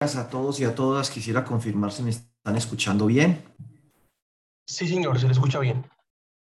a 0.00 0.28
todos 0.28 0.60
y 0.60 0.64
a 0.64 0.74
todas. 0.74 1.10
Quisiera 1.10 1.44
confirmar 1.44 1.90
si 1.90 2.02
me 2.02 2.10
están 2.10 2.56
escuchando 2.56 3.06
bien. 3.06 3.42
Sí, 4.66 4.86
señor, 4.86 5.18
se 5.18 5.26
le 5.26 5.32
escucha 5.32 5.58
bien. 5.58 5.84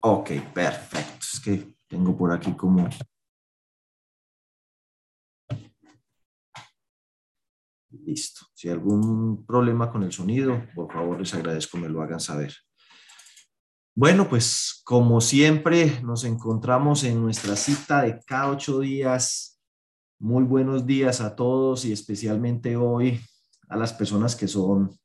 Ok, 0.03 0.31
perfecto. 0.53 1.27
Es 1.33 1.41
que 1.41 1.77
tengo 1.87 2.17
por 2.17 2.33
aquí 2.33 2.53
como... 2.53 2.89
Listo. 7.91 8.47
Si 8.55 8.69
hay 8.69 8.75
algún 8.75 9.47
problema 9.47 9.91
con 9.91 10.03
el 10.03 10.13
sonido, 10.13 10.63
por 10.75 10.93
favor 10.93 11.19
les 11.19 11.33
agradezco 11.35 11.79
me 11.79 11.89
lo 11.89 12.03
hagan 12.03 12.21
saber. 12.21 12.55
Bueno, 13.95 14.29
pues 14.29 14.83
como 14.85 15.21
siempre 15.21 16.01
nos 16.03 16.25
encontramos 16.25 17.05
en 17.05 17.23
nuestra 17.23 17.57
cita 17.57 18.03
de 18.03 18.21
cada 18.27 18.51
ocho 18.51 18.81
días. 18.81 19.61
Muy 20.19 20.45
buenos 20.45 20.85
días 20.85 21.21
a 21.21 21.35
todos 21.35 21.85
y 21.85 21.93
especialmente 21.93 22.77
hoy 22.77 23.21
a 23.69 23.77
las 23.77 23.93
personas 23.93 24.37
que 24.37 24.49
son 24.49 24.97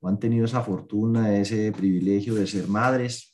o 0.00 0.08
han 0.08 0.18
tenido 0.18 0.44
esa 0.44 0.62
fortuna, 0.62 1.36
ese 1.38 1.70
privilegio 1.72 2.34
de 2.34 2.46
ser 2.46 2.66
madres. 2.66 3.32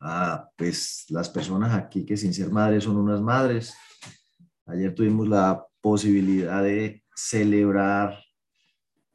Ah, 0.00 0.48
pues 0.56 1.06
las 1.08 1.28
personas 1.28 1.74
aquí 1.74 2.04
que 2.04 2.16
sin 2.16 2.34
ser 2.34 2.50
madres 2.50 2.84
son 2.84 2.96
unas 2.96 3.20
madres. 3.20 3.74
Ayer 4.66 4.94
tuvimos 4.94 5.28
la 5.28 5.64
posibilidad 5.80 6.62
de 6.62 7.04
celebrar 7.14 8.18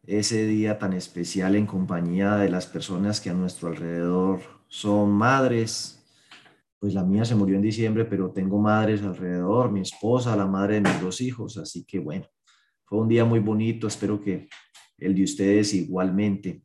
ese 0.05 0.45
día 0.45 0.77
tan 0.79 0.93
especial 0.93 1.55
en 1.55 1.65
compañía 1.65 2.35
de 2.35 2.49
las 2.49 2.65
personas 2.65 3.21
que 3.21 3.29
a 3.29 3.33
nuestro 3.33 3.69
alrededor 3.69 4.41
son 4.67 5.11
madres. 5.11 5.99
Pues 6.79 6.93
la 6.93 7.03
mía 7.03 7.23
se 7.23 7.35
murió 7.35 7.55
en 7.55 7.61
diciembre, 7.61 8.03
pero 8.05 8.31
tengo 8.31 8.59
madres 8.59 9.01
alrededor, 9.03 9.71
mi 9.71 9.81
esposa, 9.81 10.35
la 10.35 10.47
madre 10.47 10.75
de 10.75 10.81
mis 10.81 11.01
dos 11.01 11.21
hijos, 11.21 11.57
así 11.57 11.85
que 11.85 11.99
bueno, 11.99 12.25
un 12.97 13.07
día 13.07 13.25
muy 13.25 13.39
bonito, 13.39 13.87
espero 13.87 14.21
que 14.21 14.47
el 14.97 15.15
de 15.15 15.23
ustedes 15.23 15.73
igualmente, 15.73 16.63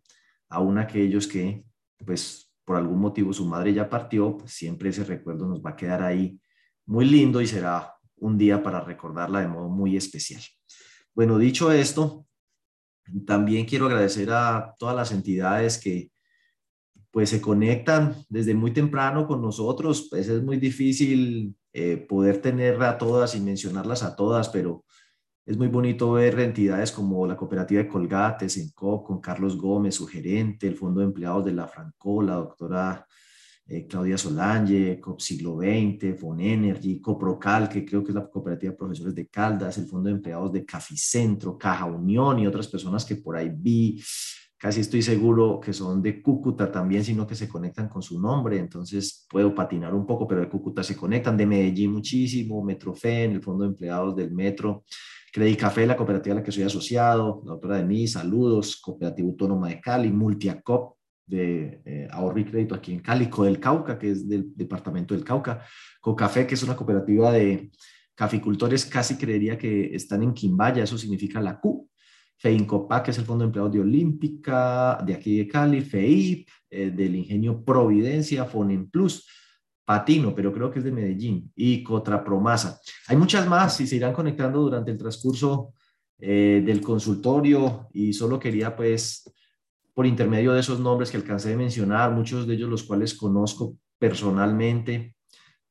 aún 0.49 0.79
aquellos 0.79 1.27
que, 1.27 1.65
pues, 2.05 2.53
por 2.65 2.77
algún 2.77 3.01
motivo 3.01 3.33
su 3.33 3.47
madre 3.47 3.73
ya 3.73 3.89
partió, 3.89 4.37
pues 4.37 4.53
siempre 4.53 4.91
ese 4.91 5.05
recuerdo 5.05 5.47
nos 5.47 5.65
va 5.65 5.71
a 5.71 5.77
quedar 5.77 6.03
ahí 6.03 6.39
muy 6.87 7.07
lindo 7.07 7.41
y 7.41 7.47
será 7.47 7.95
un 8.17 8.37
día 8.37 8.63
para 8.63 8.81
recordarla 8.81 9.41
de 9.41 9.49
modo 9.49 9.69
muy 9.69 9.97
especial. 9.97 10.43
Bueno, 11.15 11.39
dicho 11.39 11.73
esto, 11.73 12.27
también 13.27 13.65
quiero 13.65 13.87
agradecer 13.87 14.31
a 14.31 14.75
todas 14.79 14.95
las 14.95 15.13
entidades 15.13 15.79
que 15.79 16.11
pues 17.11 17.31
se 17.31 17.41
conectan 17.41 18.15
desde 18.29 18.55
muy 18.55 18.73
temprano 18.73 19.27
con 19.27 19.41
nosotros. 19.41 20.09
Pues 20.11 20.29
es 20.29 20.43
muy 20.43 20.59
difícil 20.59 21.57
eh, 21.73 21.97
poder 21.97 22.41
tener 22.41 22.83
a 22.83 22.99
todas 22.99 23.35
y 23.35 23.41
mencionarlas 23.41 24.03
a 24.03 24.15
todas, 24.15 24.49
pero 24.51 24.85
es 25.49 25.57
muy 25.57 25.69
bonito 25.69 26.13
ver 26.13 26.39
entidades 26.41 26.93
como 26.93 27.27
la 27.27 27.35
Cooperativa 27.35 27.83
de 27.83 27.89
Colgates, 27.89 28.59
en 28.59 28.71
con 28.73 29.19
Carlos 29.19 29.57
Gómez, 29.57 29.95
su 29.95 30.07
gerente, 30.07 30.67
el 30.67 30.75
Fondo 30.75 31.01
de 31.01 31.07
Empleados 31.07 31.43
de 31.47 31.55
la 31.55 31.67
Franco, 31.67 32.21
la 32.21 32.35
doctora 32.35 33.07
eh, 33.67 33.87
Claudia 33.87 34.19
Solange, 34.19 35.01
COP 35.01 35.19
Siglo 35.21 35.57
XX, 35.57 36.21
Fonenergy, 36.21 37.01
Coprocal, 37.01 37.67
que 37.67 37.83
creo 37.83 38.05
que 38.05 38.11
es 38.11 38.15
la 38.15 38.29
Cooperativa 38.29 38.73
de 38.73 38.77
Profesores 38.77 39.15
de 39.15 39.27
Caldas, 39.29 39.79
el 39.79 39.87
Fondo 39.87 40.11
de 40.11 40.17
Empleados 40.17 40.53
de 40.53 40.67
Caficentro, 40.67 41.57
Caja 41.57 41.87
Unión 41.87 42.41
y 42.41 42.47
otras 42.47 42.69
personas 42.69 43.07
que 43.07 43.17
por 43.17 43.35
ahí 43.35 43.51
vi, 43.51 43.99
casi 44.59 44.81
estoy 44.81 45.03
seguro 45.03 45.61
que 45.61 45.73
son 45.73 46.03
de 46.03 46.21
Cúcuta 46.21 46.71
también, 46.71 47.05
sino 47.05 47.27
que 47.27 47.37
se 47.37 47.49
conectan 47.49 47.89
con 47.89 48.03
su 48.03 48.21
nombre, 48.21 48.59
entonces 48.59 49.27
puedo 49.31 49.55
patinar 49.55 49.95
un 49.95 50.05
poco, 50.05 50.27
pero 50.27 50.41
de 50.41 50.49
Cúcuta 50.49 50.83
se 50.83 50.97
conectan, 50.97 51.37
de 51.37 51.47
Medellín 51.47 51.93
muchísimo, 51.93 52.63
Metrofen, 52.63 53.33
el 53.33 53.43
Fondo 53.43 53.65
de 53.65 53.71
Empleados 53.71 54.17
del 54.17 54.33
Metro, 54.33 54.85
Credit 55.33 55.59
Café, 55.59 55.87
la 55.87 55.97
cooperativa 55.97 56.35
a 56.35 56.39
la 56.39 56.43
que 56.43 56.51
soy 56.51 56.65
asociado, 56.65 57.43
la 57.45 57.53
doctora 57.53 57.77
Denise, 57.77 58.15
saludos, 58.15 58.81
Cooperativa 58.81 59.29
Autónoma 59.29 59.69
de 59.69 59.81
Cali, 59.81 60.11
Multiacop 60.11 60.97
de 61.25 61.83
eh, 61.85 62.09
ahorro 62.11 62.41
y 62.41 62.45
crédito 62.45 62.75
aquí 62.75 62.93
en 62.93 63.01
Cali, 63.01 63.29
del 63.43 63.61
Cauca, 63.61 63.99
que 63.99 64.11
es 64.11 64.29
del 64.29 64.57
departamento 64.57 65.15
del 65.15 65.25
Cauca, 65.25 65.63
Cocafé, 66.01 66.47
que 66.47 66.55
es 66.55 66.63
una 66.63 66.75
cooperativa 66.75 67.31
de 67.31 67.71
caficultores, 68.15 68.85
casi 68.87 69.17
creería 69.17 69.57
que 69.57 69.95
están 69.95 70.23
en 70.23 70.33
Quimbaya, 70.33 70.83
eso 70.83 70.99
significa 70.99 71.41
la 71.41 71.61
Q, 71.61 71.88
FEINCOPA, 72.39 73.03
que 73.03 73.11
es 73.11 73.19
el 73.19 73.25
Fondo 73.25 73.43
de 73.43 73.47
Empleados 73.47 73.73
de 73.73 73.81
Olímpica, 73.81 74.99
de 75.05 75.15
aquí 75.15 75.39
de 75.39 75.49
Cali, 75.49 75.81
FEIP, 75.81 76.49
eh, 76.71 76.91
del 76.91 77.17
Ingenio 77.17 77.65
Providencia, 77.65 78.45
Fonen 78.45 78.89
Plus, 78.91 79.27
Patino, 79.85 80.35
pero 80.35 80.53
creo 80.53 80.71
que 80.71 80.79
es 80.79 80.85
de 80.85 80.93
Medellín, 80.93 81.51
y 81.57 81.83
Cotrapromasa. 81.83 82.81
Hay 83.09 83.17
muchas 83.17 83.49
más 83.49 83.81
y 83.81 83.87
se 83.87 83.97
irán 83.97 84.13
conectando 84.13 84.61
durante 84.61 84.91
el 84.91 84.99
transcurso 84.99 85.73
eh, 86.21 86.63
del 86.65 86.81
consultorio 86.81 87.89
y 87.93 88.13
solo 88.13 88.39
quería 88.39 88.75
pues 88.75 89.33
por 89.95 90.07
intermedio 90.07 90.53
de 90.53 90.61
esos 90.61 90.79
nombres 90.79 91.11
que 91.11 91.17
alcancé 91.17 91.51
de 91.51 91.57
mencionar, 91.57 92.13
muchos 92.13 92.47
de 92.47 92.55
ellos 92.55 92.69
los 92.69 92.85
cuales 92.85 93.15
conozco 93.15 93.77
personalmente, 93.99 95.17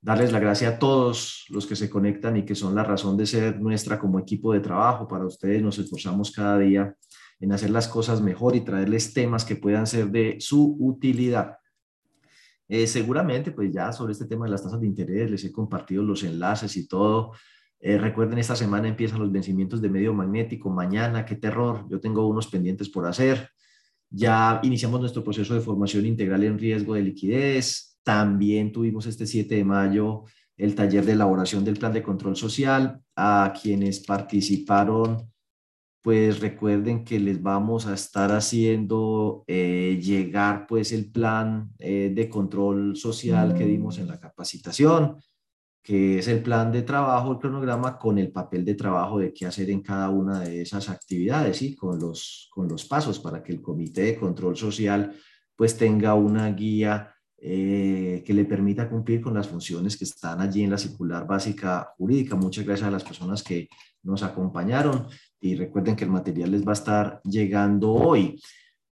darles 0.07 0.31
la 0.31 0.39
gracia 0.39 0.69
a 0.69 0.79
todos 0.79 1.43
los 1.49 1.67
que 1.67 1.75
se 1.75 1.89
conectan 1.89 2.37
y 2.37 2.45
que 2.45 2.55
son 2.55 2.73
la 2.73 2.85
razón 2.85 3.17
de 3.17 3.25
ser 3.25 3.59
nuestra 3.59 3.99
como 3.99 4.19
equipo 4.19 4.53
de 4.53 4.61
trabajo. 4.61 5.05
Para 5.05 5.25
ustedes 5.25 5.61
nos 5.61 5.77
esforzamos 5.79 6.31
cada 6.31 6.57
día 6.57 6.95
en 7.41 7.51
hacer 7.51 7.71
las 7.71 7.89
cosas 7.89 8.21
mejor 8.21 8.55
y 8.55 8.61
traerles 8.61 9.13
temas 9.13 9.43
que 9.43 9.57
puedan 9.57 9.85
ser 9.85 10.07
de 10.07 10.37
su 10.39 10.77
utilidad. 10.79 11.57
Eh, 12.69 12.87
seguramente, 12.87 13.51
pues 13.51 13.69
ya 13.73 13.91
sobre 13.91 14.13
este 14.13 14.27
tema 14.27 14.45
de 14.45 14.51
las 14.51 14.63
tasas 14.63 14.79
de 14.79 14.87
interés 14.87 15.29
les 15.29 15.43
he 15.43 15.51
compartido 15.51 16.01
los 16.03 16.23
enlaces 16.23 16.77
y 16.77 16.87
todo. 16.87 17.33
Eh, 17.77 17.97
recuerden, 17.97 18.39
esta 18.39 18.55
semana 18.55 18.87
empiezan 18.87 19.19
los 19.19 19.29
vencimientos 19.29 19.81
de 19.81 19.89
medio 19.89 20.13
magnético. 20.13 20.69
Mañana, 20.69 21.25
qué 21.25 21.35
terror. 21.35 21.85
Yo 21.89 21.99
tengo 21.99 22.25
unos 22.27 22.47
pendientes 22.47 22.87
por 22.87 23.05
hacer. 23.07 23.49
Ya 24.09 24.61
iniciamos 24.63 25.01
nuestro 25.01 25.21
proceso 25.21 25.53
de 25.53 25.59
formación 25.59 26.05
integral 26.05 26.45
en 26.45 26.57
riesgo 26.57 26.93
de 26.93 27.01
liquidez. 27.01 27.86
También 28.07 28.71
tuvimos 28.71 29.05
este 29.05 29.27
7 29.27 29.53
de 29.53 29.65
mayo 29.65 30.23
el 30.55 30.75
taller 30.75 31.03
de 31.03 31.11
elaboración 31.11 31.65
del 31.65 31.75
plan 31.75 31.91
de 31.91 32.01
control 32.01 32.37
social. 32.37 33.01
A 33.17 33.51
quienes 33.61 33.99
participaron 33.99 35.29
pues 36.01 36.39
recuerden 36.39 37.03
que 37.03 37.19
les 37.19 37.43
vamos 37.43 37.85
a 37.85 37.93
estar 37.93 38.31
haciendo 38.31 39.43
eh, 39.45 39.99
llegar 40.01 40.67
pues 40.67 40.93
el 40.93 41.11
plan 41.11 41.69
eh, 41.79 42.13
de 42.15 42.29
control 42.29 42.95
social 42.95 43.53
que 43.53 43.65
dimos 43.65 43.97
en 43.97 44.07
la 44.07 44.17
capacitación, 44.17 45.17
que 45.83 46.19
es 46.19 46.29
el 46.29 46.41
plan 46.41 46.71
de 46.71 46.83
trabajo, 46.83 47.33
el 47.33 47.39
cronograma 47.39 47.97
con 47.97 48.17
el 48.19 48.31
papel 48.31 48.63
de 48.63 48.75
trabajo 48.75 49.19
de 49.19 49.33
qué 49.33 49.47
hacer 49.47 49.69
en 49.69 49.81
cada 49.81 50.09
una 50.09 50.39
de 50.39 50.61
esas 50.61 50.87
actividades 50.87 51.61
y 51.61 51.75
con 51.75 51.99
los, 51.99 52.47
con 52.53 52.69
los 52.69 52.85
pasos 52.85 53.19
para 53.19 53.43
que 53.43 53.51
el 53.51 53.61
comité 53.61 54.03
de 54.03 54.15
control 54.15 54.55
social 54.55 55.13
pues 55.57 55.77
tenga 55.77 56.13
una 56.13 56.49
guía 56.51 57.15
eh, 57.39 58.23
que 58.25 58.33
le 58.33 58.45
permita 58.45 58.89
cumplir 58.89 59.21
con 59.21 59.35
las 59.35 59.47
funciones 59.47 59.95
que 59.95 60.05
están 60.05 60.41
allí 60.41 60.63
en 60.63 60.71
la 60.71 60.77
circular 60.77 61.27
básica 61.27 61.93
jurídica. 61.97 62.35
Muchas 62.35 62.65
gracias 62.65 62.87
a 62.87 62.91
las 62.91 63.03
personas 63.03 63.43
que 63.43 63.69
nos 64.01 64.23
acompañaron 64.23 65.07
y 65.39 65.55
recuerden 65.55 65.95
que 65.95 66.05
el 66.05 66.09
material 66.09 66.51
les 66.51 66.65
va 66.65 66.71
a 66.71 66.73
estar 66.73 67.21
llegando 67.23 67.91
hoy. 67.91 68.41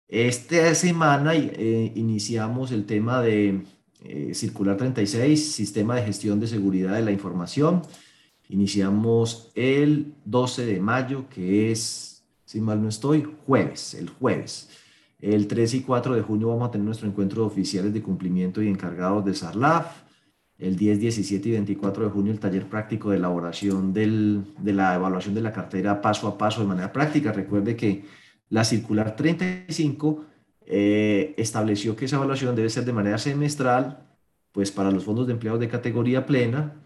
Esta 0.08 0.74
semana 0.74 1.34
eh, 1.34 1.92
iniciamos 1.94 2.72
el 2.72 2.86
tema 2.86 3.20
de 3.20 3.62
eh, 4.02 4.34
Circular 4.34 4.76
36, 4.76 5.52
Sistema 5.52 5.96
de 5.96 6.02
Gestión 6.02 6.40
de 6.40 6.46
Seguridad 6.46 6.94
de 6.94 7.02
la 7.02 7.12
Información. 7.12 7.82
Iniciamos 8.48 9.52
el 9.54 10.14
12 10.24 10.64
de 10.64 10.80
mayo, 10.80 11.28
que 11.28 11.70
es, 11.70 12.24
si 12.44 12.60
mal 12.60 12.82
no 12.82 12.88
estoy, 12.88 13.24
jueves, 13.46 13.94
el 13.94 14.08
jueves. 14.08 14.70
El 15.20 15.46
3 15.46 15.74
y 15.74 15.80
4 15.82 16.14
de 16.14 16.22
junio 16.22 16.48
vamos 16.48 16.68
a 16.68 16.70
tener 16.70 16.84
nuestro 16.84 17.08
encuentro 17.08 17.42
de 17.42 17.48
oficiales 17.48 17.92
de 17.92 18.02
cumplimiento 18.02 18.62
y 18.62 18.68
encargados 18.68 19.24
de 19.24 19.34
SARLAF 19.34 19.86
el 20.58 20.76
10, 20.76 21.00
17 21.00 21.48
y 21.48 21.52
24 21.52 22.04
de 22.04 22.10
junio 22.10 22.32
el 22.32 22.38
taller 22.38 22.68
práctico 22.68 23.10
de 23.10 23.16
elaboración 23.16 23.92
del, 23.92 24.44
de 24.58 24.72
la 24.74 24.94
evaluación 24.94 25.34
de 25.34 25.40
la 25.40 25.52
cartera 25.52 26.02
paso 26.02 26.28
a 26.28 26.36
paso 26.36 26.60
de 26.60 26.66
manera 26.66 26.92
práctica. 26.92 27.32
Recuerde 27.32 27.76
que 27.76 28.04
la 28.50 28.64
circular 28.64 29.16
35 29.16 30.24
eh, 30.66 31.34
estableció 31.38 31.96
que 31.96 32.04
esa 32.04 32.16
evaluación 32.16 32.54
debe 32.54 32.68
ser 32.68 32.84
de 32.84 32.92
manera 32.92 33.16
semestral, 33.16 34.06
pues 34.52 34.70
para 34.70 34.90
los 34.90 35.04
fondos 35.04 35.26
de 35.26 35.32
empleados 35.32 35.60
de 35.60 35.68
categoría 35.68 36.26
plena, 36.26 36.82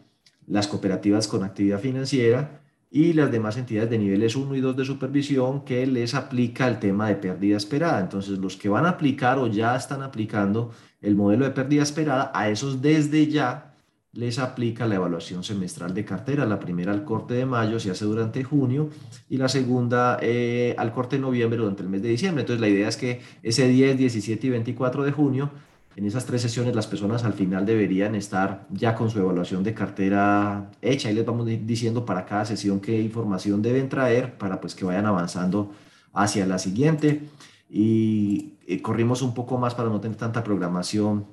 las 0.46 0.68
cooperativas 0.68 1.26
con 1.26 1.42
actividad 1.42 1.80
financiera 1.80 2.63
y 2.94 3.12
las 3.12 3.32
demás 3.32 3.56
entidades 3.56 3.90
de 3.90 3.98
niveles 3.98 4.36
1 4.36 4.54
y 4.54 4.60
2 4.60 4.76
de 4.76 4.84
supervisión 4.84 5.64
que 5.64 5.84
les 5.84 6.14
aplica 6.14 6.68
el 6.68 6.78
tema 6.78 7.08
de 7.08 7.16
pérdida 7.16 7.56
esperada. 7.56 7.98
Entonces, 7.98 8.38
los 8.38 8.56
que 8.56 8.68
van 8.68 8.86
a 8.86 8.90
aplicar 8.90 9.36
o 9.36 9.48
ya 9.48 9.74
están 9.74 10.00
aplicando 10.00 10.70
el 11.00 11.16
modelo 11.16 11.44
de 11.44 11.50
pérdida 11.50 11.82
esperada, 11.82 12.30
a 12.32 12.48
esos 12.48 12.80
desde 12.80 13.26
ya 13.26 13.74
les 14.12 14.38
aplica 14.38 14.86
la 14.86 14.94
evaluación 14.94 15.42
semestral 15.42 15.92
de 15.92 16.04
cartera. 16.04 16.46
La 16.46 16.60
primera 16.60 16.92
al 16.92 17.04
corte 17.04 17.34
de 17.34 17.46
mayo 17.46 17.80
se 17.80 17.90
hace 17.90 18.04
durante 18.04 18.44
junio 18.44 18.90
y 19.28 19.38
la 19.38 19.48
segunda 19.48 20.18
eh, 20.22 20.76
al 20.78 20.92
corte 20.92 21.16
de 21.16 21.22
noviembre 21.22 21.58
durante 21.58 21.82
el 21.82 21.88
mes 21.88 22.00
de 22.00 22.10
diciembre. 22.10 22.42
Entonces, 22.42 22.60
la 22.60 22.68
idea 22.68 22.86
es 22.86 22.96
que 22.96 23.20
ese 23.42 23.66
10, 23.66 23.98
17 23.98 24.46
y 24.46 24.50
24 24.50 25.02
de 25.02 25.10
junio 25.10 25.50
en 25.96 26.04
esas 26.06 26.26
tres 26.26 26.42
sesiones 26.42 26.74
las 26.74 26.86
personas 26.86 27.24
al 27.24 27.34
final 27.34 27.64
deberían 27.64 28.14
estar 28.14 28.66
ya 28.70 28.94
con 28.94 29.10
su 29.10 29.20
evaluación 29.20 29.62
de 29.62 29.74
cartera 29.74 30.70
hecha 30.82 31.10
y 31.10 31.14
les 31.14 31.24
vamos 31.24 31.46
diciendo 31.46 32.04
para 32.04 32.26
cada 32.26 32.44
sesión 32.44 32.80
qué 32.80 33.00
información 33.00 33.62
deben 33.62 33.88
traer 33.88 34.36
para 34.36 34.60
pues 34.60 34.74
que 34.74 34.84
vayan 34.84 35.06
avanzando 35.06 35.72
hacia 36.12 36.46
la 36.46 36.58
siguiente 36.58 37.28
y 37.70 38.54
eh, 38.66 38.80
corrimos 38.82 39.22
un 39.22 39.34
poco 39.34 39.58
más 39.58 39.74
para 39.74 39.88
no 39.88 40.00
tener 40.00 40.16
tanta 40.16 40.42
programación. 40.42 41.26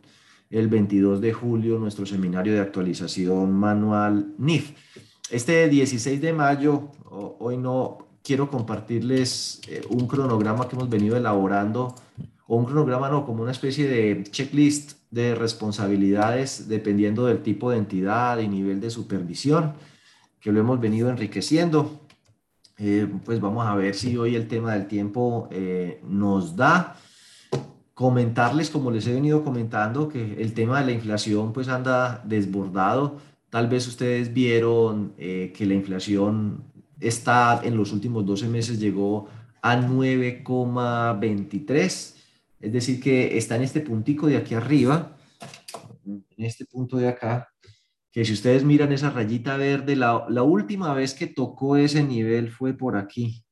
El 0.49 0.67
22 0.67 1.21
de 1.21 1.31
julio, 1.31 1.79
nuestro 1.79 2.05
seminario 2.05 2.51
de 2.53 2.59
actualización 2.59 3.53
manual 3.53 4.33
NIF. 4.37 4.71
Este 5.29 5.69
16 5.69 6.19
de 6.19 6.33
mayo, 6.33 6.91
hoy 7.09 7.55
no 7.57 8.09
quiero 8.21 8.49
compartirles 8.49 9.61
eh, 9.69 9.81
un 9.89 10.07
cronograma 10.07 10.67
que 10.67 10.75
hemos 10.75 10.89
venido 10.89 11.15
elaborando, 11.15 11.95
o 12.51 12.57
un 12.57 12.65
cronograma 12.65 13.07
no, 13.07 13.23
como 13.25 13.43
una 13.43 13.53
especie 13.53 13.87
de 13.87 14.25
checklist 14.29 14.97
de 15.09 15.35
responsabilidades 15.35 16.67
dependiendo 16.67 17.27
del 17.27 17.43
tipo 17.43 17.71
de 17.71 17.77
entidad 17.77 18.39
y 18.39 18.49
nivel 18.49 18.81
de 18.81 18.89
supervisión, 18.89 19.75
que 20.41 20.51
lo 20.51 20.59
hemos 20.59 20.81
venido 20.81 21.09
enriqueciendo. 21.09 22.01
Eh, 22.77 23.07
pues 23.23 23.39
vamos 23.39 23.65
a 23.65 23.73
ver 23.75 23.95
si 23.95 24.17
hoy 24.17 24.35
el 24.35 24.49
tema 24.49 24.73
del 24.73 24.87
tiempo 24.87 25.47
eh, 25.49 26.01
nos 26.05 26.57
da. 26.57 26.97
Comentarles, 27.93 28.69
como 28.69 28.91
les 28.91 29.07
he 29.07 29.13
venido 29.13 29.45
comentando, 29.45 30.09
que 30.09 30.41
el 30.41 30.53
tema 30.53 30.81
de 30.81 30.87
la 30.87 30.91
inflación 30.91 31.53
pues 31.53 31.69
anda 31.69 32.21
desbordado. 32.25 33.15
Tal 33.49 33.69
vez 33.69 33.87
ustedes 33.87 34.33
vieron 34.33 35.13
que 35.15 35.65
la 35.65 35.73
inflación 35.73 36.65
está 36.99 37.61
en 37.63 37.77
los 37.77 37.93
últimos 37.93 38.25
12 38.25 38.49
meses 38.49 38.77
llegó 38.77 39.29
a 39.61 39.77
9,23, 39.77 42.17
es 42.61 42.71
decir, 42.71 42.99
que 42.99 43.37
está 43.37 43.55
en 43.55 43.63
este 43.63 43.81
puntico 43.81 44.27
de 44.27 44.37
aquí 44.37 44.53
arriba, 44.53 45.17
en 46.05 46.23
este 46.37 46.65
punto 46.65 46.97
de 46.97 47.07
acá, 47.07 47.49
que 48.11 48.25
si 48.25 48.33
ustedes 48.33 48.63
miran 48.63 48.91
esa 48.91 49.09
rayita 49.09 49.57
verde, 49.57 49.95
la, 49.95 50.25
la 50.29 50.43
última 50.43 50.93
vez 50.93 51.13
que 51.13 51.27
tocó 51.27 51.77
ese 51.77 52.03
nivel 52.03 52.51
fue 52.51 52.73
por 52.73 52.97
aquí, 52.97 53.45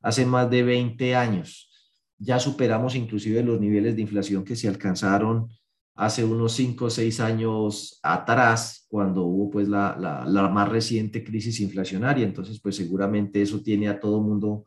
hace 0.00 0.24
más 0.24 0.48
de 0.50 0.62
20 0.62 1.16
años. 1.16 1.70
Ya 2.18 2.38
superamos 2.38 2.94
inclusive 2.94 3.42
los 3.42 3.60
niveles 3.60 3.96
de 3.96 4.02
inflación 4.02 4.44
que 4.44 4.56
se 4.56 4.68
alcanzaron 4.68 5.48
hace 5.96 6.24
unos 6.24 6.52
5 6.52 6.84
o 6.84 6.90
6 6.90 7.20
años 7.20 7.98
atrás, 8.02 8.86
cuando 8.88 9.24
hubo 9.24 9.50
pues 9.50 9.66
la, 9.66 9.96
la, 9.98 10.48
más 10.48 10.68
reciente 10.68 11.24
crisis 11.24 11.58
inflacionaria. 11.60 12.24
Entonces, 12.24 12.60
pues 12.60 12.76
seguramente 12.76 13.42
eso 13.42 13.62
tiene 13.62 13.88
a 13.88 13.98
todo 13.98 14.20
mundo 14.20 14.66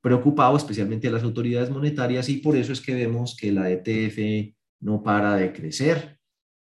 preocupado, 0.00 0.56
especialmente 0.56 1.08
a 1.08 1.10
las 1.10 1.22
autoridades 1.22 1.70
monetarias, 1.70 2.28
y 2.28 2.38
por 2.38 2.56
eso 2.56 2.72
es 2.72 2.80
que 2.80 2.94
vemos 2.94 3.36
que 3.36 3.52
la 3.52 3.70
ETF 3.70 4.54
no 4.80 5.02
para 5.02 5.36
de 5.36 5.52
crecer. 5.52 6.18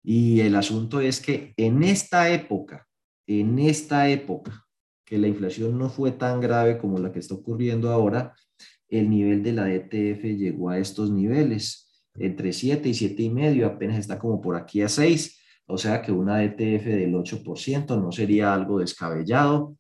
Y 0.04 0.40
el 0.40 0.56
asunto 0.56 1.02
es 1.02 1.20
que 1.20 1.54
en 1.58 1.84
esta 1.84 2.32
época, 2.32 2.88
en 3.28 3.60
esta 3.60 4.10
época, 4.10 4.66
que 5.06 5.18
la 5.18 5.28
inflación 5.28 5.78
no 5.78 5.90
fue 5.90 6.12
tan 6.12 6.40
grave 6.40 6.78
como 6.78 6.98
la 7.00 7.12
que 7.12 7.20
está 7.20 7.36
ocurriendo 7.36 7.90
ahora, 7.90 8.34
el 8.90 9.10
nivel 9.10 9.44
de 9.44 9.54
la 9.54 9.74
ETF 9.74 10.24
llegó 10.24 10.70
a 10.70 10.80
estos 10.80 11.12
niveles 11.12 11.88
entre 12.16 12.54
7 12.54 12.90
y 12.90 12.94
7 12.94 13.24
y 13.24 13.30
medio, 13.30 13.68
apenas 13.68 14.00
está 14.00 14.18
como 14.18 14.42
por 14.42 14.56
aquí 14.56 14.82
a 14.82 14.90
6, 14.90 15.40
o 15.68 15.78
sea 15.78 16.02
que 16.02 16.12
una 16.12 16.44
ETF 16.44 16.86
del 16.86 17.14
8% 17.14 18.02
no 18.02 18.12
sería 18.12 18.54
algo 18.54 18.80
descabellado, 18.80 19.78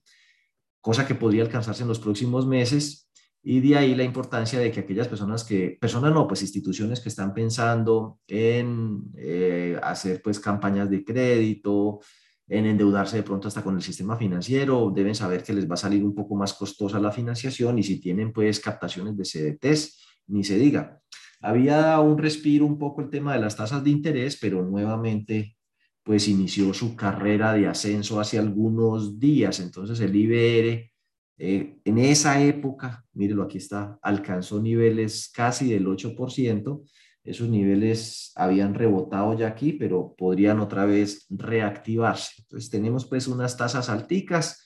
cosa 0.81 1.07
que 1.07 1.15
podría 1.15 1.43
alcanzarse 1.43 1.83
en 1.83 1.89
los 1.89 1.99
próximos 1.99 2.45
meses. 2.45 3.06
Y 3.49 3.61
de 3.61 3.77
ahí 3.77 3.95
la 3.95 4.03
importancia 4.03 4.59
de 4.59 4.73
que 4.73 4.81
aquellas 4.81 5.07
personas 5.07 5.45
que, 5.45 5.77
personas 5.79 6.13
no, 6.13 6.27
pues 6.27 6.41
instituciones 6.41 6.99
que 6.99 7.07
están 7.07 7.33
pensando 7.33 8.19
en 8.27 9.03
eh, 9.15 9.79
hacer 9.81 10.21
pues 10.21 10.41
campañas 10.41 10.89
de 10.89 11.05
crédito, 11.05 12.01
en 12.45 12.65
endeudarse 12.65 13.15
de 13.15 13.23
pronto 13.23 13.47
hasta 13.47 13.63
con 13.63 13.77
el 13.77 13.81
sistema 13.81 14.17
financiero, 14.17 14.91
deben 14.93 15.15
saber 15.15 15.43
que 15.43 15.53
les 15.53 15.65
va 15.65 15.75
a 15.75 15.77
salir 15.77 16.03
un 16.03 16.13
poco 16.13 16.35
más 16.35 16.55
costosa 16.55 16.99
la 16.99 17.13
financiación 17.13 17.79
y 17.79 17.83
si 17.83 18.01
tienen 18.01 18.33
pues 18.33 18.59
captaciones 18.59 19.15
de 19.15 19.23
CDTs, 19.23 19.97
ni 20.27 20.43
se 20.43 20.57
diga. 20.57 20.99
Había 21.39 22.01
un 22.01 22.17
respiro 22.17 22.65
un 22.65 22.77
poco 22.77 22.99
el 22.99 23.09
tema 23.09 23.31
de 23.31 23.39
las 23.39 23.55
tasas 23.55 23.81
de 23.81 23.91
interés, 23.91 24.37
pero 24.41 24.61
nuevamente 24.61 25.55
pues 26.03 26.27
inició 26.27 26.73
su 26.73 26.97
carrera 26.97 27.53
de 27.53 27.67
ascenso 27.67 28.19
hace 28.19 28.39
algunos 28.39 29.17
días. 29.17 29.61
Entonces 29.61 30.01
el 30.01 30.13
IBR 30.13 30.96
eh, 31.37 31.79
en 31.85 31.97
esa 31.99 32.41
época, 32.41 33.05
mírelo 33.13 33.43
aquí 33.43 33.59
está, 33.59 33.99
alcanzó 34.01 34.59
niveles 34.59 35.31
casi 35.33 35.71
del 35.71 35.85
8%. 35.85 36.83
Esos 37.23 37.49
niveles 37.49 38.31
habían 38.35 38.73
rebotado 38.73 39.37
ya 39.37 39.47
aquí, 39.47 39.73
pero 39.73 40.15
podrían 40.17 40.59
otra 40.59 40.85
vez 40.85 41.25
reactivarse. 41.29 42.41
Entonces 42.41 42.69
tenemos 42.69 43.05
pues 43.05 43.27
unas 43.27 43.57
tasas 43.57 43.89
alticas 43.89 44.65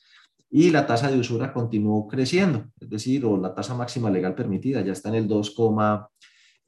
y 0.49 0.69
la 0.69 0.85
tasa 0.85 1.09
de 1.09 1.17
usura 1.17 1.53
continuó 1.53 2.07
creciendo, 2.07 2.65
es 2.79 2.89
decir, 2.89 3.25
o 3.25 3.37
la 3.37 3.55
tasa 3.55 3.73
máxima 3.73 4.09
legal 4.09 4.35
permitida 4.35 4.81
ya 4.81 4.91
está 4.91 5.09
en 5.09 5.15
el 5.15 5.27
2, 5.27 5.55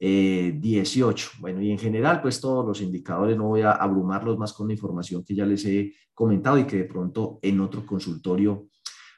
Eh, 0.00 1.38
bueno, 1.40 1.62
y 1.62 1.70
en 1.70 1.78
general, 1.78 2.20
pues 2.20 2.40
todos 2.40 2.66
los 2.66 2.80
indicadores, 2.80 3.36
no 3.36 3.44
voy 3.48 3.60
a 3.60 3.72
abrumarlos 3.72 4.36
más 4.38 4.52
con 4.52 4.68
la 4.68 4.74
información 4.74 5.22
que 5.22 5.34
ya 5.34 5.46
les 5.46 5.64
he 5.66 5.92
comentado 6.12 6.58
y 6.58 6.64
que 6.64 6.78
de 6.78 6.84
pronto 6.84 7.38
en 7.42 7.60
otro 7.60 7.86
consultorio 7.86 8.68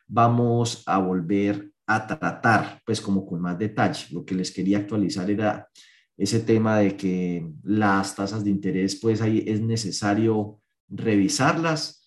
vamos 0.07 0.83
a 0.87 0.99
volver 0.99 1.71
a 1.87 2.07
tratar, 2.07 2.81
pues 2.85 3.01
como 3.01 3.27
con 3.27 3.41
más 3.41 3.59
detalle. 3.59 4.07
Lo 4.11 4.25
que 4.25 4.35
les 4.35 4.51
quería 4.51 4.79
actualizar 4.79 5.31
era 5.31 5.69
ese 6.17 6.41
tema 6.41 6.79
de 6.79 6.97
que 6.97 7.49
las 7.63 8.17
tasas 8.17 8.45
de 8.45 8.51
interés, 8.51 8.97
pues 9.01 9.21
ahí 9.21 9.45
es 9.47 9.61
necesario 9.61 10.61
revisarlas. 10.89 12.03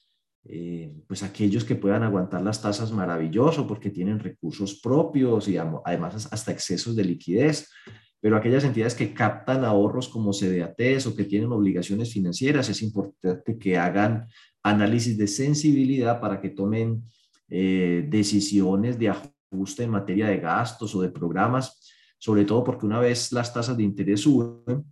Eh, 0.46 0.96
pues 1.06 1.22
aquellos 1.22 1.66
que 1.66 1.76
puedan 1.76 2.02
aguantar 2.02 2.42
las 2.42 2.62
tasas 2.62 2.92
maravilloso 2.92 3.68
porque 3.68 3.90
tienen 3.90 4.20
recursos 4.20 4.80
propios 4.80 5.50
y 5.50 5.58
además 5.58 6.30
hasta 6.32 6.52
excesos 6.52 6.96
de 6.96 7.04
liquidez 7.04 7.68
pero 8.22 8.36
aquellas 8.36 8.64
entidades 8.64 8.96
que 8.96 9.14
captan 9.14 9.64
ahorros 9.64 10.10
como 10.10 10.34
CDATs 10.34 11.08
o 11.08 11.16
que 11.16 11.24
tienen 11.24 11.52
obligaciones 11.52 12.12
financieras, 12.12 12.70
es 12.70 12.82
importante 12.82 13.58
que 13.58 13.78
hagan 13.78 14.28
análisis 14.62 15.18
de 15.18 15.28
sensibilidad 15.28 16.20
para 16.20 16.42
que 16.42 16.50
tomen 16.50 17.04
eh, 17.50 18.06
decisiones 18.08 18.98
de 19.00 19.10
ajuste 19.10 19.84
en 19.84 19.92
materia 19.92 20.28
de 20.28 20.38
gastos 20.38 20.94
o 20.96 21.02
de 21.02 21.10
programas, 21.10 21.80
sobre 22.18 22.46
todo 22.46 22.64
porque 22.64 22.86
una 22.86 23.00
vez 23.00 23.32
las 23.32 23.54
tasas 23.54 23.76
de 23.76 23.84
interés 23.84 24.22
suben, 24.22 24.86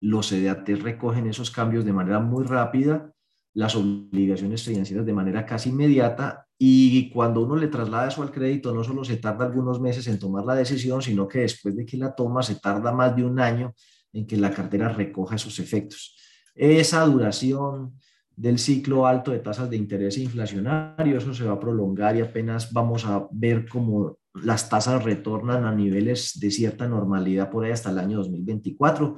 los 0.00 0.28
CDATs 0.28 0.82
recogen 0.82 1.26
esos 1.26 1.50
cambios 1.50 1.84
de 1.84 1.92
manera 1.92 2.20
muy 2.20 2.44
rápida, 2.44 3.12
las 3.54 3.74
obligaciones 3.74 4.62
financieras 4.62 5.06
de 5.06 5.12
manera 5.14 5.46
casi 5.46 5.70
inmediata 5.70 6.46
y 6.58 7.10
cuando 7.10 7.42
uno 7.42 7.56
le 7.56 7.68
traslada 7.68 8.08
eso 8.08 8.22
al 8.22 8.30
crédito, 8.30 8.74
no 8.74 8.82
solo 8.84 9.04
se 9.04 9.16
tarda 9.16 9.46
algunos 9.46 9.80
meses 9.80 10.06
en 10.06 10.18
tomar 10.18 10.44
la 10.44 10.54
decisión, 10.54 11.02
sino 11.02 11.28
que 11.28 11.40
después 11.40 11.76
de 11.76 11.84
que 11.84 11.96
la 11.96 12.14
toma 12.14 12.42
se 12.42 12.56
tarda 12.56 12.92
más 12.92 13.14
de 13.14 13.24
un 13.24 13.38
año 13.40 13.74
en 14.12 14.26
que 14.26 14.36
la 14.36 14.50
cartera 14.50 14.88
recoja 14.88 15.36
esos 15.36 15.58
efectos. 15.58 16.16
Esa 16.54 17.04
duración 17.04 17.98
del 18.36 18.58
ciclo 18.58 19.06
alto 19.06 19.30
de 19.30 19.38
tasas 19.38 19.70
de 19.70 19.76
interés 19.78 20.18
inflacionario, 20.18 21.16
eso 21.16 21.32
se 21.32 21.44
va 21.44 21.54
a 21.54 21.60
prolongar 21.60 22.16
y 22.16 22.20
apenas 22.20 22.70
vamos 22.70 23.06
a 23.06 23.26
ver 23.32 23.66
cómo 23.66 24.18
las 24.34 24.68
tasas 24.68 25.02
retornan 25.02 25.64
a 25.64 25.74
niveles 25.74 26.38
de 26.38 26.50
cierta 26.50 26.86
normalidad 26.86 27.50
por 27.50 27.64
ahí 27.64 27.72
hasta 27.72 27.90
el 27.90 27.98
año 27.98 28.18
2024. 28.18 29.16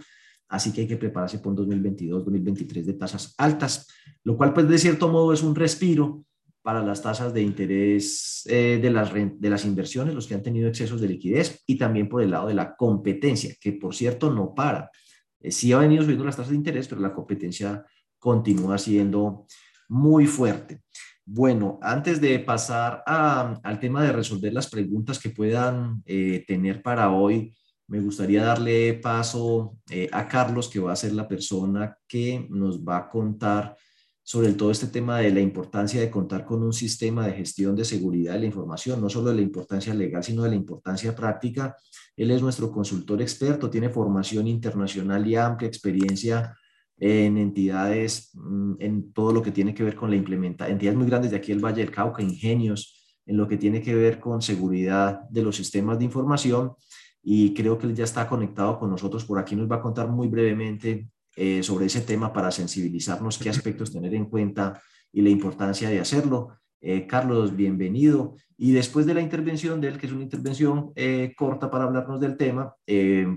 Así 0.48 0.72
que 0.72 0.82
hay 0.82 0.86
que 0.86 0.96
prepararse 0.96 1.40
por 1.40 1.50
un 1.50 1.56
2022, 1.56 2.24
2023 2.24 2.86
de 2.86 2.92
tasas 2.94 3.34
altas, 3.36 3.88
lo 4.22 4.36
cual 4.36 4.54
pues 4.54 4.68
de 4.68 4.78
cierto 4.78 5.08
modo 5.08 5.32
es 5.32 5.42
un 5.42 5.54
respiro 5.54 6.24
para 6.62 6.82
las 6.82 7.02
tasas 7.02 7.34
de 7.34 7.42
interés 7.42 8.46
eh, 8.48 8.78
de, 8.80 8.90
las, 8.90 9.12
de 9.12 9.50
las 9.50 9.64
inversiones, 9.64 10.14
los 10.14 10.26
que 10.26 10.34
han 10.34 10.42
tenido 10.42 10.68
excesos 10.68 11.00
de 11.00 11.08
liquidez, 11.08 11.62
y 11.66 11.76
también 11.76 12.08
por 12.08 12.22
el 12.22 12.30
lado 12.30 12.48
de 12.48 12.54
la 12.54 12.76
competencia, 12.76 13.54
que 13.60 13.72
por 13.72 13.94
cierto 13.94 14.32
no 14.32 14.54
para. 14.54 14.90
Eh, 15.40 15.50
sí 15.50 15.72
ha 15.72 15.78
venido 15.78 16.02
subiendo 16.02 16.24
las 16.24 16.36
tasas 16.36 16.50
de 16.50 16.56
interés, 16.56 16.86
pero 16.88 17.00
la 17.00 17.14
competencia 17.14 17.84
continúa 18.18 18.78
siendo 18.78 19.46
muy 19.88 20.26
fuerte. 20.26 20.82
Bueno, 21.24 21.78
antes 21.82 22.20
de 22.20 22.38
pasar 22.38 23.02
al 23.06 23.78
tema 23.80 24.02
de 24.02 24.12
resolver 24.12 24.52
las 24.52 24.68
preguntas 24.68 25.18
que 25.18 25.30
puedan 25.30 26.02
eh, 26.06 26.44
tener 26.46 26.82
para 26.82 27.10
hoy, 27.10 27.54
me 27.86 28.00
gustaría 28.00 28.44
darle 28.44 28.94
paso 28.94 29.78
a 30.12 30.28
Carlos, 30.28 30.68
que 30.68 30.78
va 30.78 30.92
a 30.92 30.96
ser 30.96 31.12
la 31.14 31.26
persona 31.26 31.96
que 32.06 32.46
nos 32.50 32.80
va 32.80 32.98
a 32.98 33.08
contar 33.08 33.76
sobre 34.28 34.52
todo 34.52 34.70
este 34.70 34.88
tema 34.88 35.20
de 35.20 35.30
la 35.30 35.40
importancia 35.40 35.98
de 35.98 36.10
contar 36.10 36.44
con 36.44 36.62
un 36.62 36.74
sistema 36.74 37.26
de 37.26 37.32
gestión 37.32 37.74
de 37.74 37.86
seguridad 37.86 38.34
de 38.34 38.40
la 38.40 38.44
información, 38.44 39.00
no 39.00 39.08
solo 39.08 39.30
de 39.30 39.36
la 39.36 39.40
importancia 39.40 39.94
legal, 39.94 40.22
sino 40.22 40.42
de 40.42 40.50
la 40.50 40.54
importancia 40.54 41.16
práctica. 41.16 41.74
Él 42.14 42.30
es 42.30 42.42
nuestro 42.42 42.70
consultor 42.70 43.22
experto, 43.22 43.70
tiene 43.70 43.88
formación 43.88 44.46
internacional 44.46 45.26
y 45.26 45.34
amplia 45.34 45.66
experiencia 45.66 46.54
en 47.00 47.38
entidades, 47.38 48.30
mm, 48.34 48.74
en 48.80 49.12
todo 49.12 49.32
lo 49.32 49.42
que 49.42 49.52
tiene 49.52 49.74
que 49.74 49.84
ver 49.84 49.94
con 49.94 50.10
la 50.10 50.16
implementación, 50.16 50.72
entidades 50.72 50.98
muy 50.98 51.06
grandes 51.06 51.30
de 51.30 51.36
aquí 51.36 51.52
el 51.52 51.64
Valle 51.64 51.82
del 51.82 51.90
Cauca, 51.90 52.22
ingenios, 52.22 52.94
en 53.26 53.36
lo 53.36 53.46
que 53.46 53.58
tiene 53.58 53.82
que 53.82 53.94
ver 53.94 54.18
con 54.18 54.42
seguridad 54.42 55.20
de 55.28 55.42
los 55.42 55.56
sistemas 55.56 55.98
de 55.98 56.06
información 56.06 56.72
y 57.22 57.52
creo 57.52 57.78
que 57.78 57.86
él 57.86 57.94
ya 57.94 58.04
está 58.04 58.26
conectado 58.26 58.78
con 58.78 58.90
nosotros 58.90 59.24
por 59.24 59.38
aquí, 59.38 59.54
nos 59.54 59.70
va 59.70 59.76
a 59.76 59.82
contar 59.82 60.08
muy 60.08 60.28
brevemente 60.28 61.08
eh, 61.36 61.62
sobre 61.62 61.86
ese 61.86 62.00
tema 62.00 62.32
para 62.32 62.50
sensibilizarnos 62.50 63.38
qué 63.38 63.50
aspectos 63.50 63.92
tener 63.92 64.14
en 64.14 64.24
cuenta 64.24 64.82
y 65.12 65.20
la 65.20 65.28
importancia 65.28 65.88
de 65.90 66.00
hacerlo. 66.00 66.48
Eh, 66.80 67.06
Carlos, 67.06 67.54
bienvenido. 67.54 68.34
Y 68.56 68.72
después 68.72 69.04
de 69.06 69.14
la 69.14 69.20
intervención 69.20 69.80
de 69.80 69.88
él, 69.88 69.98
que 69.98 70.06
es 70.06 70.12
una 70.12 70.24
intervención 70.24 70.90
eh, 70.96 71.34
corta 71.36 71.70
para 71.70 71.84
hablarnos 71.84 72.18
del 72.18 72.36
tema, 72.36 72.74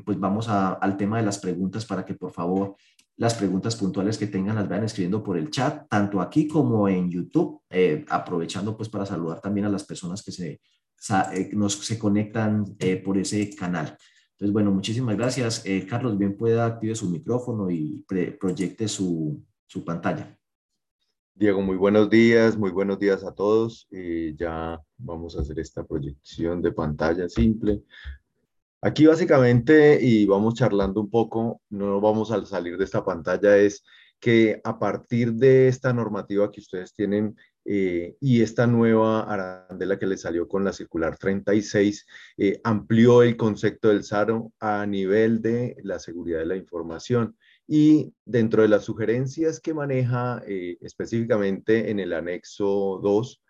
pues 0.03 0.19
vamos 0.19 0.47
al 0.49 0.97
tema 0.97 1.17
de 1.17 1.25
las 1.25 1.37
preguntas 1.37 1.85
para 1.85 2.03
que 2.03 2.15
por 2.15 2.31
favor 2.31 2.75
las 3.17 3.35
preguntas 3.35 3.75
puntuales 3.75 4.17
que 4.17 4.27
tengan 4.27 4.55
las 4.55 4.67
vayan 4.67 4.85
escribiendo 4.85 5.23
por 5.23 5.37
el 5.37 5.49
chat, 5.49 5.87
tanto 5.89 6.21
aquí 6.21 6.47
como 6.47 6.87
en 6.87 7.09
YouTube, 7.09 7.61
aprovechando 8.09 8.75
pues 8.75 8.89
para 8.89 9.05
saludar 9.05 9.39
también 9.41 9.65
a 9.65 9.69
las 9.69 9.83
personas 9.83 10.23
que 10.23 10.31
se, 10.31 10.61
nos, 11.53 11.73
se 11.73 11.99
conectan 11.99 12.65
por 13.03 13.17
ese 13.17 13.53
canal. 13.55 13.97
Entonces, 14.41 14.53
bueno, 14.53 14.71
muchísimas 14.71 15.15
gracias. 15.15 15.63
Eh, 15.67 15.85
Carlos, 15.87 16.17
bien 16.17 16.35
pueda 16.35 16.65
active 16.65 16.95
su 16.95 17.07
micrófono 17.07 17.69
y 17.69 18.03
proyecte 18.39 18.87
su, 18.87 19.39
su, 19.67 19.85
pantalla. 19.85 20.35
Diego, 21.35 21.61
muy 21.61 21.77
buenos 21.77 22.09
días, 22.09 22.57
muy 22.57 22.71
buenos 22.71 22.97
días 22.97 23.23
a 23.23 23.35
todos. 23.35 23.87
Eh, 23.91 24.33
ya 24.35 24.81
vamos 24.97 25.37
a 25.37 25.41
hacer 25.41 25.59
esta 25.59 25.83
proyección 25.83 26.59
de 26.59 26.71
pantalla 26.71 27.29
simple. 27.29 27.83
Aquí 28.83 29.05
básicamente, 29.05 29.99
y 30.01 30.25
vamos 30.25 30.55
charlando 30.55 31.01
un 31.01 31.09
poco, 31.09 31.61
no 31.69 32.01
vamos 32.01 32.31
a 32.31 32.43
salir 32.45 32.77
de 32.77 32.85
esta 32.85 33.05
pantalla, 33.05 33.57
es 33.57 33.83
que 34.19 34.59
a 34.63 34.79
partir 34.79 35.33
de 35.33 35.67
esta 35.67 35.93
normativa 35.93 36.51
que 36.51 36.61
ustedes 36.61 36.93
tienen 36.93 37.35
eh, 37.63 38.15
y 38.19 38.41
esta 38.41 38.65
nueva 38.65 39.21
arandela 39.21 39.99
que 39.99 40.07
le 40.07 40.17
salió 40.17 40.47
con 40.47 40.63
la 40.63 40.73
circular 40.73 41.17
36 41.17 42.07
eh, 42.37 42.59
amplió 42.63 43.21
el 43.21 43.37
concepto 43.37 43.89
del 43.89 44.03
SARO 44.03 44.51
a 44.59 44.85
nivel 44.87 45.41
de 45.41 45.75
la 45.83 45.99
seguridad 45.99 46.39
de 46.39 46.45
la 46.47 46.55
información. 46.55 47.37
Y 47.67 48.13
dentro 48.25 48.63
de 48.63 48.67
las 48.67 48.83
sugerencias 48.85 49.59
que 49.59 49.73
maneja 49.73 50.41
eh, 50.47 50.77
específicamente 50.81 51.91
en 51.91 51.99
el 51.99 52.13
anexo 52.13 52.99
2, 53.03 53.40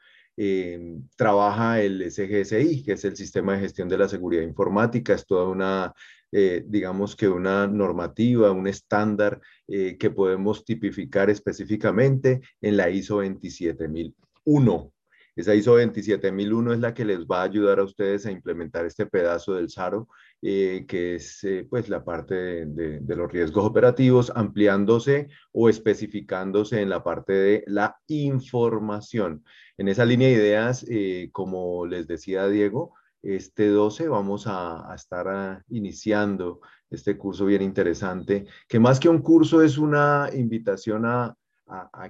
trabaja 1.16 1.82
el 1.82 2.10
SGSI, 2.10 2.84
que 2.84 2.94
es 2.94 3.06
el 3.06 3.16
Sistema 3.16 3.54
de 3.54 3.60
Gestión 3.60 3.88
de 3.90 3.98
la 3.98 4.08
Seguridad 4.08 4.44
Informática. 4.44 5.14
Es 5.14 5.26
toda 5.26 5.48
una 5.48 5.94
eh, 6.34 6.64
digamos 6.66 7.16
que 7.16 7.28
una 7.28 7.68
normativa, 7.68 8.52
un 8.52 8.68
estándar 8.68 9.42
eh, 9.68 9.98
que 9.98 10.12
podemos 10.12 10.64
tipificar 10.64 11.30
específicamente 11.30 12.40
en 12.62 12.78
la 12.78 12.90
ISO 12.90 13.22
27001. 13.22 14.94
Esa 15.36 15.56
ISO 15.56 15.78
27001 15.78 16.74
es 16.74 16.80
la 16.80 16.94
que 16.94 17.06
les 17.06 17.26
va 17.26 17.42
a 17.42 17.44
ayudar 17.44 17.80
a 17.80 17.84
ustedes 17.84 18.26
a 18.26 18.32
implementar 18.32 18.86
este 18.86 19.06
pedazo 19.06 19.54
del 19.54 19.70
SARO, 19.70 20.08
eh, 20.42 20.86
que 20.88 21.16
es 21.16 21.46
pues 21.70 21.88
la 21.90 22.04
parte 22.04 22.66
de, 22.66 23.16
los 23.16 23.32
riesgos 23.32 23.66
operativos, 23.66 24.32
ampliándose 24.36 25.30
o 25.52 25.70
especificándose 25.70 26.82
en 26.82 26.90
la 26.90 27.04
parte 27.04 27.34
de 27.34 27.64
la 27.68 27.98
información. 28.08 29.44
En 29.78 29.88
esa 29.88 30.06
línea 30.06 30.28
de 30.28 30.34
ideas, 30.34 30.86
como 31.32 31.86
les 31.86 32.08
decía 32.08 32.48
Diego, 32.48 32.94
este 33.22 33.68
12 33.68 34.08
vamos 34.08 34.46
a, 34.48 34.92
estar 34.96 35.28
ah, 35.28 35.64
iniciando 35.70 36.60
este 36.90 37.18
curso 37.18 37.46
bien 37.46 37.62
interesante, 37.62 38.46
que 38.68 38.80
más 38.80 39.00
que 39.00 39.10
un 39.10 39.22
curso 39.22 39.62
es 39.62 39.78
una 39.78 40.30
invitación 40.34 41.06
a, 41.06 41.36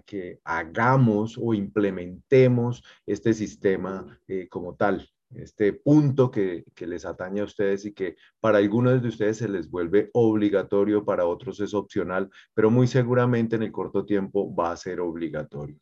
que 0.05 0.39
hagamos 0.43 1.37
o 1.41 1.53
implementemos 1.53 2.83
este 3.05 3.33
sistema 3.33 4.19
eh, 4.27 4.47
como 4.49 4.75
tal, 4.75 5.07
este 5.35 5.73
punto 5.73 6.29
que, 6.29 6.65
que, 6.75 6.87
les 6.87 7.05
atañe 7.05 7.41
a 7.41 7.45
ustedes 7.45 7.85
y 7.85 7.93
que 7.93 8.15
para 8.39 8.57
algunos 8.57 9.01
de 9.01 9.07
ustedes 9.07 9.37
se 9.37 9.47
les 9.47 9.69
vuelve 9.69 10.09
obligatorio, 10.13 11.05
para 11.05 11.25
otros 11.25 11.59
es 11.59 11.73
opcional, 11.73 12.29
pero 12.53 12.69
muy 12.69 12.87
seguramente 12.87 13.55
en 13.55 13.63
el 13.63 13.71
corto 13.71 14.05
tiempo 14.05 14.53
va 14.53 14.71
a 14.71 14.77
ser 14.77 14.99
obligatorio. 14.99 15.77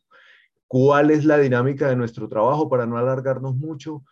¿Cuál 0.68 1.10
es 1.10 1.24
la 1.24 1.38
dinámica 1.38 1.88
de 1.88 1.96
nuestro 1.96 2.28
trabajo 2.28 2.68
para 2.68 2.86
no 2.86 2.96
alargarnos 2.96 3.56
mucho? 3.56 4.04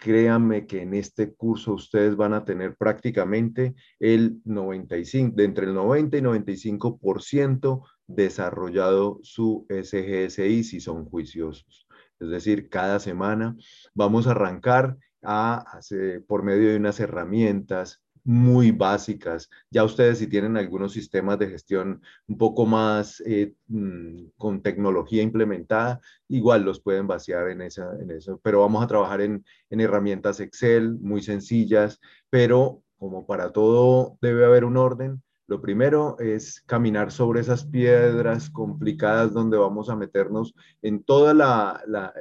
créanme 0.00 0.66
que 0.66 0.80
en 0.80 0.94
este 0.94 1.34
curso 1.34 1.74
ustedes 1.74 2.16
van 2.16 2.32
a 2.32 2.44
tener 2.44 2.74
prácticamente 2.74 3.74
el 3.98 4.40
95, 4.44 5.36
de 5.36 5.44
entre 5.44 5.66
el 5.66 5.74
90 5.74 6.16
y 6.16 6.20
95% 6.22 7.82
desarrollado 8.14 9.20
su 9.22 9.66
SGSI 9.68 10.64
si 10.64 10.80
son 10.80 11.04
juiciosos. 11.06 11.86
Es 12.18 12.30
decir, 12.30 12.68
cada 12.68 13.00
semana 13.00 13.56
vamos 13.94 14.26
a 14.26 14.32
arrancar 14.32 14.96
a, 15.22 15.80
por 16.26 16.42
medio 16.42 16.70
de 16.70 16.76
unas 16.76 17.00
herramientas, 17.00 18.02
muy 18.22 18.70
básicas. 18.70 19.48
Ya 19.70 19.82
ustedes 19.82 20.18
si 20.18 20.26
tienen 20.26 20.56
algunos 20.58 20.92
sistemas 20.92 21.38
de 21.38 21.48
gestión 21.48 22.02
un 22.28 22.38
poco 22.38 22.66
más 22.66 23.22
eh, 23.24 23.54
mm, 23.68 24.26
con 24.36 24.62
tecnología 24.62 25.22
implementada, 25.22 26.00
igual 26.28 26.62
los 26.62 26.80
pueden 26.80 27.06
vaciar 27.06 27.48
en, 27.48 27.62
eso. 27.62 28.40
Pero 28.42 28.60
vamos 28.60 28.84
a 28.84 28.86
trabajar 28.86 29.22
en 29.22 29.44
herramientas 29.70 30.40
Excel 30.40 30.98
muy 31.00 31.22
sencillas, 31.22 31.98
pero 32.28 32.82
como 32.98 33.26
para 33.26 33.50
todo 33.50 34.18
debe 34.20 34.44
haber 34.44 34.64
un 34.66 34.76
orden, 34.76 35.22
lo 35.50 35.60
primero 35.60 36.16
es 36.20 36.60
caminar 36.60 37.10
sobre 37.10 37.40
esas 37.40 37.64
piedras 37.64 38.48
complicadas 38.50 39.32
donde 39.32 39.58
vamos 39.58 39.90
a 39.90 39.96
meternos 39.96 40.54
en 40.80 41.02
toda 41.02 41.34
la, 41.34 42.14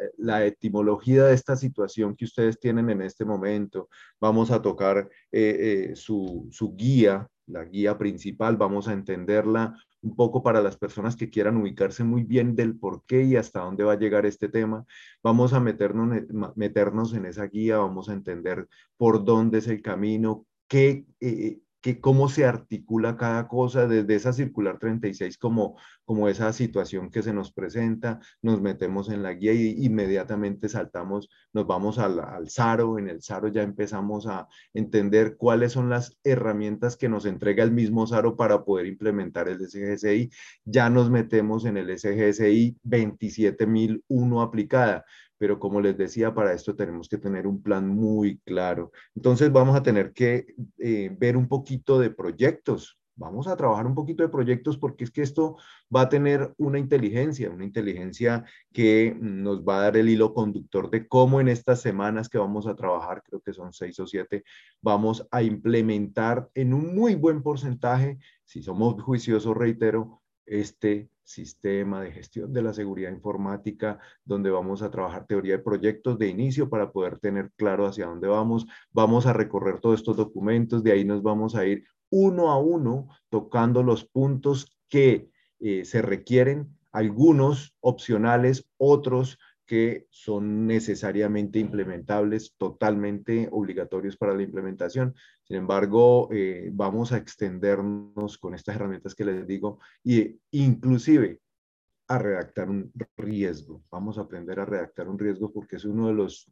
etimología 0.43 1.25
de 1.25 1.35
esta 1.35 1.55
situación 1.55 2.15
que 2.15 2.25
ustedes 2.25 2.59
tienen 2.59 2.89
en 2.89 3.03
este 3.03 3.25
momento. 3.25 3.87
Vamos 4.19 4.49
a 4.49 4.63
tocar 4.63 5.07
eh, 5.31 5.89
eh, 5.91 5.95
su, 5.95 6.47
su 6.49 6.75
guía, 6.75 7.29
la 7.45 7.65
guía 7.65 7.99
principal, 7.99 8.57
vamos 8.57 8.87
a 8.87 8.93
entenderla 8.93 9.75
un 10.01 10.15
poco 10.15 10.41
para 10.41 10.59
las 10.59 10.75
personas 10.77 11.15
que 11.15 11.29
quieran 11.29 11.57
ubicarse 11.57 12.03
muy 12.03 12.23
bien 12.23 12.55
del 12.55 12.79
por 12.79 13.05
qué 13.05 13.25
y 13.25 13.35
hasta 13.35 13.59
dónde 13.59 13.83
va 13.83 13.93
a 13.93 13.99
llegar 13.99 14.25
este 14.25 14.49
tema. 14.49 14.87
Vamos 15.21 15.53
a 15.53 15.59
meternos, 15.59 16.23
meternos 16.55 17.13
en 17.13 17.27
esa 17.27 17.45
guía, 17.45 17.77
vamos 17.77 18.09
a 18.09 18.13
entender 18.13 18.67
por 18.97 19.23
dónde 19.23 19.59
es 19.59 19.67
el 19.67 19.83
camino, 19.83 20.47
qué, 20.67 21.05
eh, 21.19 21.59
que 21.81 21.99
cómo 22.01 22.29
se 22.29 22.45
articula 22.45 23.17
cada 23.17 23.47
cosa 23.47 23.87
desde 23.87 24.15
esa 24.15 24.33
circular 24.33 24.79
36 24.79 25.37
como, 25.37 25.77
como 26.05 26.27
esa 26.27 26.51
situación 26.53 27.09
que 27.09 27.21
se 27.21 27.33
nos 27.33 27.51
presenta, 27.51 28.19
nos 28.41 28.61
metemos 28.61 29.09
en 29.09 29.23
la 29.23 29.33
guía 29.33 29.53
y 29.53 29.85
inmediatamente 29.85 30.69
saltamos, 30.69 31.29
nos 31.53 31.67
vamos 31.67 31.97
al, 31.97 32.19
al 32.19 32.49
SARO, 32.49 32.99
en 32.99 33.09
el 33.09 33.21
SARO 33.21 33.47
ya 33.47 33.63
empezamos 33.63 34.27
a 34.27 34.47
entender 34.73 35.37
cuáles 35.37 35.71
son 35.71 35.89
las 35.89 36.17
herramientas 36.23 36.97
que 36.97 37.09
nos 37.09 37.25
entrega 37.25 37.63
el 37.63 37.71
mismo 37.71 38.05
SARO 38.07 38.35
para 38.35 38.63
poder 38.63 38.85
implementar 38.85 39.47
el 39.47 39.59
SGSI, 39.65 40.31
ya 40.65 40.89
nos 40.89 41.09
metemos 41.09 41.65
en 41.65 41.77
el 41.77 41.97
SGSI 41.97 42.77
27001 42.83 44.41
aplicada, 44.41 45.05
pero 45.39 45.57
como 45.57 45.81
les 45.81 45.97
decía, 45.97 46.35
para 46.35 46.53
esto 46.53 46.75
tenemos 46.75 47.07
que 47.07 47.17
tener 47.17 47.47
un 47.47 47.63
plan 47.63 47.87
muy 47.87 48.39
claro. 48.39 48.91
Entonces 49.15 49.51
vamos 49.51 49.75
a 49.75 49.81
tener 49.81 50.13
que 50.13 50.53
eh, 50.77 51.15
ver 51.17 51.37
un 51.37 51.47
poquito 51.47 51.97
de 51.97 52.11
proyectos. 52.11 52.99
Vamos 53.15 53.47
a 53.47 53.55
trabajar 53.55 53.87
un 53.87 53.95
poquito 53.95 54.21
de 54.21 54.29
proyectos 54.29 54.77
porque 54.77 55.05
es 55.05 55.11
que 55.11 55.21
esto 55.21 55.57
va 55.93 56.01
a 56.01 56.09
tener 56.09 56.53
una 56.57 56.77
inteligencia, 56.77 57.49
una 57.49 57.65
inteligencia 57.65 58.45
que 58.73 59.15
nos 59.19 59.63
va 59.63 59.77
a 59.77 59.81
dar 59.83 59.97
el 59.97 60.09
hilo 60.09 60.33
conductor 60.33 60.89
de 60.89 61.07
cómo 61.07 61.39
en 61.39 61.47
estas 61.47 61.81
semanas 61.81 62.29
que 62.29 62.37
vamos 62.37 62.67
a 62.67 62.75
trabajar, 62.75 63.23
creo 63.23 63.41
que 63.41 63.53
son 63.53 63.73
seis 63.73 63.99
o 63.99 64.07
siete, 64.07 64.43
vamos 64.81 65.25
a 65.31 65.41
implementar 65.41 66.49
en 66.53 66.73
un 66.73 66.95
muy 66.95 67.15
buen 67.15 67.41
porcentaje, 67.43 68.19
si 68.45 68.61
somos 68.61 69.01
juiciosos, 69.01 69.55
reitero, 69.55 70.21
este 70.49 71.09
sistema 71.23 72.01
de 72.01 72.11
gestión 72.11 72.51
de 72.51 72.61
la 72.61 72.73
seguridad 72.73 73.11
informática, 73.11 73.99
donde 74.25 74.49
vamos 74.49 74.81
a 74.81 74.89
trabajar 74.89 75.27
teoría 75.27 75.57
de 75.57 75.63
proyectos 75.63 76.17
de 76.17 76.27
inicio 76.27 76.69
para 76.69 76.91
poder 76.91 77.19
tener 77.19 77.51
claro 77.55 77.85
hacia 77.85 78.07
dónde 78.07 78.27
vamos. 78.27 78.65
Vamos 78.91 79.27
a 79.27 79.33
recorrer 79.33 79.79
todos 79.79 79.99
estos 79.99 80.17
documentos, 80.17 80.83
de 80.83 80.91
ahí 80.91 81.05
nos 81.05 81.21
vamos 81.21 81.55
a 81.55 81.65
ir 81.65 81.85
uno 82.09 82.49
a 82.49 82.57
uno 82.57 83.07
tocando 83.29 83.83
los 83.83 84.05
puntos 84.05 84.75
que 84.89 85.29
eh, 85.59 85.85
se 85.85 86.01
requieren, 86.01 86.75
algunos 86.91 87.75
opcionales, 87.81 88.67
otros 88.77 89.37
que 89.69 90.07
son 90.09 90.65
necesariamente 90.65 91.59
implementables, 91.59 92.55
totalmente 92.57 93.47
obligatorios 93.51 94.17
para 94.17 94.33
la 94.33 94.41
implementación. 94.41 95.13
Sin 95.43 95.57
embargo, 95.57 96.27
eh, 96.31 96.71
vamos 96.73 97.11
a 97.11 97.17
extendernos 97.17 98.39
con 98.39 98.55
estas 98.55 98.77
herramientas 98.77 99.13
que 99.13 99.25
les 99.25 99.45
digo 99.45 99.77
e 100.03 100.37
inclusive 100.49 101.39
a 102.07 102.17
redactar 102.17 102.67
un 102.67 102.91
riesgo. 103.15 103.83
Vamos 103.91 104.17
a 104.17 104.21
aprender 104.21 104.59
a 104.59 104.65
redactar 104.65 105.07
un 105.07 105.19
riesgo 105.19 105.53
porque 105.53 105.75
es 105.75 105.85
uno 105.85 106.07
de, 106.07 106.15
los, 106.15 106.47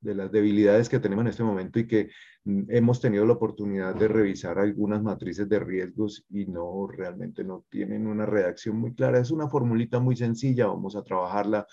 de 0.00 0.14
las 0.14 0.32
debilidades 0.32 0.88
que 0.88 1.00
tenemos 1.00 1.24
en 1.24 1.28
este 1.28 1.42
momento 1.42 1.78
y 1.78 1.86
que 1.86 2.08
mm, 2.44 2.62
hemos 2.70 3.02
tenido 3.02 3.26
la 3.26 3.34
oportunidad 3.34 3.94
de 3.94 4.08
revisar 4.08 4.58
algunas 4.58 5.02
matrices 5.02 5.46
de 5.50 5.58
riesgos 5.58 6.24
y 6.30 6.46
no 6.46 6.86
realmente 6.86 7.44
no 7.44 7.66
tienen 7.68 8.06
una 8.06 8.24
redacción 8.24 8.78
muy 8.78 8.94
clara. 8.94 9.18
Es 9.18 9.30
una 9.30 9.50
formulita 9.50 10.00
muy 10.00 10.16
sencilla, 10.16 10.68
vamos 10.68 10.96
a 10.96 11.04
trabajarla 11.04 11.66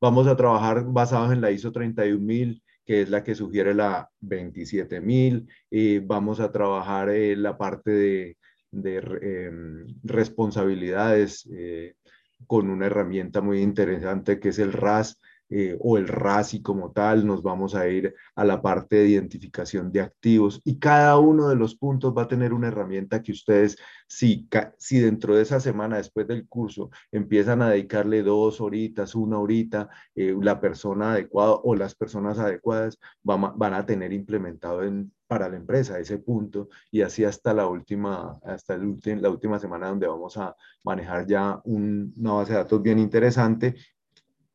Vamos 0.00 0.26
a 0.26 0.36
trabajar 0.36 0.84
basados 0.84 1.32
en 1.32 1.40
la 1.40 1.50
ISO 1.50 1.72
31000, 1.72 2.62
que 2.84 3.02
es 3.02 3.10
la 3.10 3.24
que 3.24 3.34
sugiere 3.34 3.74
la 3.74 4.10
27000. 4.20 5.48
y 5.70 5.98
vamos 5.98 6.40
a 6.40 6.52
trabajar 6.52 7.08
en 7.10 7.42
la 7.42 7.56
parte 7.56 7.90
de, 7.90 8.36
em, 9.22 9.86
responsabilidades 10.02 11.48
eh, 11.52 11.94
con 12.46 12.68
una 12.70 12.86
herramienta 12.86 13.40
muy 13.40 13.62
interesante 13.62 14.38
que 14.38 14.50
es 14.50 14.58
el 14.58 14.72
RAS. 14.72 15.20
Eh, 15.48 15.76
o 15.80 15.96
el 15.96 16.08
RASI 16.08 16.60
como 16.62 16.90
tal, 16.92 17.26
nos 17.26 17.42
vamos 17.42 17.74
a 17.74 17.88
ir 17.88 18.14
a 18.34 18.44
la 18.44 18.60
parte 18.60 18.96
de 18.96 19.08
identificación 19.08 19.92
de 19.92 20.00
activos 20.00 20.60
y 20.64 20.78
cada 20.78 21.18
uno 21.18 21.48
de 21.48 21.56
los 21.56 21.76
puntos 21.76 22.12
va 22.16 22.22
a 22.22 22.28
tener 22.28 22.52
una 22.52 22.68
herramienta 22.68 23.22
que 23.22 23.32
ustedes, 23.32 23.76
si, 24.08 24.48
si 24.78 24.98
dentro 24.98 25.36
de 25.36 25.42
esa 25.42 25.60
semana, 25.60 25.98
después 25.98 26.26
del 26.26 26.48
curso, 26.48 26.90
empiezan 27.12 27.62
a 27.62 27.70
dedicarle 27.70 28.22
dos 28.22 28.60
horitas, 28.60 29.14
una 29.14 29.38
horita, 29.38 29.88
eh, 30.14 30.34
la 30.40 30.60
persona 30.60 31.12
adecuada 31.12 31.52
o 31.62 31.74
las 31.76 31.94
personas 31.94 32.38
adecuadas 32.38 32.98
van, 33.22 33.56
van 33.56 33.74
a 33.74 33.86
tener 33.86 34.12
implementado 34.12 34.82
en, 34.82 35.12
para 35.26 35.48
la 35.48 35.56
empresa 35.56 35.98
ese 35.98 36.18
punto 36.18 36.68
y 36.90 37.02
así 37.02 37.24
hasta 37.24 37.52
la 37.52 37.66
última, 37.66 38.38
hasta 38.44 38.74
el 38.74 38.96
la 39.20 39.30
última 39.30 39.58
semana 39.58 39.88
donde 39.88 40.06
vamos 40.06 40.36
a 40.36 40.54
manejar 40.84 41.26
ya 41.26 41.60
una 41.64 42.32
base 42.32 42.52
de 42.52 42.58
datos 42.58 42.82
bien 42.82 42.98
interesante 42.98 43.74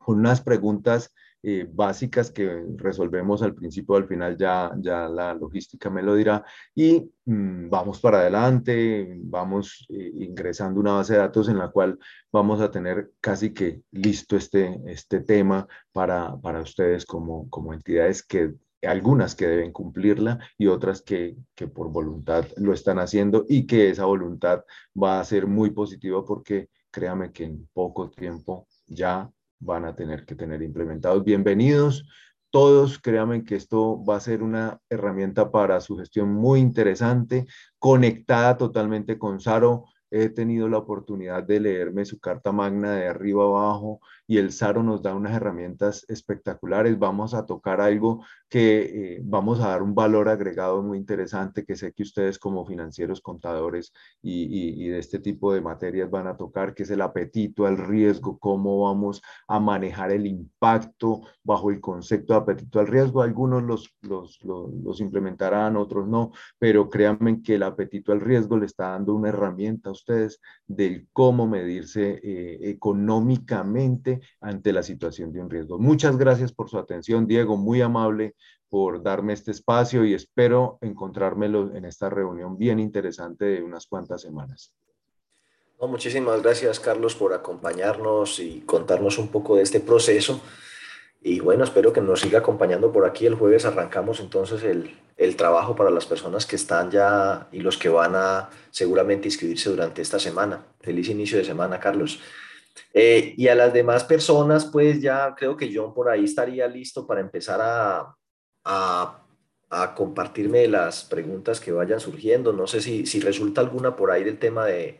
con 0.04 0.18
unas 0.18 0.40
preguntas 0.40 1.12
eh, 1.44 1.68
básicas 1.68 2.30
que 2.30 2.64
resolvemos 2.76 3.42
al 3.42 3.54
principio, 3.54 3.96
al 3.96 4.06
final 4.06 4.36
ya, 4.36 4.70
ya 4.78 5.08
la 5.08 5.34
logística 5.34 5.90
me 5.90 6.02
lo 6.02 6.14
dirá, 6.14 6.44
y 6.72 7.10
mm, 7.24 7.68
vamos 7.68 8.00
para 8.00 8.20
adelante, 8.20 9.18
vamos 9.24 9.84
eh, 9.88 10.12
ingresando 10.20 10.78
una 10.78 10.92
base 10.92 11.14
de 11.14 11.18
datos 11.18 11.48
en 11.48 11.58
la 11.58 11.68
cual 11.68 11.98
vamos 12.30 12.60
a 12.60 12.70
tener 12.70 13.10
casi 13.20 13.52
que 13.52 13.82
listo 13.90 14.36
este, 14.36 14.80
este 14.86 15.20
tema 15.20 15.66
para, 15.90 16.36
para 16.40 16.60
ustedes 16.60 17.04
como, 17.04 17.50
como 17.50 17.74
entidades 17.74 18.22
que 18.22 18.54
algunas 18.82 19.34
que 19.34 19.48
deben 19.48 19.72
cumplirla 19.72 20.38
y 20.56 20.68
otras 20.68 21.02
que, 21.02 21.36
que, 21.56 21.66
por 21.66 21.90
voluntad 21.90 22.46
lo 22.56 22.72
están 22.72 23.00
haciendo 23.00 23.46
y 23.48 23.66
que 23.66 23.90
esa 23.90 24.04
voluntad 24.04 24.64
va 25.00 25.18
a 25.18 25.24
ser 25.24 25.48
muy 25.48 25.70
positiva 25.70 26.24
porque 26.24 26.68
créame 26.92 27.32
que 27.32 27.44
en 27.44 27.68
poco 27.72 28.10
tiempo 28.10 28.68
ya 28.86 29.28
van 29.62 29.84
a 29.84 29.94
tener 29.94 30.24
que 30.26 30.34
tener 30.34 30.62
implementados. 30.62 31.24
Bienvenidos 31.24 32.04
todos, 32.52 32.98
créanme 32.98 33.44
que 33.44 33.56
esto 33.56 34.04
va 34.04 34.16
a 34.16 34.20
ser 34.20 34.42
una 34.42 34.78
herramienta 34.90 35.50
para 35.50 35.80
su 35.80 35.96
gestión 35.96 36.34
muy 36.34 36.60
interesante, 36.60 37.46
conectada 37.78 38.58
totalmente 38.58 39.18
con 39.18 39.40
Saro. 39.40 39.86
He 40.10 40.28
tenido 40.28 40.68
la 40.68 40.76
oportunidad 40.76 41.42
de 41.44 41.60
leerme 41.60 42.04
su 42.04 42.20
carta 42.20 42.52
magna 42.52 42.92
de 42.92 43.08
arriba 43.08 43.44
abajo 43.44 44.00
y 44.32 44.38
el 44.38 44.50
SARO 44.50 44.82
nos 44.82 45.02
da 45.02 45.14
unas 45.14 45.34
herramientas 45.34 46.06
espectaculares. 46.08 46.98
Vamos 46.98 47.34
a 47.34 47.44
tocar 47.44 47.82
algo 47.82 48.24
que 48.48 49.16
eh, 49.16 49.20
vamos 49.22 49.60
a 49.60 49.68
dar 49.68 49.82
un 49.82 49.94
valor 49.94 50.30
agregado 50.30 50.82
muy 50.82 50.96
interesante 50.96 51.66
que 51.66 51.76
sé 51.76 51.92
que 51.92 52.02
ustedes 52.02 52.38
como 52.38 52.64
financieros, 52.64 53.20
contadores 53.20 53.92
y, 54.22 54.88
de 54.88 54.98
este 54.98 55.18
tipo 55.18 55.52
de 55.52 55.60
materias 55.60 56.10
van 56.10 56.28
a 56.28 56.36
tocar, 56.38 56.72
que 56.72 56.84
es 56.84 56.90
el 56.90 57.02
apetito 57.02 57.66
al 57.66 57.76
riesgo, 57.76 58.38
cómo 58.38 58.84
vamos 58.84 59.20
a 59.48 59.60
manejar 59.60 60.12
el 60.12 60.26
impacto 60.26 61.20
bajo 61.42 61.70
el 61.70 61.82
concepto 61.82 62.32
de 62.32 62.38
apetito 62.38 62.80
al 62.80 62.86
riesgo. 62.86 63.20
Algunos 63.20 63.90
los, 64.00 65.00
implementarán, 65.00 65.76
otros 65.76 66.08
no, 66.08 66.32
pero 66.58 66.88
créanme 66.88 67.42
que 67.42 67.56
el 67.56 67.64
apetito 67.64 68.12
al 68.12 68.22
riesgo 68.22 68.56
le 68.56 68.64
está 68.64 68.92
dando 68.92 69.14
una 69.14 69.28
herramienta 69.28 69.90
a 69.90 69.92
ustedes 69.92 70.40
del 70.66 71.06
cómo 71.12 71.46
medirse 71.46 72.18
eh, 72.22 72.70
económicamente 72.70 74.21
ante 74.40 74.72
la 74.72 74.82
situación 74.82 75.32
de 75.32 75.40
un 75.40 75.50
riesgo. 75.50 75.78
Muchas 75.78 76.16
gracias 76.16 76.52
por 76.52 76.68
su 76.68 76.78
atención, 76.78 77.26
Diego, 77.26 77.56
muy 77.56 77.80
amable 77.80 78.34
por 78.72 79.02
darme 79.02 79.34
este 79.34 79.50
espacio 79.50 80.04
y 80.06 80.14
espero 80.14 80.78
encontrármelo 80.80 81.74
en 81.74 81.84
esta 81.84 82.08
reunión 82.08 82.56
bien 82.56 82.80
interesante 82.80 83.44
de 83.44 83.62
unas 83.62 83.86
cuantas 83.86 84.22
semanas. 84.22 84.72
muchísimas 85.78 86.42
gracias, 86.42 86.80
Carlos, 86.80 87.14
por 87.14 87.34
acompañarnos 87.34 88.40
y 88.40 88.60
contarnos 88.60 89.18
un 89.18 89.28
poco 89.28 89.56
de 89.56 89.62
este 89.62 89.80
proceso. 89.80 90.40
Y 91.24 91.40
bueno, 91.40 91.64
espero 91.64 91.92
que 91.92 92.00
nos 92.00 92.20
siga 92.20 92.38
acompañando 92.38 92.90
por 92.90 93.04
aquí. 93.04 93.26
El 93.26 93.34
jueves 93.34 93.64
arrancamos 93.64 94.18
entonces 94.20 94.62
el, 94.64 94.96
el, 95.16 95.36
trabajo 95.36 95.76
para 95.76 95.90
las 95.90 96.06
personas 96.06 96.46
que 96.46 96.56
están 96.56 96.90
ya 96.90 97.48
y 97.52 97.60
los 97.60 97.78
que 97.78 97.88
van 97.88 98.14
a 98.16 98.48
seguramente 98.70 99.28
inscribirse 99.28 99.70
durante 99.70 100.02
esta 100.02 100.18
semana. 100.18 100.64
Feliz 100.80 101.08
inicio 101.10 101.38
de 101.38 101.44
semana, 101.44 101.78
Carlos. 101.78 102.20
Eh, 102.94 103.34
y 103.36 103.48
a 103.48 103.54
las 103.54 103.72
demás 103.72 104.04
personas, 104.04 104.66
pues 104.66 105.00
ya 105.00 105.34
creo 105.36 105.56
que 105.56 105.70
John 105.74 105.94
por 105.94 106.08
ahí 106.08 106.24
estaría 106.24 106.66
listo 106.68 107.06
para 107.06 107.20
empezar 107.20 107.60
a, 107.62 108.16
a, 108.64 109.18
compartirme 109.94 110.68
las 110.68 111.04
preguntas 111.04 111.60
que 111.60 111.72
vayan 111.72 112.00
surgiendo. 112.00 112.52
No 112.52 112.66
sé 112.66 112.80
si, 112.80 113.06
si 113.06 113.20
resulta 113.20 113.60
alguna 113.60 113.96
por 113.96 114.10
ahí 114.10 114.24
del 114.24 114.38
tema 114.38 114.66
de, 114.66 114.98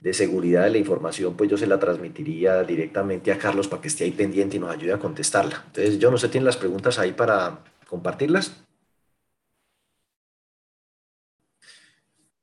de 0.00 0.14
seguridad 0.14 0.64
de 0.64 0.70
la 0.70 0.78
información, 0.78 1.36
pues 1.36 1.50
yo 1.50 1.56
se 1.56 1.66
la 1.66 1.78
transmitiría 1.78 2.62
directamente 2.62 3.32
a 3.32 3.38
Carlos 3.38 3.68
para 3.68 3.82
que 3.82 3.88
esté 3.88 4.04
ahí 4.04 4.12
pendiente 4.12 4.56
y 4.56 4.60
nos 4.60 4.70
ayude 4.70 4.92
a 4.92 4.98
contestarla. 4.98 5.64
Entonces, 5.66 5.98
yo 5.98 6.10
no 6.10 6.18
sé, 6.18 6.28
¿tienen 6.28 6.46
las 6.46 6.56
preguntas 6.56 6.98
ahí 6.98 7.12
para 7.12 7.64
compartirlas? 7.88 8.64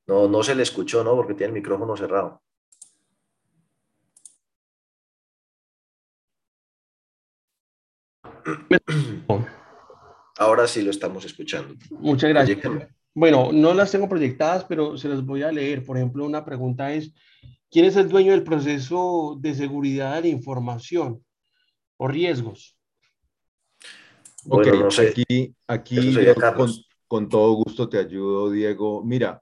No, 0.07 0.27
no 0.27 0.43
se 0.43 0.55
le 0.55 0.63
escuchó, 0.63 1.03
¿no? 1.03 1.15
Porque 1.15 1.33
tiene 1.33 1.47
el 1.47 1.53
micrófono 1.61 1.97
cerrado. 1.97 2.41
Ahora 10.37 10.67
sí 10.67 10.81
lo 10.81 10.91
estamos 10.91 11.25
escuchando. 11.25 11.75
Muchas 11.91 12.29
gracias. 12.29 12.59
Bueno, 13.13 13.51
no 13.53 13.73
las 13.73 13.91
tengo 13.91 14.09
proyectadas, 14.09 14.65
pero 14.65 14.97
se 14.97 15.07
las 15.07 15.25
voy 15.25 15.43
a 15.43 15.51
leer. 15.51 15.85
Por 15.85 15.97
ejemplo, 15.97 16.25
una 16.25 16.43
pregunta 16.43 16.93
es, 16.93 17.13
¿quién 17.71 17.85
es 17.85 17.95
el 17.95 18.09
dueño 18.09 18.31
del 18.31 18.43
proceso 18.43 19.37
de 19.39 19.55
seguridad 19.55 20.15
de 20.15 20.21
la 20.21 20.27
información 20.27 21.23
o 21.97 22.07
riesgos? 22.07 22.77
ok, 24.47 24.67
no 24.67 24.91
sé. 24.91 25.07
aquí, 25.07 25.55
aquí 25.65 26.15
con, 27.07 27.29
todo 27.29 27.53
gusto 27.53 27.87
te 27.87 27.97
ayudo, 27.97 28.51
Diego. 28.51 29.03
Mira, 29.03 29.41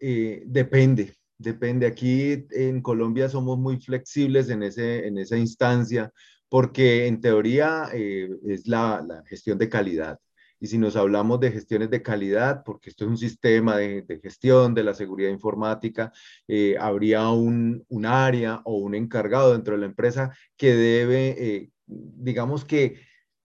eh, 0.00 0.42
depende, 0.46 1.14
depende. 1.36 1.86
Aquí 1.86 2.46
en 2.50 2.80
Colombia 2.80 3.28
somos 3.28 3.58
muy 3.58 3.78
flexibles 3.78 4.48
en, 4.48 4.62
ese, 4.62 5.06
en 5.06 5.18
esa 5.18 5.36
instancia 5.36 6.10
porque 6.52 7.06
en 7.06 7.22
teoría 7.22 7.88
eh, 7.94 8.28
es 8.46 8.68
la, 8.68 9.24
gestión 9.26 9.56
de 9.56 9.70
calidad. 9.70 10.20
Y 10.60 10.66
si 10.66 10.76
nos 10.76 10.96
hablamos 10.96 11.40
de 11.40 11.50
gestiones 11.50 11.88
de 11.88 12.02
calidad, 12.02 12.62
porque 12.62 12.90
esto 12.90 13.06
es 13.06 13.10
un 13.10 13.16
sistema 13.16 13.78
de, 13.78 14.20
gestión 14.22 14.74
de 14.74 14.84
la 14.84 14.92
seguridad 14.92 15.30
informática, 15.30 16.12
eh, 16.46 16.76
habría 16.78 17.30
un, 17.30 17.86
área 18.04 18.60
o 18.66 18.76
un 18.76 18.94
encargado 18.94 19.54
dentro 19.54 19.72
de 19.72 19.80
la 19.80 19.86
empresa 19.86 20.36
que 20.54 20.74
debe, 20.74 21.36
eh, 21.38 21.70
digamos 21.86 22.66
que, 22.66 23.00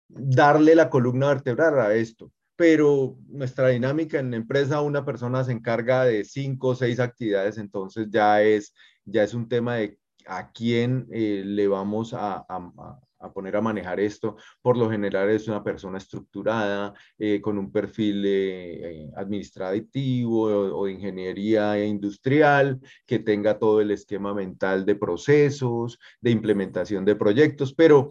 darle 0.08 0.74
la 0.74 0.90
columna 0.90 1.28
vertebral 1.28 1.82
a 1.82 1.94
esto. 1.96 2.32
Pero 2.56 3.18
nuestra 3.28 3.68
dinámica 3.68 4.18
en 4.18 4.32
la 4.32 4.38
empresa, 4.38 4.80
una 4.80 5.04
persona 5.04 5.44
se 5.44 5.52
encarga 5.52 6.06
de 6.06 6.24
cinco 6.24 6.70
o 6.70 6.76
seis 6.76 7.02
actividades, 7.02 7.58
entonces 7.58 8.08
ya 8.10 8.42
es, 8.42 8.74
ya 9.04 9.24
es 9.24 9.34
un 9.34 9.50
tema 9.50 9.76
de 9.76 10.00
a 10.28 10.52
quién 10.52 11.08
eh, 11.12 11.44
le 11.46 11.68
vamos 11.68 12.14
a, 12.14 12.46
poner 13.34 13.56
a 13.56 13.62
manejar 13.62 14.00
esto. 14.00 14.36
Por 14.62 14.78
lo 14.78 14.90
general 14.90 15.30
es 15.30 15.48
una 15.48 15.64
persona 15.64 15.98
estructurada, 15.98 16.94
eh, 17.18 17.42
con 17.42 17.58
un 17.58 17.72
perfil 17.72 18.24
eh, 18.26 19.10
administrativo 19.16 20.44
o, 20.44 20.86
de 20.86 20.92
ingeniería 20.92 21.84
industrial, 21.86 22.80
que 23.06 23.20
tenga 23.20 23.58
todo 23.58 23.82
el 23.82 23.92
esquema 23.92 24.34
mental 24.34 24.86
de 24.86 24.96
procesos, 24.96 26.00
de 26.20 26.32
implementación 26.32 27.06
de 27.06 27.16
proyectos, 27.16 27.74
pero 27.74 28.10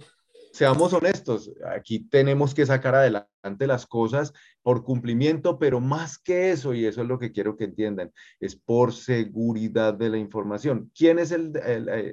seamos 0.53 0.93
honestos, 0.93 1.51
aquí 1.75 2.01
tenemos 2.01 2.55
que 2.55 2.67
sacar 2.67 2.95
adelante 2.95 3.67
las 3.67 3.87
cosas 3.87 4.33
por 4.63 4.85
cumplimiento, 4.85 5.59
pero 5.59 5.81
más 5.81 6.19
que 6.19 6.51
eso, 6.53 6.75
y 6.75 6.85
eso 6.85 7.03
es 7.03 7.09
lo 7.09 7.19
que 7.19 7.33
quiero 7.33 7.57
que 7.57 7.65
entiendan, 7.65 8.13
es 8.39 8.55
por 8.55 8.93
seguridad 8.93 9.95
de 9.95 10.11
la 10.11 10.19
información. 10.19 10.91
¿Quién 10.95 11.19
es 11.19 11.33
el, 11.33 11.53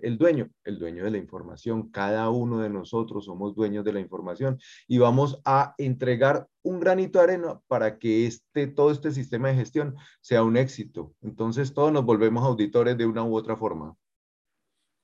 el, 0.02 0.18
dueño? 0.18 0.50
El 0.64 0.80
dueño 0.80 1.04
de 1.04 1.12
la 1.12 1.18
información. 1.18 1.92
Cada 1.92 2.30
uno 2.30 2.60
de 2.60 2.70
nosotros 2.70 3.26
somos 3.26 3.56
dueños 3.56 3.84
de 3.84 3.94
la 3.94 4.00
información 4.00 4.58
y 4.88 4.98
vamos 4.98 5.42
a 5.46 5.76
entregar 5.78 6.48
un 6.64 6.80
granito 6.80 7.20
de 7.20 7.26
arena 7.26 7.60
para 7.68 8.00
que 8.00 8.26
este, 8.26 8.68
todo 8.68 8.92
este 8.92 9.12
sistema 9.12 9.50
de 9.50 9.56
gestión 9.56 9.96
sea 10.22 10.44
un 10.44 10.58
éxito. 10.58 11.14
Entonces, 11.22 11.74
todos 11.74 11.92
nos 11.92 12.06
volvemos 12.06 12.44
auditores 12.44 12.98
de 12.98 13.06
una 13.06 13.24
u 13.24 13.36
otra 13.36 13.56
forma. 13.56 13.96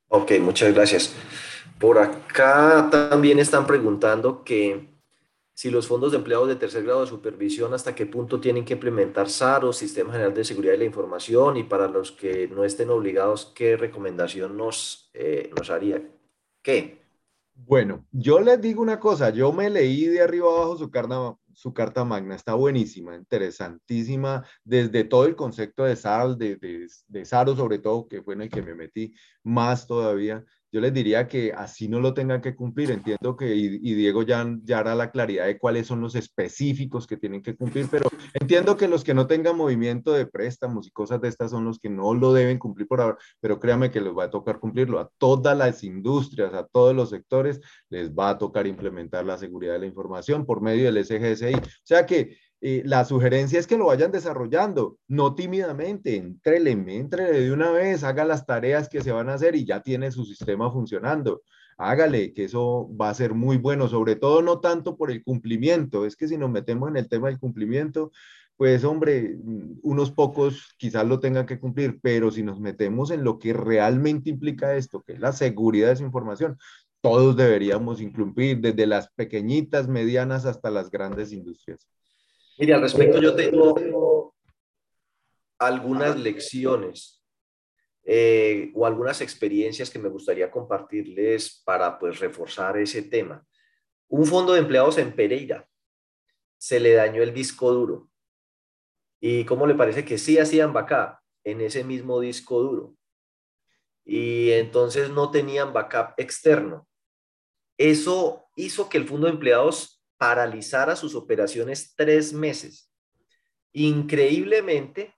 Ok, 0.08 0.34
muchas 0.40 0.74
gracias. 0.74 1.14
Por 1.80 1.98
acá 2.00 2.88
también 2.92 3.40
están 3.40 3.68
preguntando 3.68 4.44
que 4.44 4.96
si 5.56 5.72
los 5.72 5.88
fondos 5.88 6.12
de 6.12 6.18
empleados 6.18 6.50
de 6.50 6.58
tercer 6.58 6.84
grado 6.84 7.02
de 7.02 7.08
supervisión, 7.08 7.74
hasta 7.74 7.96
qué 7.96 8.06
punto 8.06 8.42
tienen 8.42 8.66
que 8.66 8.74
implementar 8.74 9.30
SARO, 9.30 9.72
Sistema 9.72 10.12
General 10.12 10.34
de 10.34 10.44
Seguridad 10.44 10.74
de 10.74 10.80
la 10.80 10.86
Información, 10.86 11.56
y 11.56 11.64
para 11.64 11.88
los 11.88 12.12
que 12.12 12.50
no 12.50 12.66
estén 12.66 12.90
obligados, 12.90 13.54
¿qué 13.56 13.78
recomendación 13.78 14.58
nos, 14.58 15.10
eh, 15.14 15.50
nos 15.58 15.70
haría? 15.70 16.02
¿Qué? 16.62 17.06
Bueno, 17.54 18.06
yo 18.12 18.42
les 18.42 18.60
digo 18.60 18.82
una 18.82 19.00
cosa, 19.00 19.30
yo 19.30 19.54
me 19.54 19.70
leí 19.70 20.08
de 20.08 20.22
arriba 20.22 20.50
abajo 20.50 20.78
su 20.78 20.92
carta, 20.92 21.38
su 21.54 21.74
carta 21.74 22.04
magna, 22.04 22.36
está 22.36 22.54
buenísima, 22.54 23.16
interesantísima, 23.16 24.46
desde 24.66 25.06
todo 25.06 25.26
el 25.26 25.38
concepto 25.38 25.86
de 25.86 25.96
SAR, 25.96 26.36
de, 26.36 26.58
de, 26.58 26.86
de 27.08 27.26
SARO 27.26 27.56
sobre 27.56 27.80
todo, 27.80 28.10
que 28.10 28.22
fue 28.22 28.34
en 28.34 28.42
el 28.42 28.50
que 28.50 28.62
me 28.62 28.76
metí 28.76 29.14
más 29.42 29.88
todavía, 29.88 30.44
yo 30.72 30.82
les 30.82 30.94
diría 30.94 31.28
que 31.28 31.54
así 31.54 31.88
no 31.88 32.00
lo 32.00 32.14
tengan 32.14 32.42
que 32.42 32.56
cumplir. 32.56 32.92
Entiendo 32.92 33.36
que, 33.36 33.56
y, 33.56 33.94
Diego 33.94 34.24
ya, 34.24 34.46
ya 34.64 34.80
hará 34.80 34.96
la 34.96 35.12
claridad 35.12 35.46
de 35.46 35.58
cuáles 35.58 35.88
son 35.88 36.02
los 36.02 36.16
específicos 36.16 37.08
que 37.08 37.18
tienen 37.18 37.42
que 37.42 37.56
cumplir, 37.56 37.88
pero 37.90 38.10
entiendo 38.34 38.76
que 38.76 38.88
los 38.88 39.04
que 39.04 39.14
no 39.14 39.28
tengan 39.28 39.58
movimiento 39.58 40.14
de 40.14 40.26
préstamos 40.26 40.88
y 40.88 40.92
cosas 40.92 41.22
de 41.22 41.30
estas 41.30 41.52
son 41.52 41.66
los 41.66 41.80
que 41.80 41.90
no 41.90 42.14
lo 42.14 42.34
deben 42.34 42.60
cumplir 42.60 42.88
por 42.88 43.02
ahora, 43.02 43.18
pero 43.40 43.60
créame 43.60 43.92
que 43.92 44.02
les 44.02 44.14
va 44.14 44.26
a 44.26 44.30
tocar 44.30 44.60
cumplirlo. 44.60 45.00
A 45.00 45.10
todas 45.18 45.58
las 45.58 45.84
industrias, 45.84 46.54
a 46.54 46.66
todos 46.66 46.96
los 46.96 47.10
sectores, 47.10 47.62
les 47.90 48.12
va 48.12 48.30
a 48.30 48.38
tocar 48.38 48.68
implementar 48.68 49.26
la 49.26 49.38
seguridad 49.38 49.74
de 49.74 49.80
la 49.80 49.86
información 49.86 50.46
por 50.46 50.62
medio 50.62 50.92
del 50.92 51.04
SGSI. 51.04 51.56
O 51.56 51.62
sea 51.84 52.06
que 52.06 52.38
eh, 52.68 52.82
la 52.84 53.06
sugerencia 53.06 53.60
es 53.60 53.68
que 53.68 53.78
lo 53.78 53.86
vayan 53.86 54.12
desarrollando, 54.12 54.98
no 55.08 55.36
tímidamente, 55.36 56.16
entrele, 56.16 56.72
entrele 56.72 57.42
de 57.42 57.52
una 57.52 57.70
vez, 57.70 58.04
haga 58.04 58.26
las 58.26 58.48
tareas 58.48 58.90
que 58.90 59.02
se 59.02 59.12
van 59.12 59.30
a 59.30 59.36
hacer 59.36 59.56
y 59.56 59.66
ya 59.66 59.84
tiene 59.84 60.10
su 60.12 60.26
sistema 60.26 60.72
funcionando. 60.72 61.44
Hágale, 61.78 62.34
que 62.34 62.46
eso 62.46 62.90
va 63.00 63.10
a 63.12 63.14
ser 63.14 63.36
muy 63.36 63.58
bueno, 63.58 63.88
sobre 63.88 64.16
todo 64.16 64.42
no 64.42 64.62
tanto 64.62 64.98
por 64.98 65.12
el 65.12 65.24
cumplimiento, 65.24 66.08
es 66.08 66.16
que 66.16 66.28
si 66.28 66.40
nos 66.40 66.50
metemos 66.50 66.90
en 66.90 66.98
el 66.98 67.08
tema 67.08 67.28
del 67.28 67.38
cumplimiento, 67.38 68.12
pues 68.58 68.84
hombre, 68.84 69.38
unos 69.84 70.10
pocos 70.10 70.74
quizás 70.80 71.06
lo 71.06 71.20
tengan 71.20 71.46
que 71.46 71.60
cumplir, 71.60 72.00
pero 72.02 72.32
si 72.32 72.42
nos 72.42 72.60
metemos 72.60 73.12
en 73.12 73.24
lo 73.24 73.38
que 73.38 73.54
realmente 73.54 74.32
implica 74.32 74.76
esto, 74.76 75.04
que 75.04 75.14
es 75.14 75.20
la 75.20 75.34
seguridad 75.34 75.90
de 75.90 75.94
esa 75.94 76.04
información, 76.04 76.58
todos 77.02 77.36
deberíamos 77.36 78.02
incluir 78.02 78.60
desde 78.60 78.88
las 78.88 79.10
pequeñitas, 79.10 79.88
medianas 79.88 80.48
hasta 80.48 80.72
las 80.72 80.90
grandes 80.90 81.32
industrias. 81.32 81.88
Mire, 82.58 82.74
al 82.74 82.82
respecto 82.82 83.22
yo 83.22 83.36
tengo 83.36 84.34
algunas 85.60 86.18
lecciones 86.18 87.24
eh, 88.04 88.72
o 88.76 88.86
algunas 88.86 89.20
experiencias 89.22 89.90
que 89.90 90.00
me 90.00 90.10
gustaría 90.10 90.52
compartirles 90.52 91.62
para 91.66 91.98
pues 91.98 92.20
reforzar 92.20 92.78
ese 92.78 93.02
tema. 93.02 93.46
Un 94.08 94.26
fondo 94.26 94.54
de 94.54 94.60
empleados 94.60 94.98
en 94.98 95.16
Pereira 95.16 95.68
se 96.58 96.80
le 96.80 96.94
dañó 96.94 97.24
el 97.24 97.34
disco 97.34 97.72
duro. 97.72 98.10
¿Y 99.20 99.44
cómo 99.46 99.66
le 99.66 99.76
parece 99.76 100.06
que 100.06 100.18
sí 100.18 100.38
hacían 100.38 100.72
backup 100.72 101.20
en 101.44 101.62
ese 101.62 101.84
mismo 101.84 102.20
disco 102.20 102.62
duro? 102.62 102.96
Y 104.06 104.52
entonces 104.52 105.10
no 105.10 105.32
tenían 105.32 105.74
backup 105.74 106.14
externo. 106.18 106.88
Eso 107.78 108.46
hizo 108.56 108.88
que 108.88 108.98
el 108.98 109.08
fondo 109.08 109.26
de 109.28 109.34
empleados 109.34 109.95
paralizara 110.18 110.96
sus 110.96 111.16
operaciones 111.16 111.94
tres 111.96 112.34
meses. 112.34 112.92
Increíblemente, 113.74 115.14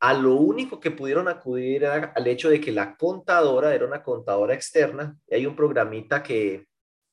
a 0.00 0.14
lo 0.14 0.34
único 0.34 0.78
que 0.80 0.90
pudieron 0.90 1.28
acudir 1.28 1.86
al 1.86 2.26
hecho 2.26 2.50
de 2.50 2.60
que 2.60 2.72
la 2.72 2.96
contadora 2.96 3.74
era 3.74 3.86
una 3.86 4.02
contadora 4.02 4.54
externa 4.54 5.16
y 5.26 5.34
hay 5.34 5.46
un 5.46 5.56
programita 5.56 6.22
que 6.22 6.66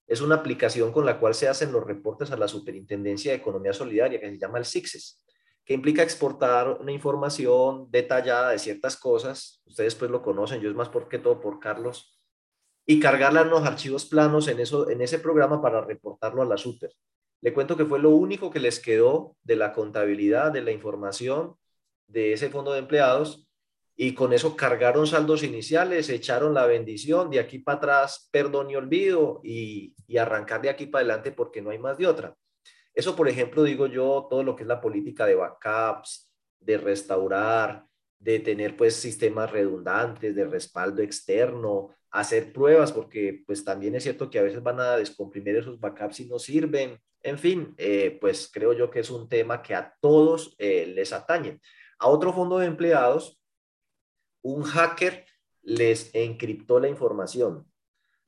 es 0.05 0.21
una 0.21 0.35
aplicación 0.35 0.91
con 0.91 1.05
la 1.05 1.19
cual 1.19 1.33
se 1.33 1.47
hacen 1.47 1.71
los 1.71 1.85
reportes 1.85 2.31
a 2.31 2.37
la 2.37 2.47
Superintendencia 2.47 3.31
de 3.31 3.37
Economía 3.37 3.73
Solidaria 3.73 4.19
que 4.19 4.29
se 4.29 4.37
llama 4.37 4.57
el 4.57 4.65
SIXES, 4.65 5.23
que 5.65 5.73
implica 5.73 6.03
exportar 6.03 6.69
una 6.81 6.91
información 6.91 7.87
detallada 7.89 8.51
de 8.51 8.59
ciertas 8.59 8.97
cosas. 8.97 9.61
Ustedes 9.65 9.95
pues 9.95 10.11
lo 10.11 10.21
conocen, 10.21 10.59
yo 10.59 10.69
es 10.69 10.75
más 10.75 10.89
porque 10.89 11.19
todo 11.19 11.39
por 11.39 11.59
Carlos 11.59 12.12
y 12.85 12.99
cargarla 12.99 13.41
en 13.41 13.49
los 13.49 13.63
archivos 13.63 14.05
planos 14.05 14.47
en, 14.47 14.59
eso, 14.59 14.89
en 14.89 15.01
ese 15.01 15.19
programa 15.19 15.61
para 15.61 15.81
reportarlo 15.81 16.41
a 16.41 16.45
la 16.45 16.57
super. 16.57 16.91
Le 17.41 17.53
cuento 17.53 17.75
que 17.77 17.85
fue 17.85 17.99
lo 17.99 18.11
único 18.11 18.51
que 18.51 18.59
les 18.59 18.79
quedó 18.79 19.35
de 19.43 19.55
la 19.55 19.73
contabilidad, 19.73 20.51
de 20.51 20.61
la 20.61 20.71
información 20.71 21.55
de 22.07 22.33
ese 22.33 22.49
fondo 22.49 22.73
de 22.73 22.79
empleados 22.79 23.47
y 23.95 24.13
con 24.13 24.33
eso 24.33 24.55
cargaron 24.55 25.07
saldos 25.07 25.43
iniciales, 25.43 26.09
echaron 26.09 26.53
la 26.53 26.65
bendición, 26.65 27.29
de 27.29 27.39
aquí 27.39 27.59
para 27.59 27.77
atrás, 27.77 28.29
perdón 28.31 28.69
y 28.69 28.75
olvido 28.75 29.39
y, 29.43 29.93
y 30.07 30.17
arrancar 30.17 30.61
de 30.61 30.69
aquí 30.69 30.87
para 30.87 31.01
adelante 31.01 31.31
porque 31.31 31.61
no 31.61 31.69
hay 31.69 31.79
más 31.79 31.97
de 31.97 32.07
otra. 32.07 32.35
Eso, 32.93 33.15
por 33.15 33.27
ejemplo, 33.27 33.63
digo 33.63 33.87
yo, 33.87 34.27
todo 34.29 34.43
lo 34.43 34.55
que 34.55 34.63
es 34.63 34.67
la 34.67 34.81
política 34.81 35.25
de 35.25 35.35
backups, 35.35 36.31
de 36.59 36.77
restaurar, 36.77 37.85
de 38.19 38.39
tener 38.39 38.77
pues 38.77 38.95
sistemas 38.95 39.51
redundantes, 39.51 40.35
de 40.35 40.45
respaldo 40.45 41.01
externo, 41.01 41.89
hacer 42.13 42.53
pruebas, 42.53 42.91
porque 42.91 43.43
pues 43.45 43.65
también 43.65 43.95
es 43.95 44.03
cierto 44.03 44.29
que 44.29 44.37
a 44.37 44.43
veces 44.43 44.61
van 44.61 44.79
a 44.79 44.97
descomprimir 44.97 45.57
esos 45.57 45.79
backups 45.79 46.19
y 46.19 46.25
no 46.25 46.37
sirven. 46.37 46.99
En 47.23 47.39
fin, 47.39 47.73
eh, 47.77 48.19
pues 48.21 48.49
creo 48.53 48.71
yo 48.73 48.91
que 48.91 48.99
es 48.99 49.09
un 49.09 49.27
tema 49.27 49.63
que 49.63 49.73
a 49.73 49.95
todos 49.99 50.55
eh, 50.59 50.85
les 50.95 51.11
atañe. 51.11 51.59
A 51.97 52.07
otro 52.07 52.31
fondo 52.31 52.59
de 52.59 52.67
empleados, 52.67 53.41
un 54.43 54.61
hacker 54.61 55.25
les 55.63 56.13
encriptó 56.13 56.79
la 56.79 56.87
información. 56.87 57.65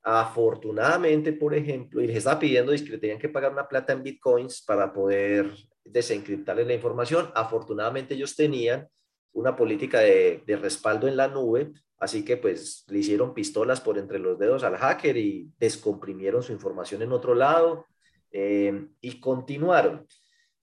Afortunadamente, 0.02 1.32
por 1.34 1.54
ejemplo, 1.54 2.02
y 2.02 2.08
les 2.08 2.18
estaba 2.18 2.40
pidiendo 2.40 2.72
que 2.72 2.98
tenían 2.98 3.20
que 3.20 3.30
pagar 3.30 3.52
una 3.52 3.68
plata 3.68 3.94
en 3.94 4.02
bitcoins 4.02 4.64
para 4.64 4.92
poder 4.92 5.52
desencriptarles 5.84 6.66
la 6.66 6.74
información. 6.74 7.30
Afortunadamente 7.36 8.16
ellos 8.16 8.36
tenían 8.36 8.88
una 9.32 9.56
política 9.56 10.00
de, 10.00 10.42
de 10.44 10.56
respaldo 10.56 11.08
en 11.08 11.18
la 11.18 11.28
nube 11.28 11.72
Así 11.98 12.26
que 12.26 12.38
pues 12.38 12.86
le 12.90 13.00
hicieron 13.00 13.34
pistolas 13.34 13.82
por 13.82 13.98
entre 13.98 14.20
los 14.20 14.38
dedos 14.38 14.64
al 14.64 14.78
hacker 14.78 15.18
y 15.18 15.52
descomprimieron 15.58 16.44
su 16.44 16.52
información 16.52 17.02
en 17.02 17.12
otro 17.12 17.34
lado 17.36 17.86
eh, 18.32 18.88
y 19.02 19.20
continuaron. 19.20 20.06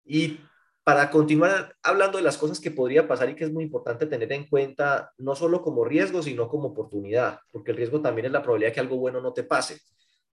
Y 0.04 0.40
para 0.84 1.12
continuar 1.12 1.76
hablando 1.84 2.18
de 2.18 2.24
las 2.24 2.38
cosas 2.38 2.60
que 2.60 2.72
podría 2.72 3.08
pasar 3.08 3.30
y 3.30 3.36
que 3.36 3.44
es 3.44 3.52
muy 3.52 3.64
importante 3.64 4.08
tener 4.08 4.34
en 4.34 4.48
cuenta, 4.48 5.14
no 5.20 5.36
solo 5.36 5.62
como 5.62 5.86
riesgo, 5.86 6.24
sino 6.24 6.48
como 6.48 6.70
oportunidad, 6.70 7.40
porque 7.52 7.70
el 7.70 7.78
riesgo 7.78 8.02
también 8.02 8.26
es 8.26 8.32
la 8.32 8.42
probabilidad 8.42 8.74
que 8.74 8.80
algo 8.80 8.98
bueno 8.98 9.22
no 9.22 9.32
te 9.32 9.44
pase. 9.44 9.78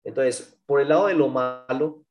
Entonces, 0.03 0.61
por 0.67 0.79
el 0.79 0.89
lado 0.89 1.07
de 1.07 1.15
lo 1.15 1.27
malo, 1.27 2.02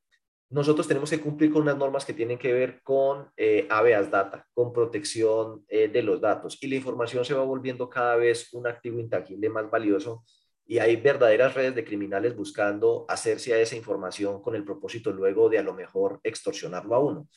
nosotros 0.53 0.87
tenemos 0.87 1.09
que 1.09 1.19
cumplir 1.19 1.51
con 1.51 1.63
unas 1.63 1.77
normas 1.77 2.05
que 2.05 2.13
tienen 2.13 2.37
que 2.37 2.53
ver 2.53 2.83
con 2.83 3.27
eh, 3.35 3.67
data, 3.67 4.45
con 4.53 4.71
protección 4.71 5.65
eh, 5.67 5.87
de 5.87 6.03
los 6.03 6.21
datos. 6.21 6.59
Y 6.61 6.67
la 6.67 6.75
información 6.75 7.25
se 7.25 7.33
va 7.33 7.43
volviendo 7.43 7.89
cada 7.89 8.15
vez 8.17 8.53
un 8.53 8.67
activo 8.67 8.99
intangible 8.99 9.49
más 9.49 9.67
valioso 9.71 10.23
y 10.67 10.77
hay 10.77 10.95
verdaderas 10.97 11.55
redes 11.55 11.73
de 11.73 11.83
criminales 11.83 12.35
buscando 12.35 13.03
hacerse 13.09 13.55
a 13.55 13.59
esa 13.59 13.75
información 13.75 14.43
con 14.43 14.55
el 14.55 14.63
propósito 14.63 15.11
luego 15.11 15.49
de 15.49 15.57
a 15.57 15.63
lo 15.63 15.73
mejor 15.73 16.19
extorsionarlo 16.23 16.93
a 16.93 16.99
uno. 16.99 17.27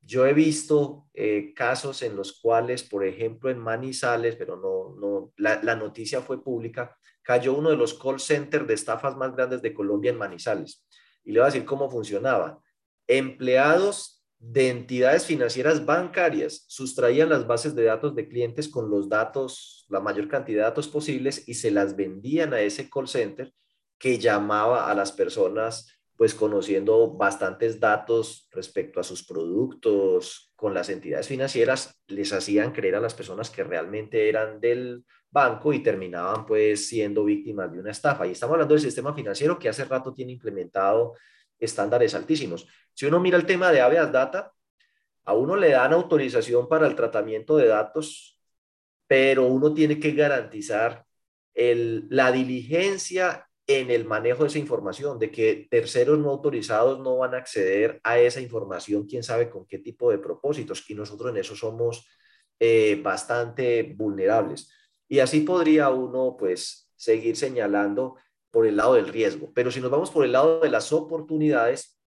Yo 0.00 0.26
he 0.26 0.32
visto 0.32 1.06
eh, 1.14 1.54
casos 1.54 2.02
en 2.02 2.16
los 2.16 2.40
cuales, 2.40 2.82
por 2.82 3.04
ejemplo, 3.04 3.48
en 3.48 3.60
Manizales, 3.60 4.34
pero 4.34 4.56
no, 4.56 5.00
no 5.00 5.32
la, 5.36 5.62
la 5.62 5.76
noticia 5.76 6.20
fue 6.20 6.42
pública, 6.42 6.96
cayó 7.22 7.54
uno 7.54 7.70
de 7.70 7.76
los 7.76 7.94
call 7.94 8.18
centers 8.18 8.66
de 8.66 8.74
estafas 8.74 9.16
más 9.16 9.36
grandes 9.36 9.62
de 9.62 9.72
Colombia 9.72 10.10
en 10.10 10.18
Manizales 10.18 10.84
y 11.26 11.32
le 11.32 11.40
voy 11.40 11.48
a 11.48 11.52
decir 11.52 11.66
cómo 11.66 11.90
funcionaba. 11.90 12.62
Empleados 13.06 14.24
de 14.38 14.70
entidades 14.70 15.26
financieras 15.26 15.84
bancarias 15.84 16.64
sustraían 16.68 17.28
las 17.28 17.46
bases 17.46 17.74
de 17.74 17.84
datos 17.84 18.14
de 18.14 18.28
clientes 18.28 18.68
con 18.68 18.88
los 18.88 19.08
datos, 19.08 19.84
la 19.88 20.00
mayor 20.00 20.28
cantidad 20.28 20.58
de 20.58 20.68
datos 20.68 20.88
posibles 20.88 21.46
y 21.48 21.54
se 21.54 21.70
las 21.70 21.96
vendían 21.96 22.54
a 22.54 22.60
ese 22.60 22.88
call 22.88 23.08
center 23.08 23.52
que 23.98 24.18
llamaba 24.18 24.90
a 24.90 24.94
las 24.94 25.10
personas 25.10 25.95
pues 26.16 26.34
conociendo 26.34 27.12
bastantes 27.12 27.78
datos 27.78 28.48
respecto 28.50 29.00
a 29.00 29.04
sus 29.04 29.24
productos 29.24 30.52
con 30.56 30.72
las 30.72 30.88
entidades 30.88 31.28
financieras, 31.28 32.00
les 32.08 32.32
hacían 32.32 32.72
creer 32.72 32.96
a 32.96 33.00
las 33.00 33.14
personas 33.14 33.50
que 33.50 33.62
realmente 33.62 34.28
eran 34.28 34.58
del 34.58 35.04
banco 35.30 35.74
y 35.74 35.82
terminaban 35.82 36.46
pues 36.46 36.88
siendo 36.88 37.24
víctimas 37.24 37.70
de 37.70 37.80
una 37.80 37.90
estafa. 37.90 38.26
Y 38.26 38.32
estamos 38.32 38.54
hablando 38.54 38.74
del 38.74 38.82
sistema 38.82 39.14
financiero 39.14 39.58
que 39.58 39.68
hace 39.68 39.84
rato 39.84 40.14
tiene 40.14 40.32
implementado 40.32 41.14
estándares 41.58 42.14
altísimos. 42.14 42.66
Si 42.94 43.04
uno 43.04 43.20
mira 43.20 43.36
el 43.36 43.44
tema 43.44 43.70
de 43.70 43.82
habeas 43.82 44.10
data, 44.10 44.52
a 45.24 45.34
uno 45.34 45.56
le 45.56 45.70
dan 45.70 45.92
autorización 45.92 46.68
para 46.68 46.86
el 46.86 46.94
tratamiento 46.94 47.56
de 47.56 47.66
datos, 47.66 48.40
pero 49.06 49.46
uno 49.46 49.74
tiene 49.74 50.00
que 50.00 50.12
garantizar 50.12 51.04
el, 51.52 52.06
la 52.08 52.32
diligencia 52.32 53.45
en 53.66 53.90
el 53.90 54.04
manejo 54.04 54.42
de 54.42 54.48
esa 54.48 54.58
información, 54.58 55.18
de 55.18 55.30
que 55.30 55.66
terceros 55.70 56.18
no 56.18 56.30
autorizados 56.30 57.00
no 57.00 57.18
van 57.18 57.34
a 57.34 57.38
acceder 57.38 58.00
a 58.04 58.18
esa 58.18 58.40
información, 58.40 59.06
quién 59.06 59.22
sabe 59.24 59.50
con 59.50 59.66
qué 59.66 59.78
tipo 59.78 60.10
de 60.10 60.18
propósitos, 60.18 60.88
y 60.88 60.94
nosotros 60.94 61.30
en 61.30 61.38
eso 61.38 61.56
somos 61.56 62.06
eh, 62.60 63.00
bastante 63.02 63.94
vulnerables. 63.96 64.70
Y 65.08 65.18
así 65.18 65.40
podría 65.40 65.90
uno, 65.90 66.36
pues, 66.38 66.90
seguir 66.96 67.36
señalando 67.36 68.16
por 68.50 68.66
el 68.66 68.76
lado 68.76 68.94
del 68.94 69.08
riesgo. 69.08 69.52
Pero 69.52 69.70
si 69.70 69.80
nos 69.80 69.90
vamos 69.90 70.10
por 70.10 70.24
el 70.24 70.32
lado 70.32 70.60
de 70.60 70.70
las 70.70 70.92
oportunidades, 70.92 72.00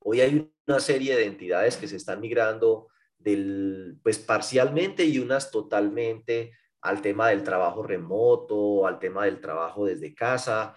hoy 0.00 0.20
hay 0.20 0.52
una 0.66 0.80
serie 0.80 1.16
de 1.16 1.24
entidades 1.24 1.76
que 1.76 1.88
se 1.88 1.96
están 1.96 2.20
migrando 2.20 2.88
del, 3.16 3.98
pues, 4.02 4.18
parcialmente 4.18 5.04
y 5.04 5.18
unas 5.18 5.50
totalmente 5.50 6.52
al 6.82 7.00
tema 7.00 7.30
del 7.30 7.42
trabajo 7.42 7.82
remoto, 7.82 8.86
al 8.86 8.98
tema 8.98 9.24
del 9.24 9.40
trabajo 9.40 9.86
desde 9.86 10.14
casa. 10.14 10.76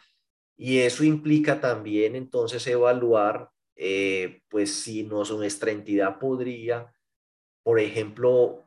Y 0.62 0.80
eso 0.80 1.06
implica 1.06 1.62
también 1.62 2.17
entonces 2.17 2.67
evaluar, 2.67 3.50
eh, 3.78 4.41
pues, 4.50 4.74
si 4.76 5.04
nuestra 5.04 5.72
entidad 5.72 6.19
podría, 6.19 6.93
por 7.63 7.80
ejemplo, 7.80 8.65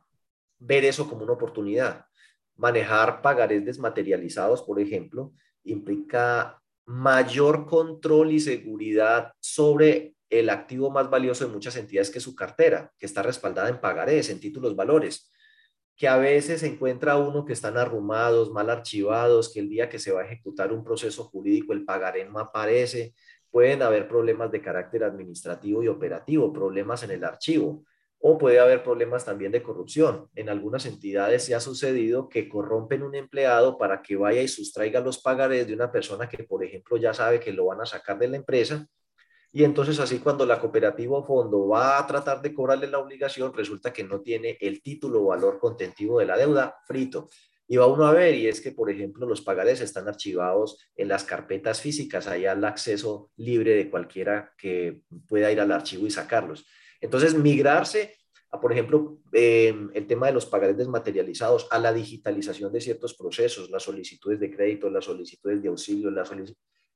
ver 0.57 0.85
eso 0.85 1.07
como 1.07 1.23
una 1.23 1.33
oportunidad. 1.33 2.07
Manejar 2.55 3.21
pagarés 3.21 3.63
desmaterializados, 3.63 4.63
por 4.63 4.79
ejemplo, 4.79 5.33
implica 5.65 6.59
mayor 6.85 7.67
control 7.67 8.31
y 8.31 8.39
seguridad 8.39 9.31
sobre 9.39 10.15
el 10.31 10.49
activo 10.49 10.89
más 10.89 11.11
valioso 11.11 11.45
de 11.45 11.53
muchas 11.53 11.75
entidades 11.75 12.09
que 12.09 12.19
su 12.19 12.33
cartera, 12.35 12.91
que 12.97 13.05
está 13.05 13.21
respaldada 13.21 13.69
en 13.69 13.79
pagarés, 13.79 14.31
en 14.31 14.39
títulos 14.39 14.75
valores, 14.75 15.31
que 15.95 16.07
a 16.07 16.17
veces 16.17 16.61
se 16.61 16.67
encuentra 16.67 17.17
uno 17.17 17.45
que 17.45 17.53
están 17.53 17.77
arrumados, 17.77 18.51
mal 18.51 18.69
archivados, 18.69 19.53
que 19.53 19.59
el 19.59 19.69
día 19.69 19.89
que 19.89 19.99
se 19.99 20.11
va 20.11 20.21
a 20.21 20.25
ejecutar 20.25 20.71
un 20.71 20.83
proceso 20.83 21.25
jurídico 21.25 21.73
el 21.73 21.85
pagaré 21.85 22.25
no 22.25 22.39
aparece, 22.39 23.13
pueden 23.51 23.83
haber 23.83 24.07
problemas 24.07 24.51
de 24.51 24.61
carácter 24.61 25.03
administrativo 25.03 25.83
y 25.83 25.87
operativo, 25.87 26.51
problemas 26.51 27.03
en 27.03 27.11
el 27.11 27.23
archivo, 27.23 27.85
o 28.25 28.37
puede 28.37 28.59
haber 28.59 28.81
problemas 28.83 29.25
también 29.25 29.51
de 29.51 29.61
corrupción. 29.61 30.29
En 30.33 30.49
algunas 30.49 30.85
entidades 30.85 31.43
se 31.43 31.53
ha 31.53 31.59
sucedido 31.59 32.29
que 32.29 32.47
corrompen 32.47 33.03
un 33.03 33.15
empleado 33.15 33.77
para 33.77 34.01
que 34.01 34.15
vaya 34.15 34.41
y 34.41 34.47
sustraiga 34.47 35.01
los 35.01 35.21
pagarés 35.21 35.67
de 35.67 35.73
una 35.73 35.91
persona 35.91 36.29
que, 36.29 36.43
por 36.45 36.63
ejemplo, 36.63 36.95
ya 36.95 37.13
sabe 37.13 37.41
que 37.41 37.51
lo 37.51 37.65
van 37.65 37.81
a 37.81 37.85
sacar 37.85 38.17
de 38.17 38.29
la 38.29 38.37
empresa. 38.37 38.87
Y 39.55 39.63
entonces 39.63 39.99
así 39.99 40.17
cuando 40.17 40.47
la 40.47 40.59
cooperativa 40.59 41.15
o 41.15 41.23
fondo 41.23 41.67
va 41.67 41.99
a 41.99 42.07
tratar 42.07 42.41
de 42.41 42.51
cobrarle 42.51 42.87
la 42.87 42.97
obligación, 42.97 43.53
resulta 43.53 43.93
que 43.93 44.03
no 44.03 44.19
tiene 44.19 44.57
el 44.59 44.81
título 44.81 45.21
o 45.21 45.27
valor 45.27 45.59
contentivo 45.59 46.19
de 46.19 46.25
la 46.25 46.35
deuda 46.35 46.75
frito. 46.87 47.29
Y 47.67 47.77
va 47.77 47.85
uno 47.85 48.05
a 48.05 48.11
ver, 48.11 48.33
y 48.33 48.47
es 48.47 48.59
que, 48.59 48.71
por 48.71 48.89
ejemplo, 48.89 49.27
los 49.27 49.41
pagarés 49.41 49.79
están 49.81 50.07
archivados 50.07 50.79
en 50.95 51.07
las 51.07 51.23
carpetas 51.23 51.81
físicas, 51.81 52.27
hay 52.27 52.45
el 52.45 52.65
acceso 52.65 53.29
libre 53.37 53.75
de 53.75 53.91
cualquiera 53.91 54.51
que 54.57 55.01
pueda 55.27 55.51
ir 55.51 55.61
al 55.61 55.71
archivo 55.71 56.07
y 56.07 56.11
sacarlos. 56.11 56.65
Entonces, 56.99 57.35
migrarse 57.35 58.15
a, 58.49 58.59
por 58.59 58.71
ejemplo, 58.71 59.19
em, 59.31 59.91
el 59.93 60.07
tema 60.07 60.27
de 60.27 60.33
los 60.33 60.47
pagarés 60.47 60.77
desmaterializados, 60.77 61.67
a 61.69 61.77
la 61.77 61.93
digitalización 61.93 62.73
de 62.73 62.81
ciertos 62.81 63.13
procesos, 63.13 63.69
las 63.69 63.83
solicitudes 63.83 64.39
de 64.39 64.51
crédito, 64.51 64.89
las 64.89 65.05
solicitudes 65.05 65.61
de 65.61 65.69
auxilio, 65.69 66.09
las 66.09 66.31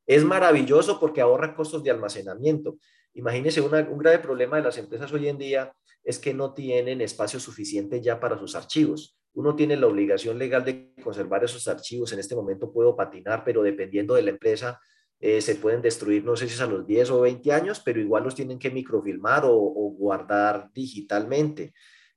es 0.08 0.24
maravilloso 0.24 1.00
porque 1.00 1.22
ahorra 1.22 1.56
costos 1.56 1.84
de 1.84 1.91
almacenamiento. 1.91 2.78
Imagínense, 3.13 3.62
un 3.62 3.98
grave 4.00 4.20
problema 4.20 4.58
de 4.58 4.63
las 4.63 4.78
empresas 4.80 5.12
hoy 5.13 5.28
en 5.28 5.38
día 5.38 5.72
es 6.04 6.17
que 6.17 6.34
no 6.34 6.54
tienen 6.54 7.02
espacio 7.02 7.39
suficiente 7.39 8.02
ya 8.02 8.20
para 8.20 8.39
sus 8.39 8.56
archivos 8.56 9.17
uno 9.38 9.56
tiene 9.56 9.78
la 9.78 9.86
obligación 9.86 10.39
legal 10.39 10.65
de 10.65 10.96
conservar 11.04 11.43
esos 11.43 11.67
archivos. 11.67 12.12
En 12.12 12.17
este 12.17 12.36
momento 12.36 12.74
puedo 12.74 12.96
patinar, 12.96 13.43
pero 13.46 13.62
dependiendo 13.62 14.15
de 14.15 14.24
la 14.24 14.32
empresa, 14.32 14.80
eh, 15.20 15.41
se 15.41 15.54
pueden 15.54 15.80
destruir, 15.80 16.26
no 16.26 16.36
sé 16.36 16.50
si 16.50 16.60
a 16.60 16.65
los 16.65 16.88
10 16.88 17.12
o 17.12 17.22
20 17.22 17.54
años, 17.54 17.80
pero 17.86 18.00
igual 18.00 18.24
los 18.24 18.34
tienen 18.34 18.58
que 18.58 18.72
microfilmar 18.72 19.43
o, 19.46 19.60
guardar 19.96 20.72
digitalmente. 20.74 21.74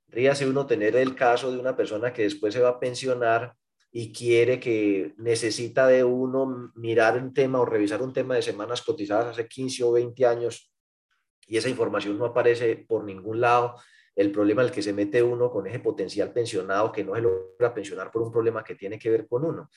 Ríase 0.08 0.48
uno 0.48 0.66
tener 0.66 0.96
el 0.96 1.14
caso 1.14 1.52
de 1.52 1.58
una 1.58 1.76
persona 1.76 2.10
que 2.10 2.22
después 2.22 2.54
se 2.54 2.60
va 2.60 2.70
a 2.70 2.80
pensionar 2.80 3.52
y 3.92 4.12
quiere 4.12 4.60
que 4.60 5.14
necesita 5.16 5.86
de 5.86 6.04
uno 6.04 6.72
mirar 6.76 7.20
un 7.20 7.34
tema 7.34 7.60
o 7.60 7.64
revisar 7.64 8.02
un 8.02 8.12
tema 8.12 8.36
de 8.36 8.42
semanas 8.42 8.82
cotizadas 8.82 9.26
hace 9.28 9.48
15 9.48 9.84
o 9.84 9.92
20 9.92 10.26
años 10.26 10.72
y 11.46 11.56
esa 11.56 11.68
información 11.68 12.16
no 12.16 12.26
aparece 12.26 12.84
por 12.88 13.04
ningún 13.04 13.40
lado 13.40 13.74
el 14.14 14.30
problema 14.30 14.62
al 14.62 14.70
que 14.70 14.82
se 14.82 14.92
mete 14.92 15.22
uno 15.22 15.50
con 15.50 15.66
ese 15.66 15.80
potencial 15.80 16.32
pensionado 16.32 16.92
que 16.92 17.02
no 17.02 17.14
se 17.14 17.22
logra 17.22 17.74
pensionar 17.74 18.10
por 18.10 18.22
un 18.22 18.30
problema 18.30 18.62
que 18.62 18.74
tiene 18.74 18.98
que 18.98 19.10
ver 19.10 19.26
con 19.26 19.44
uno. 19.44 19.68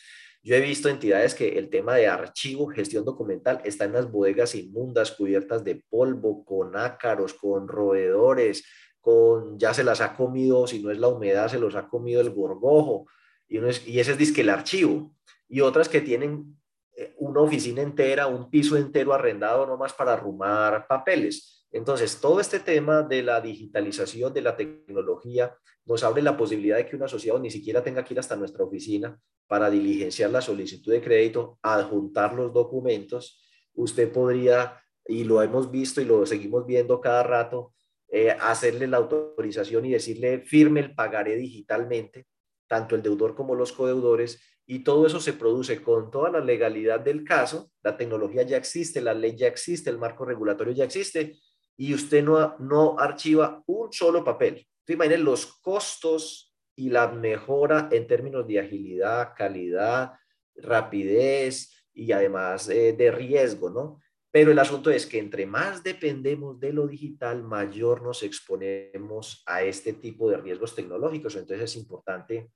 Yo 0.44 0.56
he 0.56 0.60
visto 0.60 0.90
entidades 0.90 1.34
que 1.34 1.58
el 1.58 1.70
tema 1.70 1.96
de 1.96 2.08
archivo, 2.08 2.68
gestión 2.68 3.06
documental, 3.06 3.62
está 3.64 3.86
en 3.86 3.94
las 3.94 4.12
bodegas 4.12 4.54
inmundas, 4.56 5.12
cubiertas 5.12 5.64
de 5.64 5.84
polvo, 5.90 6.44
con 6.44 6.76
ácaros, 6.76 7.34
con 7.34 7.68
roedores, 7.68 8.66
con 9.00 9.58
ya 9.58 9.74
se 9.74 9.84
las 9.84 10.02
ha 10.02 10.16
comido, 10.16 10.68
si 10.68 10.84
no 10.84 10.92
es 10.92 11.00
la 11.00 11.08
humedad, 11.08 11.48
se 11.48 11.60
los 11.60 11.76
ha 11.76 11.88
comido 11.88 12.20
el 12.20 12.32
gorgojo, 12.32 13.08
y, 13.48 13.58
uno 13.58 13.70
y 13.86 14.00
ese 14.00 14.12
es 14.14 14.18
disque 14.18 14.42
el 14.42 14.50
archivo. 14.50 15.16
Y 15.48 15.62
otras 15.62 15.90
que 15.90 16.02
tienen 16.02 16.58
eh, 16.96 17.14
una 17.18 17.42
oficina 17.42 17.82
entera, 17.82 18.28
un 18.28 18.50
piso 18.50 18.78
entero 18.78 19.14
arrendado 19.14 19.66
nomás 19.66 19.94
para 19.94 20.14
arrumar 20.14 20.88
papeles. 20.88 21.68
Entonces, 21.72 22.20
todo 22.22 22.40
este 22.40 22.60
tema 22.60 23.02
de 23.02 23.24
la 23.24 23.42
digitalización 23.42 24.32
de 24.34 24.42
la 24.42 24.56
tecnología 24.56 25.56
nos 25.86 26.04
abre 26.04 26.22
la 26.22 26.38
posibilidad 26.38 26.78
de 26.78 26.86
que 26.86 26.96
un 26.96 27.04
asociado 27.04 27.40
ni 27.40 27.50
siquiera 27.50 27.84
tenga 27.84 28.04
que 28.04 28.14
ir 28.14 28.20
hasta 28.20 28.36
nuestra 28.36 28.64
oficina 28.64 29.20
para 29.48 29.70
diligenciar 29.70 30.30
la 30.30 30.42
solicitud 30.42 30.92
de 30.92 31.02
crédito, 31.02 31.58
adjuntar 31.64 32.34
los 32.36 32.54
documentos. 32.54 33.42
Usted 33.74 34.12
podría, 34.12 34.82
y 35.08 35.24
lo 35.24 35.42
hemos 35.42 35.72
visto 35.72 36.00
y 36.00 36.06
lo 36.06 36.26
seguimos 36.28 36.66
viendo 36.66 37.02
cada 37.02 37.24
rato, 37.24 37.74
eh, 38.08 38.30
hacerle 38.30 38.86
la 38.86 38.98
autorización 38.98 39.86
y 39.86 39.94
decirle 39.94 40.42
firme 40.42 40.80
el 40.80 40.94
pagaré 40.94 41.36
digitalmente, 41.36 42.28
tanto 42.74 42.96
el 42.96 43.04
deudor 43.04 43.36
como 43.36 43.54
los 43.54 43.72
codeudores, 43.72 44.42
y 44.66 44.80
todo 44.80 45.06
eso 45.06 45.20
se 45.20 45.34
produce 45.34 45.80
con 45.84 46.10
toda 46.10 46.32
la 46.32 46.40
legalidad 46.40 47.02
del 47.02 47.24
caso, 47.24 47.70
la 47.84 47.96
tecnología 47.96 48.42
ya 48.42 48.58
existe, 48.58 49.00
la 49.00 49.14
ley 49.14 49.36
ya 49.36 49.46
existe, 49.46 49.92
el 49.92 50.00
marco 50.00 50.26
regulatorio 50.26 50.74
ya 50.74 50.86
existe, 50.86 51.38
y 51.78 51.94
usted 51.94 52.24
no, 52.24 52.58
no 52.58 52.98
archiva 52.98 53.62
un 53.68 53.94
solo 53.94 54.24
papel. 54.24 54.66
Imaginen 54.88 55.24
los 55.24 55.46
costos 55.62 56.52
y 56.76 56.90
la 56.90 57.10
mejora 57.10 57.90
en 57.92 58.08
términos 58.08 58.48
de 58.48 58.60
agilidad, 58.60 59.34
calidad, 59.38 60.14
rapidez 60.56 61.72
y 61.94 62.12
además 62.12 62.68
eh, 62.70 62.94
de 62.94 63.12
riesgo, 63.12 63.70
¿no? 63.70 64.00
Pero 64.34 64.52
el 64.52 64.58
asunto 64.58 64.90
es 64.90 65.06
que 65.06 65.20
entre 65.20 65.46
más 65.46 65.84
dependemos 65.84 66.60
de 66.60 66.74
lo 66.74 66.88
digital, 66.88 67.44
mayor 67.44 68.02
nos 68.02 68.24
exponemos 68.24 69.44
a 69.46 69.62
este 69.62 69.94
tipo 69.94 70.28
de 70.28 70.38
riesgos 70.38 70.74
tecnológicos. 70.74 71.36
Entonces 71.36 71.70
es 71.70 71.76
importante 71.76 72.50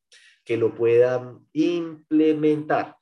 que 0.44 0.58
lo 0.58 0.74
puedan 0.74 1.46
implementar. 1.54 2.96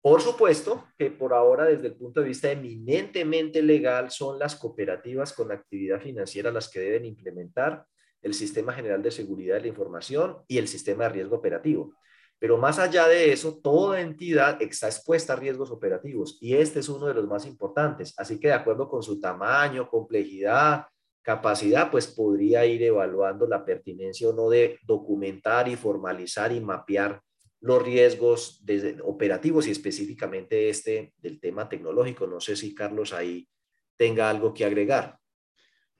Por 0.00 0.20
supuesto 0.20 0.86
que 0.96 1.10
por 1.10 1.32
ahora, 1.34 1.64
desde 1.64 1.88
el 1.88 1.96
punto 1.96 2.20
de 2.20 2.28
vista 2.28 2.52
eminentemente 2.52 3.60
legal, 3.62 4.12
son 4.12 4.38
las 4.38 4.54
cooperativas 4.54 5.32
con 5.32 5.50
actividad 5.50 6.00
financiera 6.00 6.52
las 6.52 6.70
que 6.70 6.78
deben 6.78 7.06
implementar 7.06 7.84
el 8.22 8.32
Sistema 8.32 8.72
General 8.72 9.02
de 9.02 9.10
Seguridad 9.10 9.56
de 9.56 9.62
la 9.62 9.68
Información 9.68 10.36
y 10.46 10.58
el 10.58 10.68
Sistema 10.68 11.04
de 11.04 11.14
Riesgo 11.14 11.34
Operativo. 11.34 11.96
Pero 12.38 12.58
más 12.58 12.78
allá 12.78 13.08
de 13.08 13.32
eso, 13.32 13.58
toda 13.62 14.00
entidad 14.00 14.60
está 14.60 14.86
expuesta 14.86 15.32
a 15.32 15.36
riesgos 15.36 15.70
operativos 15.70 16.36
y 16.40 16.54
este 16.54 16.80
es 16.80 16.88
uno 16.88 17.06
de 17.06 17.14
los 17.14 17.26
más 17.26 17.46
importantes. 17.46 18.14
Así 18.16 18.38
que 18.38 18.48
de 18.48 18.54
acuerdo 18.54 18.88
con 18.88 19.02
su 19.02 19.20
tamaño, 19.20 19.88
complejidad, 19.88 20.86
capacidad, 21.22 21.90
pues 21.90 22.06
podría 22.08 22.66
ir 22.66 22.82
evaluando 22.82 23.46
la 23.46 23.64
pertinencia 23.64 24.28
o 24.28 24.32
no 24.32 24.50
de 24.50 24.78
documentar 24.86 25.68
y 25.68 25.76
formalizar 25.76 26.52
y 26.52 26.60
mapear 26.60 27.22
los 27.60 27.82
riesgos 27.82 28.62
operativos 29.02 29.66
y 29.66 29.70
específicamente 29.70 30.68
este 30.68 31.14
del 31.16 31.40
tema 31.40 31.66
tecnológico. 31.66 32.26
No 32.26 32.40
sé 32.40 32.56
si 32.56 32.74
Carlos 32.74 33.14
ahí 33.14 33.48
tenga 33.96 34.28
algo 34.28 34.52
que 34.52 34.66
agregar. 34.66 35.18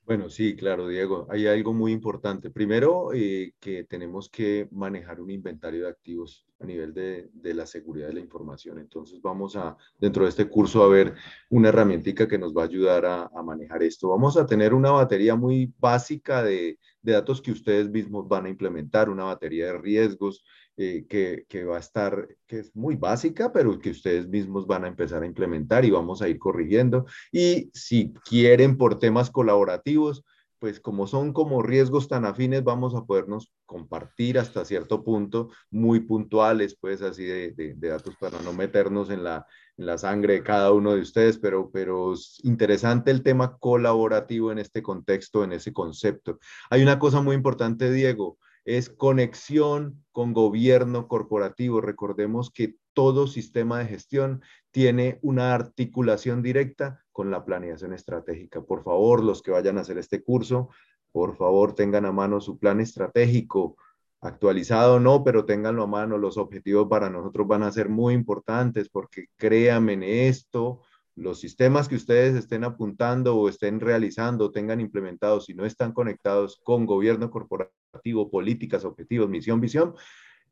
Bueno, 0.06 0.28
sí, 0.28 0.54
claro, 0.54 0.86
Diego. 0.86 1.26
Hay 1.30 1.46
algo 1.46 1.72
muy 1.72 1.90
importante. 1.90 2.50
Primero, 2.50 3.14
eh, 3.14 3.54
que 3.58 3.84
tenemos 3.84 4.28
que 4.28 4.68
manejar 4.70 5.18
un 5.18 5.30
inventario 5.30 5.84
de 5.84 5.88
activos 5.88 6.46
a 6.60 6.66
nivel 6.66 6.92
de, 6.92 7.30
la 7.54 7.64
seguridad 7.64 8.08
de 8.08 8.14
la 8.14 8.20
información. 8.20 8.78
Entonces, 8.78 9.22
vamos 9.22 9.56
a, 9.56 9.78
dentro 9.98 10.24
de 10.24 10.28
este 10.28 10.46
curso, 10.46 10.84
a 10.84 10.88
ver 10.88 11.14
una 11.48 11.70
herramientica 11.70 12.28
que 12.28 12.38
nos 12.38 12.54
va 12.54 12.62
a 12.62 12.66
ayudar 12.66 13.06
a, 13.06 13.30
a 13.34 13.42
manejar 13.42 13.82
esto. 13.82 14.10
Vamos 14.10 14.36
a 14.36 14.44
tener 14.44 14.74
una 14.74 14.90
batería 14.90 15.36
muy 15.36 15.72
básica 15.78 16.42
de, 16.42 16.78
de 17.04 17.12
datos 17.12 17.40
que 17.42 17.52
ustedes 17.52 17.90
mismos 17.90 18.26
van 18.26 18.46
a 18.46 18.48
implementar, 18.48 19.10
una 19.10 19.24
batería 19.24 19.66
de 19.66 19.78
riesgos, 19.78 20.42
eh, 20.76 21.06
que, 21.08 21.64
va 21.64 21.76
a 21.76 21.80
estar, 21.80 22.28
que 22.46 22.58
es 22.58 22.74
muy 22.74 22.96
básica, 22.96 23.52
pero 23.52 23.78
que 23.78 23.90
ustedes 23.90 24.26
mismos 24.26 24.66
van 24.66 24.84
a 24.84 24.88
empezar 24.88 25.22
a 25.22 25.26
implementar 25.26 25.84
y 25.84 25.90
vamos 25.90 26.20
a 26.20 26.28
ir 26.28 26.38
corrigiendo. 26.38 27.06
Y 27.30 27.70
si 27.72 28.12
quieren 28.24 28.76
por 28.76 28.98
temas 28.98 29.30
colaborativos, 29.30 30.24
pues 30.58 30.80
como 30.80 31.06
son 31.06 31.32
como 31.32 31.62
riesgos 31.62 32.08
tan 32.08 32.24
afines, 32.24 32.64
vamos 32.64 32.94
a 32.94 33.04
podernos 33.04 33.52
compartir 33.66 34.38
hasta 34.38 34.64
cierto 34.64 35.04
punto, 35.04 35.50
muy 35.70 36.00
puntuales, 36.00 36.76
pues 36.80 37.02
así 37.02 37.24
de, 37.24 37.74
datos 37.76 38.16
para 38.18 38.40
no 38.40 38.52
meternos 38.52 39.10
en 39.10 39.22
la, 39.22 39.46
en 39.76 39.86
la, 39.86 39.98
sangre 39.98 40.34
de 40.34 40.42
cada 40.42 40.72
uno 40.72 40.94
de 40.94 41.02
ustedes, 41.02 41.38
pero, 41.38 41.70
pero 41.70 42.14
es 42.14 42.40
interesante 42.44 43.10
el 43.10 43.22
tema 43.22 43.58
colaborativo 43.58 44.50
en 44.50 44.58
este 44.58 44.82
contexto, 44.82 45.44
en 45.44 45.52
ese 45.52 45.72
concepto. 45.72 46.38
Hay 46.70 46.82
una 46.82 46.98
cosa 46.98 47.20
muy 47.20 47.36
importante, 47.36 47.92
Diego, 47.92 48.38
es 48.64 48.90
conexión 48.90 50.04
con 50.12 50.32
gobierno 50.32 51.08
corporativo. 51.08 51.80
Recordemos 51.80 52.50
que 52.50 52.76
todo 52.94 53.26
sistema 53.26 53.80
de 53.80 53.86
gestión 53.86 54.42
tiene 54.70 55.18
una 55.22 55.54
articulación 55.54 56.42
directa 56.42 57.04
con 57.12 57.30
la 57.30 57.44
planeación 57.44 57.92
estratégica. 57.92 58.62
Por 58.62 58.82
favor, 58.82 59.22
los 59.22 59.42
que 59.42 59.50
vayan 59.50 59.78
a 59.78 59.82
hacer 59.82 59.98
este 59.98 60.22
curso, 60.22 60.70
por 61.12 61.36
favor, 61.36 61.74
tengan 61.74 62.06
a 62.06 62.12
mano 62.12 62.40
su 62.40 62.58
plan 62.58 62.80
estratégico, 62.80 63.76
actualizado 64.20 64.98
no, 64.98 65.22
pero 65.22 65.44
ténganlo 65.44 65.84
a 65.84 65.86
mano. 65.86 66.18
Los 66.18 66.38
objetivos 66.38 66.88
para 66.88 67.10
nosotros 67.10 67.46
van 67.46 67.62
a 67.62 67.72
ser 67.72 67.88
muy 67.88 68.14
importantes 68.14 68.88
porque 68.88 69.26
créanme 69.36 69.92
en 69.92 70.02
esto, 70.02 70.80
los 71.16 71.40
sistemas 71.40 71.88
que 71.88 71.94
ustedes 71.94 72.34
estén 72.34 72.64
apuntando 72.64 73.36
o 73.36 73.48
estén 73.48 73.80
realizando, 73.80 74.50
tengan 74.50 74.80
implementados, 74.80 75.46
si 75.46 75.54
no 75.54 75.64
están 75.64 75.92
conectados 75.92 76.60
con 76.64 76.86
gobierno 76.86 77.30
corporativo, 77.30 78.30
políticas, 78.30 78.84
objetivos, 78.84 79.28
misión, 79.28 79.60
visión, 79.60 79.94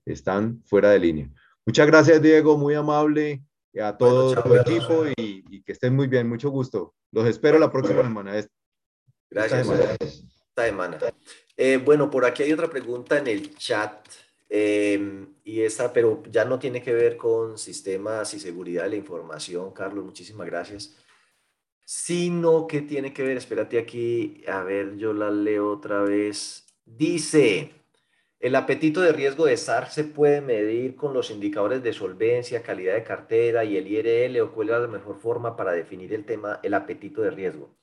están 0.04 0.62
fuera 0.64 0.90
de 0.90 0.98
línea. 0.98 1.30
Muchas 1.66 1.86
gracias, 1.86 2.22
Diego, 2.22 2.56
muy 2.56 2.74
amable. 2.74 3.42
a 3.80 3.96
todo 3.96 4.34
el 4.34 4.60
equipo 4.60 5.04
y, 5.16 5.62
que 5.62 5.72
estén 5.72 5.94
muy 5.94 6.06
bien. 6.06 6.28
Mucho 6.28 6.50
gusto. 6.50 6.94
Los 7.10 7.26
espero 7.26 7.58
la 7.58 7.70
próxima 7.70 8.02
semana. 8.02 8.32
Gracias. 9.30 9.68
Esta 9.68 10.64
semana. 10.66 10.98
Eh, 11.56 11.78
bueno, 11.82 12.10
por 12.10 12.24
aquí 12.24 12.42
hay 12.42 12.52
otra 12.52 12.68
pregunta 12.68 13.18
en 13.18 13.26
el 13.26 13.54
chat. 13.56 14.06
Em, 14.54 15.34
y 15.44 15.62
esta, 15.62 15.94
pero 15.94 16.22
ya 16.30 16.44
no 16.44 16.58
tiene 16.58 16.82
que 16.82 16.92
ver 16.92 17.16
con 17.16 17.56
sistemas 17.56 18.34
y 18.34 18.40
seguridad 18.40 18.82
de 18.84 18.90
la 18.90 18.96
información, 18.96 19.72
Carlos, 19.72 20.04
muchísimas 20.04 20.46
gracias. 20.46 20.98
Sino 21.86 22.66
que 22.66 22.82
tiene 22.82 23.14
que 23.14 23.22
ver, 23.22 23.38
espérate 23.38 23.78
aquí, 23.78 24.44
a 24.46 24.62
ver, 24.62 24.96
yo 24.98 25.14
la 25.14 25.30
leo 25.30 25.70
otra 25.72 26.02
vez. 26.02 26.66
Dice, 26.84 27.70
el 28.40 28.54
apetito 28.54 29.00
de 29.00 29.12
riesgo 29.12 29.46
de 29.46 29.56
SAR 29.56 29.90
se 29.90 30.04
puede 30.04 30.42
medir 30.42 30.96
con 30.96 31.14
los 31.14 31.30
indicadores 31.30 31.82
de 31.82 31.94
solvencia, 31.94 32.62
calidad 32.62 32.94
de 32.94 33.04
cartera 33.04 33.64
y 33.64 33.78
el 33.78 33.86
IRL 33.88 34.38
o 34.42 34.52
cuál 34.52 34.68
es 34.68 34.80
la 34.80 34.86
mejor 34.86 35.18
forma 35.18 35.56
para 35.56 35.72
definir 35.72 36.12
el 36.12 36.26
tema, 36.26 36.60
el 36.62 36.74
apetito 36.74 37.22
de 37.22 37.30
riesgo. 37.30 37.74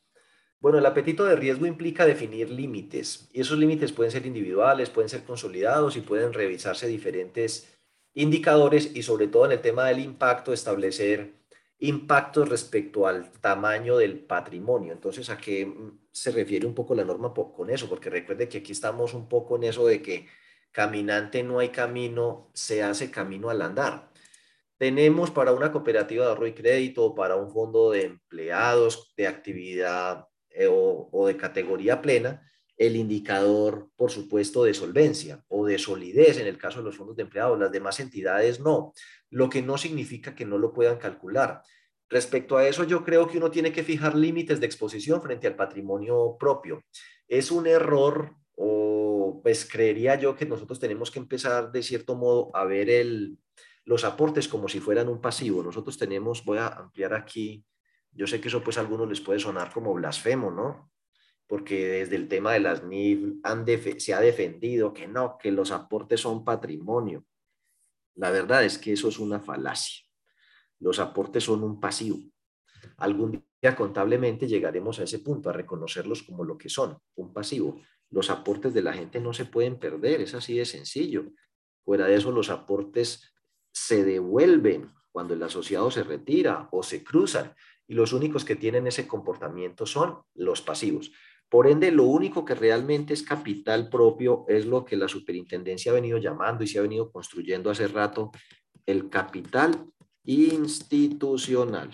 Bueno, 0.62 0.78
el 0.78 0.86
apetito 0.86 1.24
de 1.24 1.38
riesgo 1.38 1.66
implica 1.66 2.06
definir 2.06 2.50
límites 2.50 3.30
y 3.32 3.40
esos 3.42 3.58
límites 3.58 3.94
pueden 3.94 4.12
ser 4.12 4.26
individuales, 4.26 4.90
pueden 4.90 5.08
ser 5.10 5.24
consolidados 5.24 5.96
y 5.96 6.02
pueden 6.02 6.34
revisarse 6.34 6.88
diferentes 6.88 7.80
indicadores 8.14 8.94
y 8.94 9.04
sobre 9.04 9.28
todo 9.28 9.46
en 9.46 9.54
el 9.54 9.62
tema 9.62 9.86
del 9.86 10.00
impacto 10.00 10.52
establecer 10.52 11.40
impactos 11.80 12.50
respecto 12.50 13.08
al 13.08 13.32
tamaño 13.40 13.98
del 13.98 14.20
patrimonio. 14.20 14.92
Entonces, 14.92 15.30
¿a 15.30 15.38
qué 15.38 15.74
se 16.12 16.32
refiere 16.32 16.68
un 16.68 16.76
poco 16.76 16.94
la 16.94 17.06
norma 17.06 17.34
con 17.34 17.70
eso? 17.70 17.88
Porque 17.88 18.10
recuerde 18.10 18.50
que 18.50 18.58
aquí 18.58 18.74
estamos 18.74 19.14
un 19.14 19.30
poco 19.30 19.56
en 19.56 19.64
eso 19.64 19.88
de 19.88 20.02
que 20.02 20.28
caminante 20.72 21.42
no 21.42 21.60
hay 21.60 21.70
camino, 21.70 22.52
se 22.54 22.84
hace 22.84 23.10
camino 23.10 23.50
al 23.50 23.62
andar. 23.62 24.12
Tenemos 24.78 25.32
para 25.32 25.54
una 25.54 25.72
cooperativa 25.72 26.26
de 26.26 26.32
ahorro 26.32 26.48
y 26.48 26.54
crédito 26.54 27.16
para 27.16 27.36
un 27.38 27.52
fondo 27.52 27.92
de 27.92 28.04
empleados 28.04 29.14
de 29.16 29.28
actividad 29.28 30.29
eh, 30.60 30.68
o, 30.70 31.26
de 31.26 31.38
categoría 31.38 32.02
plena, 32.02 32.46
el 32.76 32.98
indicador, 32.98 33.90
por 33.96 34.12
supuesto, 34.12 34.66
de 34.66 34.74
solvencia 34.74 35.46
o 35.48 35.66
de 35.66 35.80
solidez 35.80 36.38
en 36.38 36.48
el 36.48 36.58
caso 36.58 36.80
de 36.80 36.84
los 36.84 36.98
fondos 36.98 37.16
de 37.16 37.24
empleados. 37.24 37.58
Las 37.58 37.72
demás 37.72 38.02
entidades 38.02 38.60
no, 38.60 38.92
lo 39.30 39.50
que 39.50 39.62
no 39.62 39.78
significa 39.78 40.36
que 40.36 40.44
no 40.44 40.58
lo 40.58 40.74
puedan 40.74 40.98
calcular. 40.98 41.62
Respecto 42.10 42.58
a 42.58 42.68
eso, 42.68 42.84
yo 42.84 43.06
creo 43.06 43.26
que 43.26 43.38
uno 43.38 43.50
tiene 43.50 43.72
que 43.72 43.86
fijar 43.86 44.16
límites 44.16 44.60
de 44.60 44.66
exposición 44.66 45.22
frente 45.22 45.48
al 45.48 45.56
patrimonio 45.56 46.36
propio. 46.38 46.84
Es 47.26 47.52
un 47.52 47.66
error 47.66 48.36
o 48.56 49.40
pues 49.42 49.64
creería 49.64 50.16
yo 50.16 50.36
que 50.36 50.46
nosotros 50.46 50.78
tenemos 50.78 51.10
que 51.10 51.20
empezar 51.20 51.72
de 51.72 51.84
cierto 51.84 52.16
modo 52.16 52.54
a 52.54 52.66
ver 52.66 52.90
el, 52.90 53.38
los 53.86 54.04
aportes 54.04 54.50
como 54.50 54.68
si 54.68 54.82
fueran 54.82 55.08
un 55.08 55.22
pasivo. 55.22 55.64
Nosotros 55.64 55.98
tenemos, 55.98 56.44
voy 56.44 56.58
a 56.58 56.68
ampliar 56.68 57.14
aquí, 57.14 57.64
yo 58.12 58.28
sé 58.28 58.42
que 58.42 58.48
eso 58.48 58.64
pues 58.64 58.78
a 58.78 58.82
algunos 58.82 59.08
les 59.08 59.22
puede 59.22 59.40
sonar 59.40 59.72
como 59.72 59.94
blasfemo, 59.94 60.52
¿no? 60.52 60.92
Porque 61.48 61.88
desde 61.88 62.16
el 62.16 62.28
tema 62.28 62.54
de 62.54 62.60
las 62.60 62.84
NIF 62.84 63.38
se 63.98 64.14
ha 64.14 64.20
defendido 64.20 64.94
que 64.94 65.08
no, 65.08 65.38
que 65.38 65.52
los 65.52 65.72
aportes 65.72 66.22
son 66.22 66.44
patrimonio. 66.44 67.26
La 68.16 68.32
verdad 68.32 68.64
es 68.64 68.78
que 68.78 68.94
eso 68.94 69.08
es 69.08 69.20
una 69.20 69.40
falacia. 69.40 70.06
Los 70.80 71.00
aportes 71.00 71.44
son 71.44 71.64
un 71.64 71.80
pasivo. 71.80 72.20
Algún 72.98 73.44
día 73.62 73.76
contablemente 73.76 74.48
llegaremos 74.48 75.00
a 75.00 75.04
ese 75.04 75.20
punto, 75.20 75.50
a 75.50 75.54
reconocerlos 75.54 76.24
como 76.24 76.44
lo 76.44 76.58
que 76.58 76.70
son, 76.70 76.98
un 77.16 77.34
pasivo. 77.34 77.82
Los 78.10 78.30
aportes 78.30 78.74
de 78.74 78.82
la 78.82 78.94
gente 78.94 79.20
no 79.20 79.34
se 79.34 79.46
pueden 79.46 79.80
perder, 79.80 80.22
es 80.22 80.34
así 80.34 80.58
de 80.58 80.66
sencillo. 80.66 81.32
Fuera 81.84 82.08
de 82.08 82.16
eso, 82.16 82.32
los 82.32 82.50
aportes 82.50 83.34
se 83.72 84.04
devuelven 84.04 84.94
cuando 85.12 85.34
el 85.34 85.44
asociado 85.44 85.92
se 85.92 86.04
retira 86.04 86.70
o 86.72 86.84
se 86.84 87.04
cruzan 87.04 87.54
y 87.90 87.96
los 87.96 88.14
únicos 88.14 88.46
que 88.46 88.56
tienen 88.56 88.86
ese 88.86 89.08
comportamiento 89.08 89.88
son 89.88 90.20
los 90.36 90.62
pasivos. 90.62 91.12
Por 91.50 91.66
ende, 91.66 91.92
lo 91.92 92.04
único 92.04 92.46
que 92.46 92.54
realmente 92.54 93.16
es 93.16 93.24
capital 93.24 93.90
propio 93.90 94.46
es 94.48 94.68
lo 94.68 94.86
que 94.86 94.96
la 94.96 95.08
superintendencia 95.08 95.92
ha 95.92 95.96
venido 95.96 96.20
llamando 96.20 96.64
y 96.64 96.68
se 96.68 96.78
ha 96.78 96.84
venido 96.84 97.12
construyendo 97.12 97.72
hace 97.72 97.88
rato, 97.88 98.32
el 98.86 99.10
capital 99.10 99.88
institucional. 100.24 101.90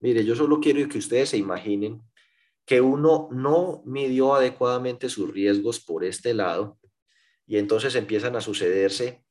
Mire, 0.00 0.26
yo 0.26 0.36
solo 0.36 0.60
quiero 0.60 0.86
que 0.90 0.98
ustedes 0.98 1.30
se 1.30 1.38
imaginen 1.38 2.02
que 2.66 2.82
uno 2.82 3.30
no 3.32 3.82
midió 3.86 4.34
adecuadamente 4.34 5.08
sus 5.08 5.32
riesgos 5.32 5.80
por 5.80 6.04
este 6.04 6.34
lado 6.34 6.78
y 7.46 7.56
entonces 7.56 7.94
empiezan 7.94 8.36
a 8.36 8.42
sucederse 8.42 9.24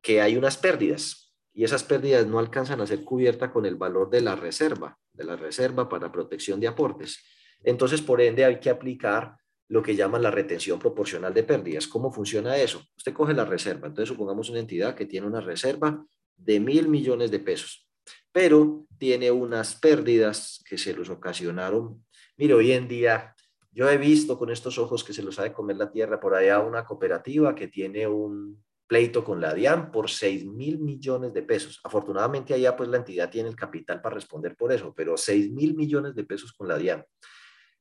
que 0.00 0.22
hay 0.22 0.38
unas 0.38 0.56
pérdidas 0.56 1.34
y 1.52 1.64
esas 1.64 1.84
pérdidas 1.84 2.26
no 2.26 2.38
alcanzan 2.38 2.80
a 2.80 2.86
ser 2.86 3.04
cubiertas 3.04 3.50
con 3.50 3.66
el 3.66 3.76
valor 3.76 4.08
de 4.08 4.22
la 4.22 4.36
reserva, 4.36 4.98
de 5.12 5.24
la 5.24 5.36
reserva 5.36 5.88
para 5.88 6.10
protección 6.10 6.60
de 6.60 6.68
aportes. 6.68 7.22
Entonces, 7.62 8.00
por 8.02 8.20
ende, 8.20 8.44
hay 8.44 8.58
que 8.58 8.70
aplicar 8.70 9.36
lo 9.68 9.82
que 9.82 9.96
llaman 9.96 10.22
la 10.22 10.30
retención 10.30 10.78
proporcional 10.78 11.32
de 11.32 11.44
pérdidas. 11.44 11.86
¿Cómo 11.86 12.12
funciona 12.12 12.56
eso? 12.56 12.82
Usted 12.96 13.12
coge 13.12 13.34
la 13.34 13.44
reserva. 13.44 13.88
Entonces, 13.88 14.08
supongamos 14.08 14.50
una 14.50 14.58
entidad 14.58 14.94
que 14.94 15.06
tiene 15.06 15.26
una 15.26 15.40
reserva 15.40 16.04
de 16.36 16.60
mil 16.60 16.88
millones 16.88 17.30
de 17.30 17.38
pesos, 17.38 17.88
pero 18.32 18.86
tiene 18.98 19.30
unas 19.30 19.76
pérdidas 19.76 20.62
que 20.68 20.76
se 20.76 20.94
los 20.94 21.08
ocasionaron 21.08 22.02
Mire, 22.36 22.54
hoy 22.54 22.72
en 22.72 22.88
día 22.88 23.34
yo 23.70 23.88
he 23.90 23.98
visto 23.98 24.38
con 24.38 24.50
estos 24.50 24.78
ojos 24.78 25.04
que 25.04 25.12
se 25.12 25.22
los 25.22 25.38
ha 25.38 25.44
de 25.44 25.52
comer 25.52 25.76
la 25.76 25.90
tierra 25.90 26.18
por 26.18 26.34
allá 26.34 26.60
una 26.60 26.84
cooperativa 26.84 27.54
que 27.54 27.68
tiene 27.68 28.06
un 28.06 28.64
pleito 28.92 29.24
con 29.24 29.40
la 29.40 29.54
DIAN 29.54 29.90
por 29.90 30.10
6 30.10 30.44
mil 30.44 30.78
millones 30.78 31.32
de 31.32 31.42
pesos. 31.42 31.80
Afortunadamente 31.82 32.52
allá 32.52 32.76
pues 32.76 32.90
la 32.90 32.98
entidad 32.98 33.30
tiene 33.30 33.48
el 33.48 33.56
capital 33.56 34.02
para 34.02 34.16
responder 34.16 34.54
por 34.54 34.70
eso, 34.70 34.92
pero 34.94 35.16
6 35.16 35.50
mil 35.50 35.74
millones 35.74 36.14
de 36.14 36.24
pesos 36.24 36.52
con 36.52 36.68
la 36.68 36.76
DIAN. 36.76 37.02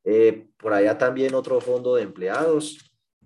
Eh, 0.06 0.48
por 0.56 0.72
allá 0.72 0.98
también 0.98 1.34
otro 1.36 1.60
fondo 1.60 1.96
de 1.96 2.04
empleados 2.04 2.78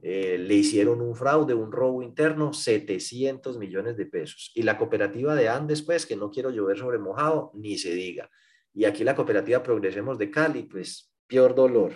eh, 0.01 0.39
le 0.39 0.55
hicieron 0.55 0.99
un 0.99 1.15
fraude, 1.15 1.53
un 1.53 1.71
robo 1.71 2.01
interno, 2.01 2.53
700 2.53 3.59
millones 3.59 3.97
de 3.97 4.07
pesos. 4.07 4.51
Y 4.55 4.63
la 4.63 4.79
cooperativa 4.79 5.35
de 5.35 5.47
Andes, 5.47 5.83
pues, 5.83 6.07
que 6.07 6.15
no 6.15 6.31
quiero 6.31 6.49
llover 6.49 6.79
sobre 6.79 6.97
mojado, 6.97 7.51
ni 7.53 7.77
se 7.77 7.93
diga. 7.93 8.31
Y 8.73 8.85
aquí 8.85 9.03
la 9.03 9.15
cooperativa 9.15 9.61
Progresemos 9.61 10.17
de 10.17 10.31
Cali, 10.31 10.63
pues 10.63 11.13
peor 11.27 11.53
dolor. 11.53 11.91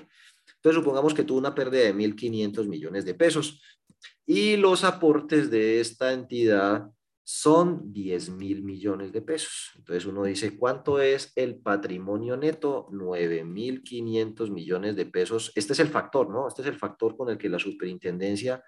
Entonces, 0.55 0.83
supongamos 0.83 1.15
que 1.15 1.23
tuvo 1.23 1.39
una 1.39 1.55
pérdida 1.55 1.85
de 1.85 1.95
1.500 1.95 2.67
millones 2.67 3.05
de 3.05 3.15
pesos 3.15 3.59
y 4.31 4.57
los 4.57 4.83
aportes 4.83 5.49
de 5.49 5.79
esta 5.79 6.13
entidad 6.13 6.91
son 7.23 7.91
10 7.91 8.29
mil 8.29 8.61
millones 8.61 9.11
de 9.11 9.23
pesos. 9.23 9.71
Entonces 9.75 10.05
uno 10.05 10.23
dice, 10.23 10.55
¿cuánto 10.55 11.01
es 11.01 11.33
el 11.35 11.57
patrimonio 11.57 12.37
neto? 12.37 12.87
9.500 12.91 14.51
millones 14.51 14.95
de 14.95 15.07
pesos. 15.07 15.51
Este 15.55 15.73
es 15.73 15.79
el 15.79 15.87
factor, 15.87 16.29
¿no? 16.29 16.47
Este 16.47 16.61
es 16.61 16.67
el 16.67 16.75
factor 16.75 17.17
con 17.17 17.31
el 17.31 17.39
que 17.39 17.49
la 17.49 17.57
superintendencia 17.57 18.63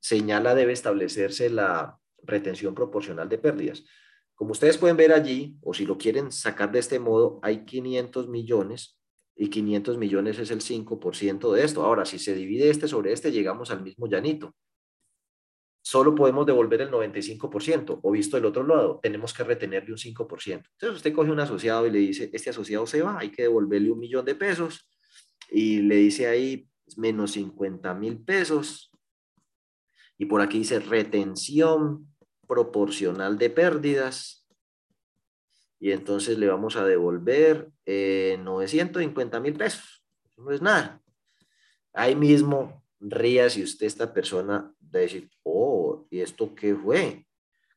señala 0.00 0.56
debe 0.56 0.72
establecerse 0.72 1.50
la 1.50 1.96
retención 2.24 2.74
proporcional 2.74 3.28
de 3.28 3.38
pérdidas. 3.38 3.84
Como 4.34 4.50
ustedes 4.50 4.76
pueden 4.76 4.96
ver 4.96 5.12
allí, 5.12 5.56
o 5.62 5.72
si 5.72 5.86
lo 5.86 5.96
quieren 5.96 6.32
sacar 6.32 6.72
de 6.72 6.80
este 6.80 6.98
modo, 6.98 7.38
hay 7.42 7.64
500 7.64 8.28
millones 8.28 8.98
y 9.36 9.50
500 9.50 9.98
millones 9.98 10.40
es 10.40 10.50
el 10.50 10.62
5% 10.62 11.52
de 11.52 11.62
esto. 11.62 11.84
Ahora, 11.84 12.04
si 12.04 12.18
se 12.18 12.34
divide 12.34 12.70
este 12.70 12.88
sobre 12.88 13.12
este, 13.12 13.30
llegamos 13.30 13.70
al 13.70 13.84
mismo 13.84 14.08
llanito. 14.08 14.52
Solo 15.88 16.16
podemos 16.16 16.44
devolver 16.44 16.80
el 16.80 16.90
95%, 16.90 18.00
o 18.02 18.10
visto 18.10 18.36
del 18.36 18.46
otro 18.46 18.66
lado, 18.66 18.98
tenemos 19.00 19.32
que 19.32 19.44
retenerle 19.44 19.92
un 19.92 19.98
5%. 19.98 20.54
Entonces 20.56 20.96
usted 20.96 21.12
coge 21.12 21.30
un 21.30 21.38
asociado 21.38 21.86
y 21.86 21.92
le 21.92 22.00
dice, 22.00 22.28
este 22.32 22.50
asociado 22.50 22.88
se 22.88 23.02
va, 23.02 23.20
hay 23.20 23.30
que 23.30 23.42
devolverle 23.42 23.92
un 23.92 24.00
millón 24.00 24.24
de 24.24 24.34
pesos, 24.34 24.90
y 25.48 25.82
le 25.82 25.94
dice 25.94 26.26
ahí 26.26 26.68
menos 26.96 27.30
50 27.34 27.94
mil 27.94 28.18
pesos, 28.18 28.90
y 30.18 30.26
por 30.26 30.40
aquí 30.40 30.58
dice 30.58 30.80
retención 30.80 32.12
proporcional 32.48 33.38
de 33.38 33.50
pérdidas, 33.50 34.44
y 35.78 35.92
entonces 35.92 36.36
le 36.36 36.48
vamos 36.48 36.74
a 36.74 36.84
devolver 36.84 37.70
950 37.86 39.36
eh, 39.36 39.40
mil 39.40 39.54
pesos. 39.54 40.04
no 40.36 40.50
es 40.50 40.60
nada. 40.60 41.00
Ahí 41.92 42.16
mismo 42.16 42.84
ría 42.98 43.48
si 43.48 43.62
usted, 43.62 43.86
esta 43.86 44.12
persona, 44.12 44.72
de 44.90 45.00
decir, 45.00 45.30
oh, 45.42 45.75
¿y 46.10 46.20
esto 46.20 46.54
qué 46.54 46.74
fue? 46.74 47.26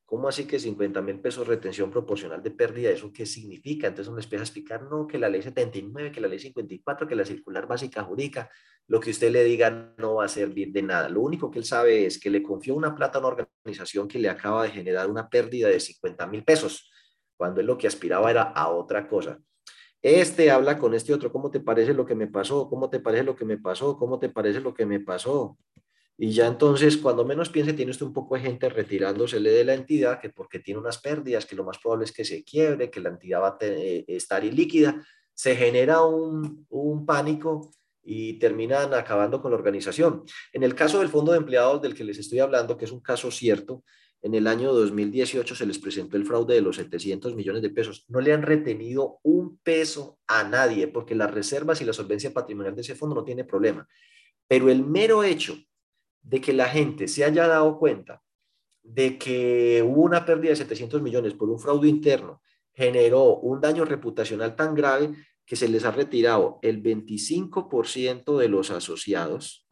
¿Cómo 0.05 0.27
así 0.27 0.45
que 0.45 0.57
50 0.57 1.01
mil 1.03 1.19
pesos 1.19 1.47
retención 1.47 1.91
proporcional 1.91 2.41
de 2.41 2.49
pérdida? 2.49 2.89
¿Eso 2.89 3.13
qué 3.13 3.27
significa? 3.27 3.87
Entonces 3.87 4.11
les 4.13 4.25
empieza 4.25 4.41
a 4.41 4.45
explicar, 4.45 4.83
no, 4.83 5.05
que 5.05 5.19
la 5.19 5.29
ley 5.29 5.43
79, 5.43 6.11
que 6.11 6.19
la 6.19 6.27
ley 6.27 6.39
54, 6.39 7.07
que 7.07 7.15
la 7.15 7.23
circular 7.23 7.67
básica 7.67 8.03
jurídica, 8.03 8.49
lo 8.87 8.99
que 8.99 9.11
usted 9.11 9.31
le 9.31 9.43
diga 9.43 9.93
no 9.99 10.15
va 10.15 10.25
a 10.25 10.27
servir 10.27 10.71
de 10.71 10.81
nada. 10.81 11.09
Lo 11.09 11.21
único 11.21 11.51
que 11.51 11.59
él 11.59 11.65
sabe 11.65 12.07
es 12.07 12.19
que 12.19 12.31
le 12.31 12.41
confió 12.41 12.73
una 12.73 12.95
plata 12.95 13.19
a 13.19 13.21
una 13.21 13.45
organización 13.63 14.07
que 14.07 14.17
le 14.17 14.29
acaba 14.29 14.63
de 14.63 14.71
generar 14.71 15.07
una 15.09 15.29
pérdida 15.29 15.67
de 15.67 15.79
50 15.79 16.25
mil 16.25 16.43
pesos 16.43 16.89
cuando 17.37 17.61
él 17.61 17.67
lo 17.67 17.77
que 17.77 17.85
aspiraba 17.85 18.31
era 18.31 18.41
a 18.41 18.69
otra 18.69 19.07
cosa. 19.07 19.39
Este 20.01 20.49
habla 20.49 20.79
con 20.79 20.95
este 20.95 21.13
otro, 21.13 21.31
¿cómo 21.31 21.51
te 21.51 21.59
parece 21.59 21.93
lo 21.93 22.05
que 22.05 22.15
me 22.15 22.25
pasó? 22.25 22.67
¿Cómo 22.67 22.89
te 22.89 22.99
parece 22.99 23.25
lo 23.25 23.35
que 23.35 23.45
me 23.45 23.57
pasó? 23.57 23.95
¿Cómo 23.95 24.17
te 24.17 24.29
parece 24.29 24.59
lo 24.59 24.73
que 24.73 24.87
me 24.87 24.99
pasó? 25.01 25.57
Y 26.21 26.33
ya 26.33 26.47
entonces, 26.47 26.97
cuando 26.97 27.23
menos 27.23 27.47
piense, 27.47 27.71
tiene 27.71 27.91
usted 27.91 28.05
un 28.05 28.11
poco 28.11 28.35
de 28.35 28.41
gente 28.41 28.67
retirándosele 28.67 29.51
de 29.51 29.63
la 29.63 29.73
entidad, 29.73 30.19
que 30.19 30.29
porque 30.29 30.59
tiene 30.59 30.81
unas 30.81 30.97
pérdidas, 30.97 31.45
que 31.45 31.55
lo 31.55 31.63
más 31.63 31.77
probable 31.77 32.03
es 32.03 32.11
que 32.11 32.25
se 32.25 32.43
quiebre, 32.43 32.91
que 32.91 32.99
la 32.99 33.07
entidad 33.07 33.41
va 33.41 33.47
a 33.47 33.57
eh, 33.61 34.03
estar 34.05 34.43
ilíquida, 34.43 35.01
se 35.33 35.55
genera 35.55 36.03
un, 36.03 36.65
un 36.67 37.05
pánico 37.05 37.71
y 38.03 38.33
terminan 38.33 38.93
acabando 38.93 39.41
con 39.41 39.51
la 39.51 39.57
organización. 39.57 40.25
En 40.51 40.63
el 40.63 40.75
caso 40.75 40.99
del 40.99 41.07
fondo 41.07 41.31
de 41.31 41.37
empleados 41.37 41.81
del 41.81 41.95
que 41.95 42.03
les 42.03 42.17
estoy 42.17 42.39
hablando, 42.39 42.75
que 42.75 42.83
es 42.83 42.91
un 42.91 42.99
caso 42.99 43.31
cierto, 43.31 43.85
en 44.21 44.35
el 44.35 44.47
año 44.47 44.73
2018 44.73 45.55
se 45.55 45.65
les 45.65 45.79
presentó 45.79 46.17
el 46.17 46.25
fraude 46.25 46.55
de 46.55 46.61
los 46.61 46.75
700 46.75 47.33
millones 47.33 47.61
de 47.61 47.69
pesos. 47.69 48.03
No 48.09 48.19
le 48.19 48.33
han 48.33 48.41
retenido 48.41 49.19
un 49.23 49.57
peso 49.59 50.19
a 50.27 50.43
nadie 50.43 50.89
porque 50.89 51.15
las 51.15 51.31
reservas 51.31 51.79
y 51.79 51.85
la 51.85 51.93
solvencia 51.93 52.33
patrimonial 52.33 52.75
de 52.75 52.81
ese 52.81 52.95
fondo 52.95 53.15
no 53.15 53.23
tiene 53.23 53.45
problema. 53.45 53.87
Pero 54.49 54.69
el 54.69 54.83
mero 54.83 55.23
hecho 55.23 55.55
de 56.29 56.39
que 56.39 56.53
la 56.53 56.69
gente 56.69 57.07
se 57.07 57.25
haya 57.25 57.47
dado 57.47 57.79
cuenta 57.79 58.21
de 58.83 59.17
que 59.17 59.83
hubo 59.85 60.03
una 60.03 60.25
pérdida 60.25 60.51
de 60.51 60.57
700 60.57 61.01
millones 61.01 61.33
por 61.33 61.49
un 61.49 61.59
fraude 61.59 61.89
interno, 61.89 62.41
generó 62.71 63.37
un 63.37 63.59
daño 63.59 63.83
reputacional 63.83 64.55
tan 64.55 64.75
grave 64.75 65.11
que 65.43 65.55
se 65.55 65.67
les 65.67 65.85
ha 65.85 65.91
retirado 65.91 66.59
el 66.61 66.83
25% 66.83 68.37
de 68.37 68.47
los 68.47 68.69
asociados 68.69 69.67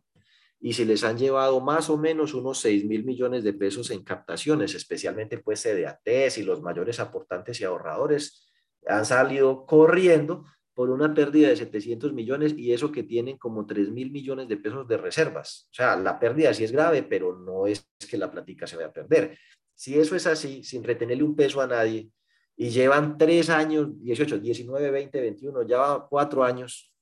y 0.59 0.73
se 0.73 0.85
les 0.85 1.03
han 1.03 1.19
llevado 1.19 1.61
más 1.61 1.91
o 1.91 1.97
menos 1.97 2.33
unos 2.33 2.59
6 2.59 2.85
mil 2.85 3.05
millones 3.05 3.43
de 3.43 3.53
pesos 3.53 3.91
en 3.91 4.03
captaciones, 4.03 4.73
especialmente 4.73 5.37
pues 5.37 5.61
CDATs 5.61 6.39
y 6.39 6.43
los 6.43 6.63
mayores 6.63 6.99
aportantes 6.99 7.61
y 7.61 7.65
ahorradores 7.65 8.51
han 8.87 9.05
salido 9.05 9.67
corriendo 9.67 10.45
por 10.77 10.91
una 10.91 11.11
pérdida 11.11 11.49
de 11.49 11.55
700 11.55 12.13
millones 12.13 12.53
y 12.55 12.71
eso 12.71 12.91
que 12.91 13.01
tienen 13.01 13.39
como 13.39 13.65
3 13.65 13.89
mil 13.89 14.11
millones 14.11 14.47
de 14.47 14.57
pesos 14.57 14.87
de 14.87 14.97
reservas. 14.97 15.67
O 15.71 15.73
sea, 15.73 15.95
la 15.95 16.19
pérdida 16.19 16.53
sí 16.53 16.65
es 16.65 16.71
grave, 16.71 17.01
pero 17.01 17.35
no 17.35 17.65
es 17.65 17.89
que 18.07 18.15
la 18.15 18.29
plática 18.29 18.67
se 18.67 18.75
vaya 18.75 18.89
a 18.89 18.93
perder. 18.93 19.39
Si 19.73 19.99
eso 19.99 20.15
es 20.15 20.27
así, 20.27 20.63
sin 20.63 20.83
retenerle 20.83 21.23
un 21.23 21.35
peso 21.35 21.61
a 21.61 21.65
nadie, 21.65 22.11
y 22.55 22.69
llevan 22.69 23.17
tres 23.17 23.49
años, 23.49 23.87
18, 24.03 24.37
19, 24.37 24.91
20, 24.91 25.19
21, 25.19 25.63
ya 25.63 26.05
cuatro 26.07 26.43
años, 26.43 26.93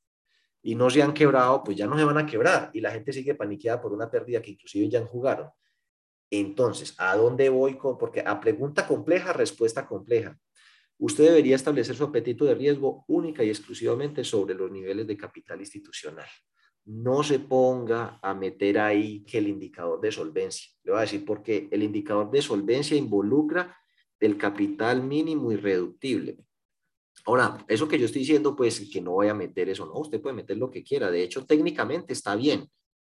y 0.63 0.73
no 0.73 0.89
se 0.89 1.01
han 1.03 1.13
quebrado, 1.13 1.61
pues 1.61 1.75
ya 1.75 1.85
no 1.85 1.97
se 1.97 2.05
van 2.05 2.17
a 2.17 2.25
quebrar. 2.25 2.69
Y 2.71 2.79
la 2.79 2.91
gente 2.91 3.11
sigue 3.11 3.35
paniqueada 3.35 3.81
por 3.81 3.91
una 3.91 4.09
pérdida 4.09 4.41
que 4.41 4.51
inclusive 4.51 4.87
ya 4.87 4.99
han 4.99 5.07
jugado. 5.07 5.53
Entonces, 6.31 6.95
¿a 6.97 7.17
dónde 7.17 7.49
voy 7.49 7.77
con? 7.77 7.97
Porque 7.97 8.23
a 8.25 8.39
pregunta 8.39 8.87
compleja, 8.87 9.33
respuesta 9.33 9.85
compleja 9.85 10.39
usted 10.97 11.25
debería 11.25 11.55
establecer 11.55 11.95
su 11.95 12.03
apetito 12.03 12.45
de 12.45 12.55
riesgo 12.55 13.03
única 13.07 13.43
y 13.43 13.49
exclusivamente 13.49 14.23
sobre 14.23 14.55
los 14.55 14.71
niveles 14.71 15.07
de 15.07 15.17
capital 15.17 15.59
institucional. 15.59 16.27
No 16.85 17.23
se 17.23 17.39
ponga 17.39 18.19
a 18.21 18.33
meter 18.33 18.79
ahí 18.79 19.23
que 19.23 19.39
el 19.39 19.47
indicador 19.47 19.99
de 19.99 20.11
solvencia. 20.11 20.71
Le 20.83 20.91
voy 20.91 20.99
a 20.99 21.01
decir 21.01 21.25
porque 21.25 21.67
el 21.71 21.83
indicador 21.83 22.29
de 22.29 22.41
solvencia 22.41 22.95
involucra 22.95 23.75
el 24.19 24.37
capital 24.37 25.03
mínimo 25.03 25.51
irreductible. 25.51 26.37
Ahora, 27.25 27.57
eso 27.67 27.87
que 27.87 27.97
yo 27.97 28.05
estoy 28.05 28.21
diciendo, 28.21 28.55
pues 28.55 28.87
que 28.91 29.01
no 29.01 29.13
voy 29.13 29.29
a 29.29 29.33
meter 29.33 29.69
eso, 29.69 29.85
no, 29.85 29.93
usted 29.93 30.21
puede 30.21 30.35
meter 30.35 30.57
lo 30.57 30.69
que 30.69 30.83
quiera. 30.83 31.09
De 31.09 31.23
hecho, 31.23 31.45
técnicamente 31.45 32.13
está 32.13 32.35
bien 32.35 32.69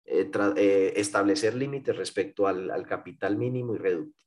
eh, 0.05 0.31
eh, 0.57 0.93
establecer 0.95 1.55
límites 1.55 1.97
respecto 1.97 2.47
al, 2.47 2.87
capital 2.87 3.37
mínimo 3.37 3.75
y 3.75 3.79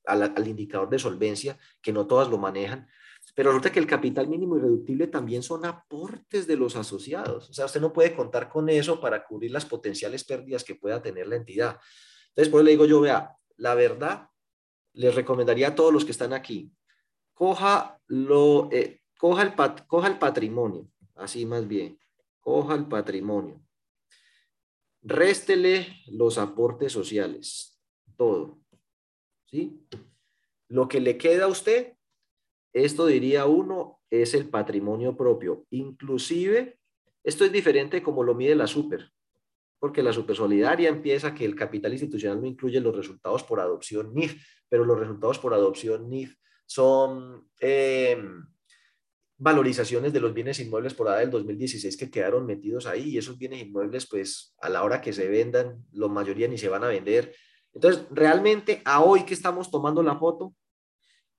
al, 0.06 0.34
al 0.36 0.48
indicador 0.48 0.90
de 0.90 1.00
solvencia, 1.00 1.58
que 1.82 1.94
no 1.94 2.06
todas 2.08 2.30
lo 2.30 2.38
manejan, 2.38 2.88
pero 3.36 3.50
resulta 3.50 3.72
que 3.72 3.80
el 3.80 3.88
capital 3.88 4.28
mínimo 4.28 4.58
irreductible 4.58 5.08
también 5.08 5.44
son 5.44 5.66
aportes 5.66 6.48
de 6.48 6.56
los 6.56 6.76
asociados. 6.76 7.50
O 7.50 7.54
sea, 7.54 7.66
usted 7.66 7.82
no 7.82 7.94
puede 7.94 8.16
contar 8.16 8.50
con 8.50 8.70
eso 8.70 9.00
para 9.00 9.26
cubrir 9.26 9.52
las 9.52 9.66
potenciales 9.66 10.24
pérdidas 10.24 10.64
que 10.64 10.76
pueda 10.76 11.02
tener 11.02 11.28
la 11.28 11.36
entidad. 11.36 11.80
Entonces, 12.30 12.52
por 12.52 12.64
le 12.64 12.72
digo 12.72 12.86
yo, 12.86 13.02
vea, 13.02 13.36
la 13.58 13.76
verdad, 13.76 14.30
les 14.94 15.16
recomendaría 15.16 15.70
a 15.70 15.76
todos 15.76 15.94
los 15.94 16.06
que 16.06 16.12
están 16.12 16.34
aquí, 16.34 16.72
coja, 17.34 18.00
lo, 18.08 18.70
eh, 18.72 19.02
coja, 19.18 19.44
el, 19.44 19.54
coja 19.88 20.08
el 20.08 20.20
patrimonio, 20.20 20.90
así 21.16 21.46
más 21.46 21.68
bien, 21.68 22.00
coja 22.40 22.76
el 22.76 22.88
patrimonio. 22.88 23.62
Réstele 25.02 26.02
los 26.08 26.38
aportes 26.38 26.92
sociales, 26.92 27.80
todo. 28.18 28.60
¿Sí? 29.46 29.82
Lo 30.68 30.88
que 30.88 31.00
le 31.00 31.18
queda 31.18 31.46
a 31.46 31.48
usted, 31.48 31.94
esto 32.74 33.06
diría 33.06 33.46
uno, 33.46 34.00
es 34.10 34.34
el 34.34 34.50
patrimonio 34.50 35.16
propio. 35.16 35.66
Inclusive, 35.70 36.80
esto 37.24 37.46
es 37.46 37.52
diferente 37.52 38.02
como 38.02 38.24
lo 38.24 38.36
mide 38.36 38.56
la 38.56 38.68
super, 38.68 39.12
porque 39.80 40.04
la 40.04 40.14
super 40.14 40.36
solidaria 40.36 40.90
empieza 40.90 41.34
que 41.34 41.46
el 41.46 41.56
capital 41.56 41.94
institucional 41.94 42.42
no 42.42 42.48
incluye 42.48 42.80
los 42.80 42.96
resultados 42.96 43.44
por 43.44 43.60
adopción 43.60 44.14
NIF, 44.14 44.44
pero 44.68 44.86
los 44.86 45.00
resultados 45.00 45.40
por 45.40 45.54
adopción 45.54 46.10
NIF 46.10 46.36
son 46.66 47.50
em, 47.60 48.46
valorizaciones 49.38 50.14
de 50.14 50.20
los 50.20 50.34
bienes 50.34 50.60
inmuebles 50.60 50.94
por 50.94 51.08
ADA 51.08 51.20
del 51.20 51.32
2016 51.32 51.98
que 51.98 52.12
quedaron 52.12 52.46
metidos 52.46 52.86
ahí 52.86 53.10
y 53.10 53.18
esos 53.18 53.38
bienes 53.38 53.62
inmuebles, 53.62 54.08
pues 54.08 54.54
a 54.60 54.70
la 54.70 54.84
hora 54.84 55.02
que 55.02 55.14
se 55.14 55.28
vendan, 55.30 55.84
la 55.92 56.08
mayoría 56.08 56.48
ni 56.48 56.58
se 56.58 56.70
van 56.70 56.84
a 56.84 56.88
vender. 56.90 57.34
Entonces, 57.74 58.06
realmente, 58.12 58.82
a 58.86 59.02
hoy 59.02 59.24
que 59.24 59.34
estamos 59.34 59.72
tomando 59.72 60.04
la 60.04 60.18
foto, 60.18 60.54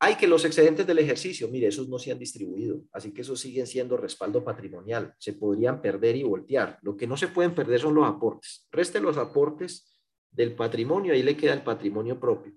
hay 0.03 0.17
que 0.17 0.27
los 0.27 0.47
excedentes 0.47 0.87
del 0.87 0.99
ejercicio, 0.99 1.47
mire, 1.49 1.67
esos 1.69 1.87
no 1.91 1.99
se 1.99 2.11
han 2.11 2.19
distribuido, 2.19 2.83
así 2.91 3.13
que 3.13 3.21
esos 3.21 3.39
siguen 3.39 3.67
siendo 3.67 3.99
respaldo 3.99 4.43
patrimonial, 4.43 5.15
se 5.19 5.35
podrían 5.35 5.83
perder 5.83 6.17
y 6.17 6.23
voltear. 6.23 6.79
Lo 6.81 6.97
que 6.97 7.07
no 7.07 7.19
se 7.19 7.29
pueden 7.29 7.55
perder 7.55 7.81
son 7.81 7.95
los 7.95 8.09
aportes. 8.09 8.67
Reste 8.73 8.99
los 8.99 9.19
aportes 9.19 10.01
del 10.31 10.55
patrimonio, 10.57 11.13
ahí 11.13 11.23
le 11.23 11.37
queda 11.37 11.53
el 11.53 11.63
patrimonio 11.63 12.19
propio. 12.19 12.55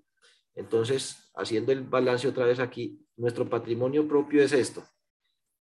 Entonces, 0.54 1.30
haciendo 1.34 1.70
el 1.70 1.82
balance 1.82 2.26
otra 2.26 2.46
vez 2.46 2.60
aquí, 2.60 2.98
nuestro 3.16 3.48
patrimonio 3.48 4.08
propio 4.08 4.42
es 4.42 4.52
esto. 4.52 4.82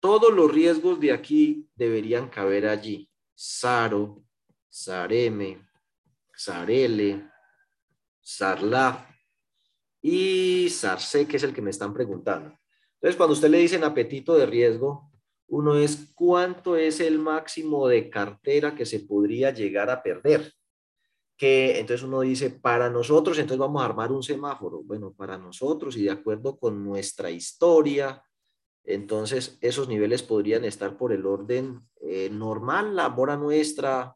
Todos 0.00 0.32
los 0.32 0.50
riesgos 0.50 0.98
de 0.98 1.12
aquí 1.12 1.68
deberían 1.74 2.30
caber 2.30 2.66
allí. 2.66 3.10
Saro, 3.34 4.24
Sareme, 4.70 5.68
Sarele, 6.34 7.30
Sarlaf, 8.22 9.15
y 10.08 10.70
SARCE, 10.70 11.26
que 11.26 11.36
es 11.36 11.42
el 11.42 11.52
que 11.52 11.60
me 11.60 11.70
están 11.70 11.92
preguntando. 11.92 12.56
Entonces, 12.94 13.16
cuando 13.16 13.32
usted 13.32 13.50
le 13.50 13.58
dicen 13.58 13.82
apetito 13.82 14.36
de 14.36 14.46
riesgo, 14.46 15.10
uno 15.48 15.74
es 15.74 16.12
cuánto 16.14 16.76
es 16.76 17.00
el 17.00 17.18
máximo 17.18 17.88
de 17.88 18.08
cartera 18.08 18.76
que 18.76 18.86
se 18.86 19.00
podría 19.00 19.50
llegar 19.50 19.90
a 19.90 20.04
perder. 20.04 20.52
Que 21.36 21.80
entonces 21.80 22.06
uno 22.06 22.20
dice, 22.20 22.50
para 22.50 22.88
nosotros, 22.88 23.36
entonces 23.36 23.58
vamos 23.58 23.82
a 23.82 23.86
armar 23.86 24.12
un 24.12 24.22
semáforo. 24.22 24.80
Bueno, 24.84 25.12
para 25.12 25.36
nosotros 25.38 25.96
y 25.96 26.04
de 26.04 26.12
acuerdo 26.12 26.56
con 26.56 26.84
nuestra 26.84 27.32
historia, 27.32 28.22
entonces 28.84 29.58
esos 29.60 29.88
niveles 29.88 30.22
podrían 30.22 30.64
estar 30.64 30.96
por 30.96 31.12
el 31.12 31.26
orden 31.26 31.80
eh, 32.00 32.30
normal, 32.30 32.94
la 32.94 33.08
mora 33.08 33.36
nuestra. 33.36 34.14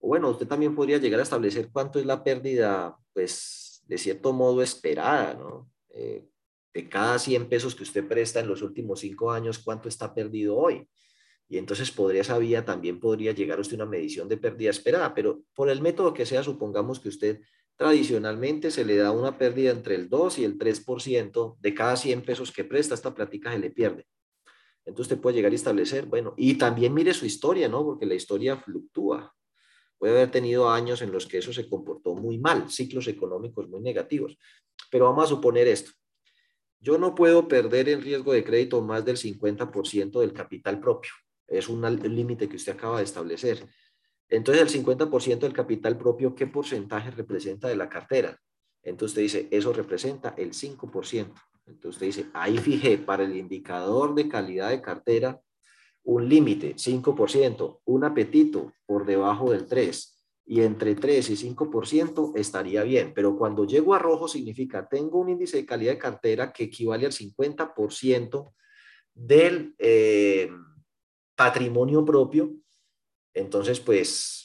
O 0.00 0.08
bueno, 0.08 0.30
usted 0.30 0.48
también 0.48 0.74
podría 0.74 0.96
llegar 0.96 1.20
a 1.20 1.24
establecer 1.24 1.68
cuánto 1.70 1.98
es 1.98 2.06
la 2.06 2.24
pérdida, 2.24 2.96
pues 3.12 3.63
de 3.86 3.98
cierto 3.98 4.32
modo 4.32 4.62
esperada, 4.62 5.34
¿no? 5.34 5.70
Eh, 5.90 6.28
de 6.72 6.88
cada 6.88 7.18
100 7.18 7.48
pesos 7.48 7.74
que 7.74 7.84
usted 7.84 8.06
presta 8.06 8.40
en 8.40 8.48
los 8.48 8.60
últimos 8.62 9.00
cinco 9.00 9.30
años, 9.30 9.60
¿cuánto 9.60 9.88
está 9.88 10.12
perdido 10.12 10.56
hoy? 10.56 10.88
Y 11.48 11.58
entonces 11.58 11.90
podría 11.90 12.22
esa 12.22 12.38
vía 12.38 12.64
también 12.64 12.98
podría 12.98 13.32
llegar 13.32 13.58
a 13.58 13.60
usted 13.60 13.76
una 13.76 13.86
medición 13.86 14.28
de 14.28 14.36
pérdida 14.36 14.70
esperada, 14.70 15.14
pero 15.14 15.42
por 15.54 15.68
el 15.70 15.80
método 15.80 16.12
que 16.12 16.26
sea, 16.26 16.42
supongamos 16.42 16.98
que 16.98 17.08
usted 17.08 17.40
tradicionalmente 17.76 18.70
se 18.70 18.84
le 18.84 18.96
da 18.96 19.10
una 19.10 19.36
pérdida 19.38 19.70
entre 19.70 19.94
el 19.94 20.08
2 20.08 20.38
y 20.38 20.44
el 20.44 20.58
3% 20.58 21.56
de 21.60 21.74
cada 21.74 21.96
100 21.96 22.22
pesos 22.22 22.50
que 22.50 22.64
presta, 22.64 22.94
esta 22.94 23.14
plática 23.14 23.52
se 23.52 23.58
le 23.58 23.70
pierde. 23.70 24.06
Entonces 24.84 25.12
usted 25.12 25.22
puede 25.22 25.36
llegar 25.36 25.52
a 25.52 25.54
establecer, 25.54 26.06
bueno, 26.06 26.34
y 26.36 26.54
también 26.54 26.92
mire 26.92 27.14
su 27.14 27.24
historia, 27.24 27.68
¿no? 27.68 27.84
Porque 27.84 28.06
la 28.06 28.14
historia 28.14 28.56
fluctúa. 28.56 29.34
Puede 29.98 30.14
haber 30.14 30.30
tenido 30.30 30.70
años 30.70 31.02
en 31.02 31.12
los 31.12 31.26
que 31.26 31.38
eso 31.38 31.52
se 31.52 31.68
comportó 31.68 32.14
muy 32.14 32.38
mal, 32.38 32.70
ciclos 32.70 33.06
económicos 33.08 33.68
muy 33.68 33.80
negativos. 33.80 34.36
Pero 34.90 35.06
vamos 35.06 35.24
a 35.24 35.28
suponer 35.28 35.68
esto. 35.68 35.90
Yo 36.80 36.98
no 36.98 37.14
puedo 37.14 37.48
perder 37.48 37.88
en 37.88 38.02
riesgo 38.02 38.32
de 38.32 38.44
crédito 38.44 38.82
más 38.82 39.04
del 39.04 39.16
50% 39.16 40.20
del 40.20 40.32
capital 40.32 40.80
propio. 40.80 41.12
Es 41.46 41.68
un 41.68 41.82
límite 42.14 42.48
que 42.48 42.56
usted 42.56 42.72
acaba 42.72 42.98
de 42.98 43.04
establecer. 43.04 43.66
Entonces, 44.28 44.62
el 44.62 44.84
50% 44.84 45.38
del 45.38 45.52
capital 45.52 45.96
propio, 45.96 46.34
¿qué 46.34 46.46
porcentaje 46.46 47.10
representa 47.10 47.68
de 47.68 47.76
la 47.76 47.88
cartera? 47.88 48.38
Entonces 48.84 49.12
usted 49.12 49.22
dice, 49.22 49.48
eso 49.50 49.72
representa 49.72 50.34
el 50.36 50.52
5%. 50.52 51.32
Entonces 51.66 51.90
usted 51.90 52.06
dice, 52.06 52.26
ahí 52.34 52.58
fijé 52.58 52.98
para 52.98 53.24
el 53.24 53.34
indicador 53.34 54.14
de 54.14 54.28
calidad 54.28 54.70
de 54.70 54.82
cartera 54.82 55.40
un 56.04 56.28
límite, 56.28 56.74
5%, 56.76 57.80
un 57.84 58.04
apetito 58.04 58.72
por 58.86 59.06
debajo 59.06 59.50
del 59.50 59.66
3% 59.66 60.14
y 60.46 60.60
entre 60.60 60.94
3 60.94 61.30
y 61.30 61.54
5% 61.54 62.32
estaría 62.36 62.82
bien, 62.82 63.12
pero 63.14 63.36
cuando 63.36 63.64
llego 63.64 63.94
a 63.94 63.98
rojo 63.98 64.28
significa 64.28 64.86
tengo 64.86 65.18
un 65.18 65.30
índice 65.30 65.56
de 65.56 65.66
calidad 65.66 65.92
de 65.92 65.98
cartera 65.98 66.52
que 66.52 66.64
equivale 66.64 67.06
al 67.06 67.12
50% 67.12 68.52
del 69.14 69.74
eh, 69.78 70.50
patrimonio 71.34 72.04
propio, 72.04 72.52
entonces 73.32 73.80
pues 73.80 74.43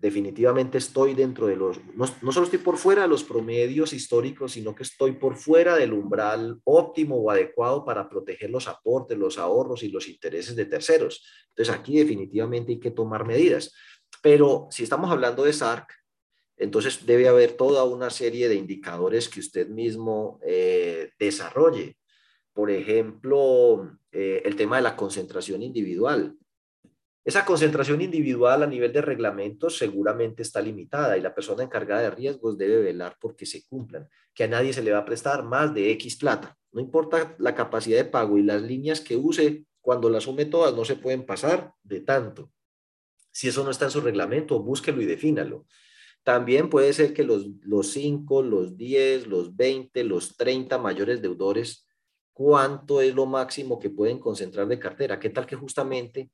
definitivamente 0.00 0.78
estoy 0.78 1.14
dentro 1.14 1.46
de 1.46 1.56
los, 1.56 1.78
no, 1.94 2.06
no, 2.22 2.32
solo 2.32 2.44
estoy 2.44 2.60
por 2.60 2.76
fuera 2.76 3.02
de 3.02 3.08
los 3.08 3.24
promedios 3.24 3.92
históricos, 3.92 4.52
sino 4.52 4.74
que 4.74 4.84
estoy 4.84 5.12
por 5.12 5.36
fuera 5.36 5.76
del 5.76 5.92
umbral 5.92 6.60
óptimo 6.64 7.16
o 7.16 7.30
adecuado 7.30 7.84
para 7.84 8.08
proteger 8.08 8.50
los 8.50 8.68
aportes, 8.68 9.18
los 9.18 9.38
ahorros 9.38 9.82
y 9.82 9.90
los 9.90 10.08
intereses 10.08 10.54
de 10.54 10.66
terceros. 10.66 11.24
Entonces 11.48 11.74
aquí 11.74 11.98
definitivamente 11.98 12.72
hay 12.72 12.80
que 12.80 12.92
tomar 12.92 13.26
medidas. 13.26 13.74
Pero 14.22 14.68
si 14.70 14.84
estamos 14.84 15.10
hablando 15.10 15.44
de 15.44 15.52
SARC, 15.52 15.92
entonces 16.56 17.04
debe 17.06 17.28
haber 17.28 17.52
toda 17.52 17.84
una 17.84 18.10
serie 18.10 18.48
de 18.48 18.54
indicadores 18.54 19.28
que 19.28 19.40
usted 19.40 19.68
mismo 19.68 20.40
eh, 20.44 21.10
desarrolle. 21.18 21.96
Por 22.52 22.70
ejemplo, 22.70 23.98
eh, 24.12 24.42
el 24.44 24.56
tema 24.56 24.76
de 24.76 24.82
la 24.82 24.96
concentración 24.96 25.62
individual. 25.62 26.36
Esa 27.28 27.44
concentración 27.44 28.00
individual 28.00 28.62
a 28.62 28.66
nivel 28.66 28.90
de 28.90 29.02
reglamentos 29.02 29.76
seguramente 29.76 30.40
está 30.40 30.62
limitada 30.62 31.18
y 31.18 31.20
la 31.20 31.34
persona 31.34 31.62
encargada 31.62 32.00
de 32.00 32.10
riesgos 32.10 32.56
debe 32.56 32.80
velar 32.80 33.18
porque 33.20 33.44
se 33.44 33.66
cumplan, 33.66 34.08
que 34.32 34.44
a 34.44 34.48
nadie 34.48 34.72
se 34.72 34.82
le 34.82 34.92
va 34.92 35.00
a 35.00 35.04
prestar 35.04 35.44
más 35.44 35.74
de 35.74 35.90
X 35.90 36.16
plata. 36.16 36.56
No 36.72 36.80
importa 36.80 37.36
la 37.38 37.54
capacidad 37.54 37.98
de 37.98 38.06
pago 38.06 38.38
y 38.38 38.44
las 38.44 38.62
líneas 38.62 39.02
que 39.02 39.14
use, 39.14 39.66
cuando 39.82 40.08
las 40.08 40.22
sume 40.22 40.46
todas 40.46 40.74
no 40.74 40.86
se 40.86 40.96
pueden 40.96 41.26
pasar 41.26 41.74
de 41.82 42.00
tanto. 42.00 42.50
Si 43.30 43.48
eso 43.48 43.62
no 43.62 43.72
está 43.72 43.84
en 43.84 43.90
su 43.90 44.00
reglamento, 44.00 44.62
búsquelo 44.62 45.02
y 45.02 45.04
defínalo. 45.04 45.66
También 46.22 46.70
puede 46.70 46.94
ser 46.94 47.12
que 47.12 47.24
los, 47.24 47.46
los 47.60 47.90
5, 47.90 48.42
los 48.42 48.74
10, 48.78 49.26
los 49.26 49.54
20, 49.54 50.02
los 50.04 50.34
30 50.38 50.78
mayores 50.78 51.20
deudores, 51.20 51.86
¿cuánto 52.32 53.02
es 53.02 53.14
lo 53.14 53.26
máximo 53.26 53.78
que 53.78 53.90
pueden 53.90 54.18
concentrar 54.18 54.66
de 54.66 54.78
cartera? 54.78 55.20
¿Qué 55.20 55.28
tal 55.28 55.44
que 55.44 55.56
justamente 55.56 56.30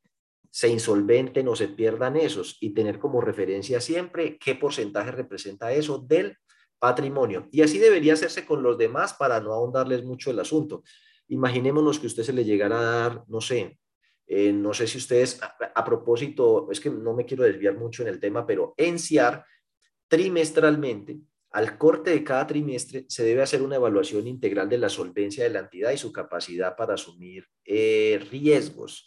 se 0.55 0.69
insolventen 0.69 1.49
o 1.49 1.57
se 1.57 1.67
pierdan 1.67 2.17
esos 2.17 2.59
y 2.61 2.71
tener 2.71 3.01
como 3.01 3.21
referencia 3.21 3.81
siempre 3.81 4.39
qué 4.39 4.55
porcentaje 4.55 5.11
representa 5.11 5.73
eso 5.73 5.99
del 5.99 6.37
patrimonio. 6.79 7.49
Y 7.51 7.63
así 7.63 7.79
debería 7.79 8.13
hacerse 8.13 8.47
con 8.47 8.63
los 8.63 8.79
demás 8.79 9.15
para 9.15 9.41
no 9.41 9.53
ahondarles 9.53 10.05
mucho 10.05 10.31
el 10.31 10.39
asunto. 10.39 10.85
Imaginémonos 11.27 11.99
que 11.99 12.07
usted 12.07 12.23
se 12.23 12.33
le 12.33 12.45
llegara 12.45 12.79
a 12.79 12.83
dar, 12.83 13.25
no 13.27 13.41
sé, 13.41 13.81
eh, 14.29 14.53
no 14.53 14.73
sé 14.73 14.87
si 14.87 14.99
ustedes, 14.99 15.41
a, 15.43 15.85
propósito, 15.85 16.69
es 16.71 16.79
que 16.79 16.89
no 16.89 17.15
me 17.15 17.27
quiero 17.27 17.43
desviar 17.43 17.77
mucho 17.77 18.03
en 18.03 18.11
el 18.11 18.21
tema, 18.21 18.47
pero 18.47 18.75
en 18.77 19.01
CIAR, 19.01 19.45
trimestralmente, 20.07 21.19
al 21.51 21.77
corte 21.77 22.11
de 22.11 22.23
cada 22.23 22.47
trimestre, 22.47 23.07
se 23.09 23.25
debe 23.25 23.43
hacer 23.43 23.61
una 23.61 23.75
evaluación 23.75 24.29
integral 24.29 24.69
de 24.69 24.79
la 24.79 24.89
solvencia 24.89 25.43
de 25.43 25.51
la 25.51 25.59
entidad 25.59 25.91
y 25.91 25.99
su 25.99 26.13
capacidad 26.13 26.77
para 26.77 26.95
asumir 26.95 27.45
eh, 27.65 28.25
riesgos. 28.31 29.05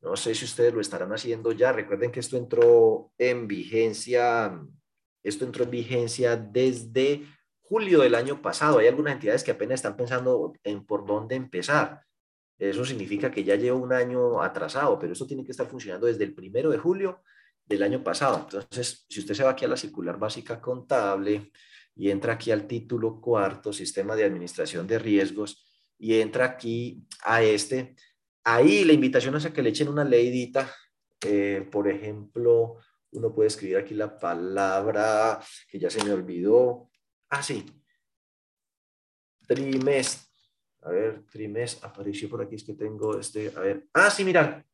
No 0.00 0.16
sé 0.16 0.34
si 0.34 0.44
ustedes 0.44 0.72
lo 0.72 0.80
estarán 0.80 1.12
haciendo 1.12 1.52
ya. 1.52 1.72
Recuerden 1.72 2.10
que 2.10 2.20
esto 2.20 2.36
entró 2.36 3.12
en 3.18 3.48
vigencia, 3.48 4.60
esto 5.22 5.44
entró 5.44 5.64
en 5.64 5.70
vigencia 5.70 6.36
desde 6.36 7.26
julio 7.62 8.00
del 8.00 8.14
año 8.14 8.40
pasado. 8.40 8.78
Hay 8.78 8.86
algunas 8.86 9.14
entidades 9.14 9.42
que 9.42 9.50
apenas 9.50 9.76
están 9.76 9.96
pensando 9.96 10.52
en 10.62 10.86
por 10.86 11.04
dónde 11.04 11.34
empezar. 11.34 12.02
Eso 12.58 12.84
significa 12.84 13.30
que 13.30 13.44
ya 13.44 13.56
lleva 13.56 13.76
un 13.76 13.92
año 13.92 14.42
atrasado, 14.42 14.98
pero 14.98 15.12
esto 15.12 15.26
tiene 15.26 15.44
que 15.44 15.52
estar 15.52 15.66
funcionando 15.66 16.06
desde 16.06 16.24
el 16.24 16.34
primero 16.34 16.70
de 16.70 16.78
julio 16.78 17.22
del 17.64 17.82
año 17.82 18.02
pasado. 18.02 18.46
Entonces, 18.50 19.04
si 19.08 19.20
usted 19.20 19.34
se 19.34 19.44
va 19.44 19.50
aquí 19.50 19.64
a 19.64 19.68
la 19.68 19.76
circular 19.76 20.18
básica 20.18 20.60
contable 20.60 21.52
y 21.94 22.10
entra 22.10 22.32
aquí 22.32 22.50
al 22.50 22.66
título 22.66 23.20
cuarto, 23.20 23.72
sistema 23.72 24.16
de 24.16 24.24
administración 24.24 24.86
de 24.86 24.98
riesgos, 24.98 25.64
y 25.98 26.20
entra 26.20 26.44
aquí 26.44 27.04
a 27.24 27.42
este, 27.42 27.96
Ahí 28.50 28.82
la 28.84 28.94
invitación 28.94 29.36
es 29.36 29.44
a 29.44 29.52
que 29.52 29.60
le 29.60 29.68
echen 29.68 29.88
una 29.88 30.04
leidita. 30.04 30.74
Eh, 31.20 31.68
por 31.70 31.86
ejemplo, 31.86 32.78
uno 33.12 33.34
puede 33.34 33.48
escribir 33.48 33.76
aquí 33.76 33.92
la 33.92 34.18
palabra 34.18 35.38
que 35.68 35.78
ya 35.78 35.90
se 35.90 36.02
me 36.02 36.12
olvidó. 36.12 36.88
Ah, 37.28 37.42
sí. 37.42 37.66
Trimestre. 39.46 40.28
A 40.80 40.90
ver, 40.90 41.24
trimestre. 41.30 41.86
Apareció 41.86 42.30
por 42.30 42.40
aquí, 42.40 42.54
es 42.54 42.64
que 42.64 42.72
tengo 42.72 43.18
este. 43.18 43.52
A 43.54 43.60
ver. 43.60 43.86
Ah, 43.92 44.10
sí, 44.10 44.24
mira. 44.24 44.64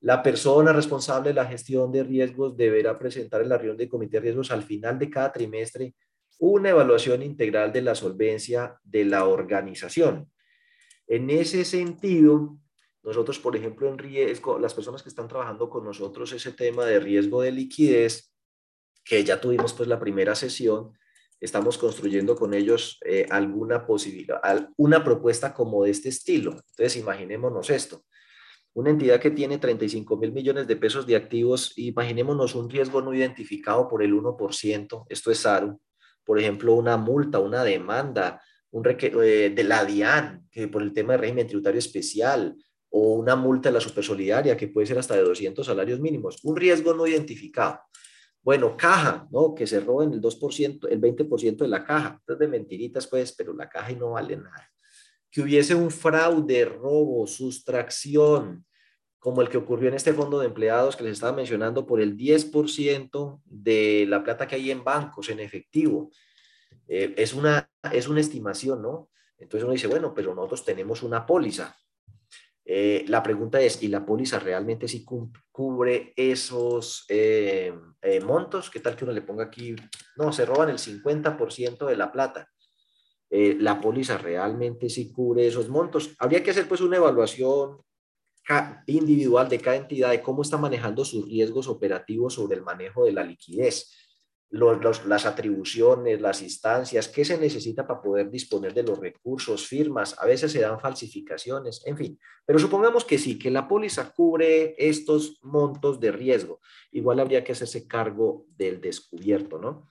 La 0.00 0.24
persona 0.24 0.72
responsable 0.72 1.28
de 1.28 1.34
la 1.34 1.46
gestión 1.46 1.92
de 1.92 2.02
riesgos 2.02 2.56
deberá 2.56 2.98
presentar 2.98 3.42
en 3.42 3.50
la 3.50 3.58
reunión 3.58 3.76
de 3.76 3.88
comité 3.88 4.16
de 4.16 4.22
riesgos 4.22 4.50
al 4.50 4.64
final 4.64 4.98
de 4.98 5.08
cada 5.08 5.30
trimestre 5.30 5.94
una 6.40 6.70
evaluación 6.70 7.22
integral 7.22 7.72
de 7.72 7.82
la 7.82 7.94
solvencia 7.94 8.80
de 8.82 9.04
la 9.04 9.26
organización. 9.26 10.32
En 11.06 11.30
ese 11.30 11.64
sentido, 11.64 12.58
nosotros, 13.02 13.38
por 13.38 13.56
ejemplo, 13.56 13.88
en 13.88 13.98
riesgo, 13.98 14.58
las 14.58 14.74
personas 14.74 15.02
que 15.02 15.08
están 15.08 15.28
trabajando 15.28 15.70
con 15.70 15.84
nosotros 15.84 16.32
ese 16.32 16.52
tema 16.52 16.84
de 16.84 17.00
riesgo 17.00 17.42
de 17.42 17.52
liquidez, 17.52 18.32
que 19.04 19.24
ya 19.24 19.40
tuvimos 19.40 19.72
pues 19.72 19.88
la 19.88 19.98
primera 19.98 20.34
sesión, 20.34 20.92
estamos 21.40 21.78
construyendo 21.78 22.36
con 22.36 22.52
ellos 22.52 22.98
eh, 23.04 23.26
alguna 23.30 23.86
posibilidad, 23.86 24.68
una 24.76 25.02
propuesta 25.02 25.54
como 25.54 25.84
de 25.84 25.90
este 25.90 26.10
estilo. 26.10 26.52
Entonces, 26.52 26.96
imaginémonos 26.96 27.70
esto. 27.70 28.04
Una 28.74 28.90
entidad 28.90 29.18
que 29.18 29.30
tiene 29.30 29.58
35 29.58 30.16
mil 30.16 30.32
millones 30.32 30.66
de 30.66 30.76
pesos 30.76 31.06
de 31.06 31.16
activos, 31.16 31.72
imaginémonos 31.76 32.54
un 32.54 32.70
riesgo 32.70 33.00
no 33.02 33.12
identificado 33.14 33.88
por 33.88 34.02
el 34.02 34.14
1%, 34.14 35.06
esto 35.08 35.30
es 35.30 35.38
SARU, 35.38 35.80
por 36.24 36.38
ejemplo, 36.38 36.74
una 36.74 36.96
multa, 36.96 37.40
una 37.40 37.64
demanda, 37.64 38.40
un 38.70 38.86
eh, 38.86 39.52
de 39.52 39.64
la 39.64 39.84
DIAN, 39.84 40.46
que 40.50 40.68
por 40.68 40.82
el 40.82 40.92
tema 40.92 41.14
de 41.14 41.18
régimen 41.18 41.48
tributario 41.48 41.80
especial, 41.80 42.54
o 42.90 43.14
una 43.14 43.36
multa 43.36 43.68
de 43.68 43.74
la 43.74 43.80
supersolidaria 43.80 44.56
que 44.56 44.68
puede 44.68 44.86
ser 44.86 44.98
hasta 44.98 45.14
de 45.14 45.22
200 45.22 45.64
salarios 45.64 46.00
mínimos, 46.00 46.44
un 46.44 46.56
riesgo 46.56 46.92
no 46.94 47.06
identificado. 47.06 47.80
Bueno, 48.42 48.76
caja, 48.76 49.28
¿no? 49.30 49.54
Que 49.54 49.66
se 49.66 49.80
roben 49.80 50.12
el 50.12 50.20
2%, 50.20 50.88
el 50.88 51.00
20% 51.00 51.56
de 51.56 51.68
la 51.68 51.84
caja. 51.84 52.16
Entonces 52.20 52.38
de 52.38 52.48
mentiritas, 52.48 53.06
pues, 53.06 53.32
pero 53.32 53.52
la 53.52 53.68
caja 53.68 53.92
no 53.92 54.12
vale 54.12 54.36
nada. 54.36 54.70
Que 55.30 55.42
hubiese 55.42 55.74
un 55.74 55.90
fraude, 55.90 56.64
robo, 56.64 57.26
sustracción, 57.26 58.64
como 59.18 59.42
el 59.42 59.50
que 59.50 59.58
ocurrió 59.58 59.88
en 59.88 59.94
este 59.94 60.14
fondo 60.14 60.38
de 60.40 60.46
empleados 60.46 60.96
que 60.96 61.04
les 61.04 61.12
estaba 61.12 61.36
mencionando, 61.36 61.86
por 61.86 62.00
el 62.00 62.16
10% 62.16 63.42
de 63.44 64.06
la 64.08 64.24
plata 64.24 64.48
que 64.48 64.56
hay 64.56 64.70
en 64.70 64.82
bancos, 64.82 65.28
en 65.28 65.40
efectivo. 65.40 66.10
Eh, 66.88 67.14
es, 67.18 67.34
una, 67.34 67.70
es 67.92 68.08
una 68.08 68.20
estimación, 68.20 68.80
¿no? 68.80 69.10
Entonces 69.38 69.64
uno 69.64 69.74
dice, 69.74 69.86
bueno, 69.86 70.14
pero 70.14 70.34
nosotros 70.34 70.64
tenemos 70.64 71.02
una 71.02 71.26
póliza. 71.26 71.76
Eh, 72.72 73.04
la 73.08 73.20
pregunta 73.20 73.60
es, 73.60 73.82
¿y 73.82 73.88
la 73.88 74.06
póliza 74.06 74.38
realmente 74.38 74.86
sí 74.86 75.04
cubre 75.04 76.12
esos 76.14 77.04
eh, 77.08 77.74
eh, 78.00 78.20
montos? 78.20 78.70
¿Qué 78.70 78.78
tal 78.78 78.94
que 78.94 79.02
uno 79.02 79.12
le 79.12 79.22
ponga 79.22 79.42
aquí? 79.42 79.74
No, 80.14 80.32
se 80.32 80.46
roban 80.46 80.68
el 80.68 80.78
50% 80.78 81.84
de 81.84 81.96
la 81.96 82.12
plata. 82.12 82.48
¿La 83.28 83.80
póliza 83.80 84.18
realmente 84.18 84.88
sí 84.88 85.10
cubre 85.10 85.48
esos 85.48 85.68
montos? 85.68 86.14
Habría 86.20 86.44
que 86.44 86.52
hacer 86.52 86.68
pues 86.68 86.80
una 86.80 86.96
evaluación 86.96 87.78
individual 88.86 89.48
de 89.48 89.58
cada 89.58 89.76
entidad 89.76 90.10
de 90.10 90.22
cómo 90.22 90.42
está 90.42 90.56
manejando 90.56 91.04
sus 91.04 91.28
riesgos 91.28 91.66
operativos 91.66 92.34
sobre 92.34 92.56
el 92.56 92.62
manejo 92.62 93.04
de 93.04 93.12
la 93.12 93.24
liquidez 93.24 94.09
las 94.50 95.26
atribuciones, 95.26 96.20
las 96.20 96.42
instancias, 96.42 97.08
qué 97.08 97.24
se 97.24 97.38
necesita 97.38 97.86
para 97.86 98.02
poder 98.02 98.30
disponer 98.30 98.74
de 98.74 98.82
los 98.82 98.98
recursos, 98.98 99.66
firmas, 99.66 100.16
a 100.18 100.26
veces 100.26 100.50
se 100.50 100.60
dan 100.60 100.80
falsificaciones, 100.80 101.82
en 101.86 101.96
fin. 101.96 102.18
Pero 102.44 102.58
supongamos 102.58 103.04
que 103.04 103.18
sí, 103.18 103.38
que 103.38 103.50
la 103.50 103.68
póliza 103.68 104.12
cubre 104.12 104.74
estos 104.76 105.38
montos 105.42 106.00
de 106.00 106.10
riesgo. 106.10 106.60
Igual 106.90 107.20
habría 107.20 107.44
que 107.44 107.52
hacerse 107.52 107.86
cargo 107.86 108.46
del 108.56 108.80
descubierto, 108.80 109.58
¿no? 109.58 109.88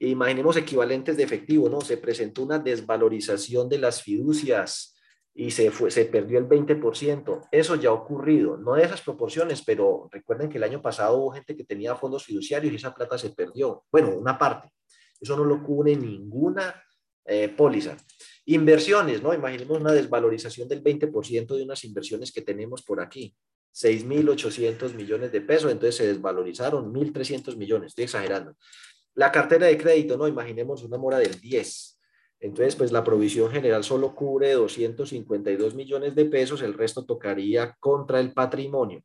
Imaginemos 0.00 0.56
equivalentes 0.56 1.16
de 1.16 1.22
efectivo, 1.22 1.68
¿no? 1.68 1.80
Se 1.80 1.98
presentó 1.98 2.42
una 2.42 2.58
desvalorización 2.58 3.68
de 3.68 3.78
las 3.78 4.02
fiducias 4.02 4.96
y 5.40 5.50
se, 5.50 5.72
se 5.90 6.04
perdió 6.04 6.38
el 6.38 6.46
20%. 6.46 7.48
Eso 7.50 7.74
ya 7.76 7.88
ha 7.88 7.92
ocurrido, 7.92 8.58
no 8.58 8.74
de 8.74 8.84
esas 8.84 9.00
proporciones, 9.00 9.62
pero 9.62 10.06
recuerden 10.12 10.50
que 10.50 10.58
el 10.58 10.64
año 10.64 10.82
pasado 10.82 11.16
hubo 11.16 11.30
gente 11.30 11.56
que 11.56 11.64
tenía 11.64 11.96
fondos 11.96 12.26
fiduciarios 12.26 12.70
y 12.70 12.76
esa 12.76 12.94
plata 12.94 13.16
se 13.16 13.30
perdió. 13.30 13.84
Bueno, 13.90 14.10
una 14.10 14.36
parte. 14.36 14.70
Eso 15.18 15.38
no 15.38 15.44
lo 15.44 15.62
cubre 15.62 15.96
ninguna 15.96 16.84
eh, 17.24 17.48
póliza. 17.48 17.96
Inversiones, 18.44 19.22
¿no? 19.22 19.32
Imaginemos 19.32 19.80
una 19.80 19.92
desvalorización 19.92 20.68
del 20.68 20.84
20% 20.84 21.56
de 21.56 21.62
unas 21.62 21.84
inversiones 21.84 22.32
que 22.32 22.42
tenemos 22.42 22.82
por 22.82 23.00
aquí. 23.00 23.34
6.800 23.74 24.92
millones 24.92 25.32
de 25.32 25.40
pesos, 25.40 25.72
entonces 25.72 25.96
se 25.96 26.06
desvalorizaron 26.06 26.92
1.300 26.92 27.56
millones, 27.56 27.92
estoy 27.92 28.04
exagerando. 28.04 28.56
La 29.14 29.32
cartera 29.32 29.68
de 29.68 29.78
crédito, 29.78 30.18
¿no? 30.18 30.28
Imaginemos 30.28 30.82
una 30.82 30.98
mora 30.98 31.16
del 31.16 31.40
10, 31.40 31.99
entonces, 32.40 32.74
pues 32.74 32.90
la 32.90 33.04
provisión 33.04 33.50
general 33.50 33.84
solo 33.84 34.14
cubre 34.14 34.54
252 34.54 35.74
millones 35.74 36.14
de 36.14 36.24
pesos, 36.24 36.62
el 36.62 36.72
resto 36.72 37.04
tocaría 37.04 37.76
contra 37.78 38.18
el 38.18 38.32
patrimonio. 38.32 39.02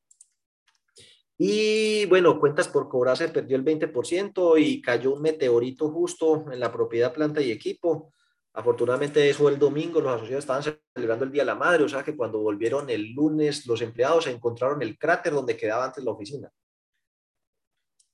Y 1.38 2.06
bueno, 2.06 2.40
cuentas 2.40 2.70
por 2.70 2.88
cobrar 2.88 3.18
se 3.18 3.28
perdió 3.28 3.58
el 3.58 3.66
20% 3.66 4.58
y 4.58 4.82
cayó 4.82 5.14
un 5.14 5.22
meteorito 5.22 5.90
justo 5.90 6.46
en 6.50 6.62
la 6.62 6.72
propiedad, 6.72 7.14
planta 7.14 7.42
y 7.42 7.52
equipo. 7.52 8.14
Afortunadamente 8.54 9.30
eso 9.30 9.50
el 9.50 9.60
domingo, 9.60 10.00
los 10.00 10.16
asociados 10.16 10.46
estaban 10.46 10.64
celebrando 10.96 11.26
el 11.26 11.32
Día 11.34 11.42
de 11.42 11.48
la 11.48 11.56
Madre, 11.56 11.84
o 11.84 11.90
sea 11.90 12.04
que 12.04 12.16
cuando 12.16 12.40
volvieron 12.40 12.90
el 12.90 13.12
lunes 13.14 13.68
los 13.68 13.82
empleados 13.82 14.28
encontraron 14.28 14.82
el 14.82 14.98
cráter 14.98 15.34
donde 15.34 15.58
quedaba 15.58 15.84
antes 15.84 16.06
la 16.06 16.12
oficina. 16.12 16.50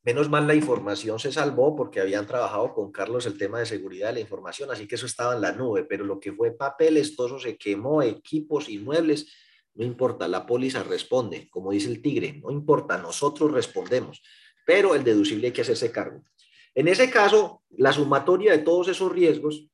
Menos 0.04 0.30
mal 0.30 0.48
la 0.48 0.56
información 0.56 1.20
se 1.20 1.32
salvó 1.32 1.76
porque 1.76 2.00
habían 2.00 2.26
trabajado 2.26 2.74
con 2.74 2.92
Carlos 2.92 3.28
el 3.28 3.38
tema 3.38 3.60
de 3.60 3.68
seguridad 3.68 4.08
de 4.08 4.14
la 4.14 4.20
información, 4.22 4.72
así 4.72 4.88
que 4.88 4.96
eso 4.96 5.06
estaba 5.06 5.36
en 5.36 5.42
la 5.42 5.52
nube, 5.52 5.84
pero 5.84 6.06
lo 6.06 6.20
que 6.20 6.34
fue 6.34 6.52
papeles, 6.52 7.16
todo 7.16 7.40
se 7.40 7.56
quemó, 7.56 8.02
equipos, 8.02 8.68
inmuebles, 8.68 9.28
no 9.76 9.86
importa, 9.86 10.28
la 10.28 10.48
póliza 10.48 10.82
responde, 10.82 11.50
como 11.52 11.72
dice 11.72 11.90
el 11.90 12.02
tigre, 12.02 12.42
no 12.42 12.50
importa, 12.50 12.98
nosotros 12.98 13.52
respondemos, 13.52 14.24
pero 14.66 14.96
el 14.96 15.04
deducible 15.04 15.48
hay 15.48 15.54
que 15.54 15.62
hacerse 15.62 15.92
cargo. 15.92 16.24
En 16.74 16.88
ese 16.88 17.12
caso, 17.12 17.64
la 17.70 17.94
sumatoria 17.94 18.54
de 18.54 18.60
todos 18.64 18.88
esos 18.88 19.12
riesgos 19.12 19.68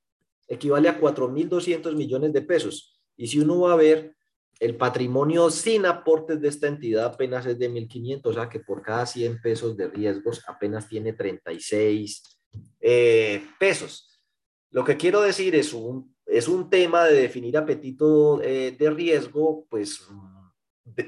equivale 0.49 0.89
a 0.89 0.99
4.200 0.99 1.95
millones 1.95 2.34
de 2.34 2.41
pesos. 2.41 2.99
Y 3.15 3.28
si 3.28 3.39
uno 3.39 3.61
va 3.61 3.73
a 3.73 3.78
ver, 3.78 4.16
el 4.60 4.76
patrimonio 4.76 5.49
sin 5.49 5.86
aportes 5.86 6.41
de 6.41 6.47
esta 6.47 6.68
entidad 6.68 7.05
apenas 7.05 7.45
es 7.45 7.60
de 7.60 7.70
1.500, 7.70 8.22
o 8.26 8.34
sea 8.34 8.49
que 8.49 8.60
por 8.60 8.82
cada 8.82 9.05
100 9.05 9.41
pesos 9.41 9.78
de 9.78 9.88
riesgos 9.88 10.43
apenas 10.47 10.88
tiene 10.88 11.14
36 11.14 12.39
eh, 12.80 13.43
pesos. 13.60 14.22
Lo 14.72 14.84
que 14.84 14.97
quiero 14.97 15.22
decir 15.22 15.55
es 15.55 15.74
un, 15.74 16.16
es 16.26 16.47
un 16.47 16.70
tema 16.70 17.05
de 17.05 17.22
definir 17.22 17.58
apetito 17.58 18.41
eh, 18.41 18.76
de 18.78 18.89
riesgo, 18.89 19.66
pues 19.70 20.01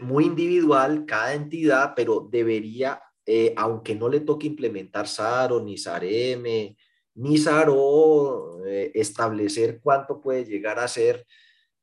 muy 0.02 0.26
individual, 0.26 1.06
cada 1.06 1.34
entidad, 1.34 1.93
pero 1.95 2.28
debería 2.30 3.02
eh, 3.32 3.54
aunque 3.58 3.93
no 3.93 4.10
le 4.10 4.22
toque 4.22 4.47
implementar 4.47 5.08
SARO, 5.08 5.62
ni 5.62 5.78
SAREME, 5.78 6.76
ni 7.14 7.38
SARO, 7.38 8.66
eh, 8.66 8.91
establecer 8.95 9.82
cuánto 9.84 10.20
puede 10.20 10.45
llegar 10.45 10.80
a 10.80 10.88
ser 10.88 11.28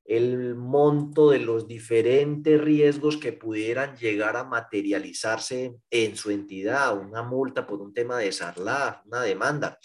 el 0.07 0.55
monto 0.55 1.31
de 1.31 1.41
los 1.41 1.67
diferentes 1.67 2.61
riesgos 2.61 3.17
que 3.17 3.33
pudieran 3.33 3.97
llegar 3.97 4.37
a 4.37 4.45
materializarse 4.45 5.77
en 5.91 6.17
su 6.17 6.31
entidad, 6.31 6.97
una 6.99 7.23
multa 7.23 7.67
por 7.67 7.81
un 7.81 7.93
tema 7.93 8.19
de 8.19 8.33
SARLA, 8.33 9.03
una 9.07 9.23
demanda. 9.23 9.79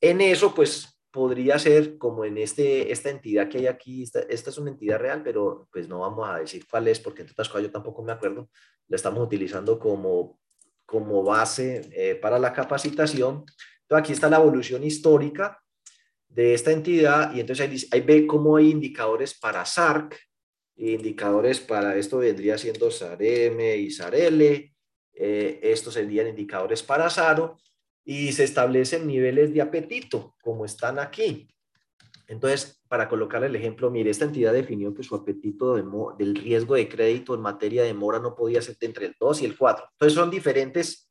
En 0.00 0.20
eso, 0.20 0.54
pues 0.54 0.98
podría 1.10 1.58
ser 1.58 1.98
como 1.98 2.24
en 2.24 2.38
este, 2.38 2.92
esta 2.92 3.10
entidad 3.10 3.48
que 3.48 3.58
hay 3.58 3.66
aquí, 3.66 4.02
esta, 4.02 4.20
esta, 4.20 4.50
es 4.50 4.58
una 4.58 4.70
entidad 4.70 4.98
real, 4.98 5.22
pero 5.22 5.68
pues 5.72 5.88
no 5.88 6.00
vamos 6.00 6.28
a 6.28 6.38
decir 6.38 6.66
cuál 6.70 6.88
es, 6.88 7.00
porque 7.00 7.22
entre 7.22 7.32
otras 7.32 7.48
cosas 7.48 7.64
yo 7.64 7.70
tampoco 7.70 8.02
me 8.02 8.12
acuerdo, 8.12 8.48
la 8.88 8.96
estamos 8.96 9.24
utilizando 9.24 9.78
como 9.78 10.38
como 10.88 11.22
base 11.22 11.90
eh, 11.92 12.14
para 12.14 12.38
la 12.38 12.50
capacitación. 12.54 13.44
Entonces, 13.82 13.98
aquí 14.04 14.12
está 14.14 14.30
la 14.30 14.38
evolución 14.38 14.82
histórica 14.82 15.62
de 16.38 16.54
esta 16.54 16.70
entidad 16.70 17.34
y 17.34 17.40
entonces 17.40 17.88
ahí, 17.90 18.00
ve 18.00 18.24
cómo 18.24 18.54
hay 18.54 18.70
indicadores 18.70 19.34
para 19.34 19.64
SARC, 19.66 20.16
indicadores 20.76 21.58
para 21.58 21.96
esto 21.96 22.18
vendría 22.18 22.56
siendo 22.56 22.92
SARM 22.92 23.58
y 23.58 23.90
SARL, 23.90 24.40
eh, 24.40 25.60
estos 25.60 25.94
serían 25.94 26.28
indicadores 26.28 26.84
para 26.84 27.10
SARO 27.10 27.58
y 28.04 28.30
se 28.30 28.44
establecen 28.44 29.08
niveles 29.08 29.52
de 29.52 29.62
apetito, 29.62 30.36
como 30.40 30.64
están 30.64 31.00
aquí. 31.00 31.48
Entonces, 32.28 32.84
para 32.86 33.08
colocar 33.08 33.42
el 33.42 33.56
ejemplo, 33.56 33.90
mire, 33.90 34.10
esta 34.10 34.26
entidad 34.26 34.52
definió 34.52 34.94
que 34.94 35.02
su 35.02 35.16
apetito 35.16 35.74
del 35.74 36.36
riesgo 36.36 36.76
de 36.76 36.88
crédito 36.88 37.34
en 37.34 37.40
materia 37.40 37.82
de 37.82 37.94
mora 37.94 38.20
no 38.20 38.36
podía 38.36 38.62
ser 38.62 38.76
entre 38.82 39.06
el 39.06 39.16
2 39.18 39.42
y 39.42 39.44
el 39.44 39.58
4. 39.58 39.88
Entonces, 39.90 40.14
son 40.14 40.30
diferentes, 40.30 41.10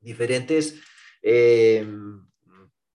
diferentes 0.00 0.80
eh, 1.20 1.86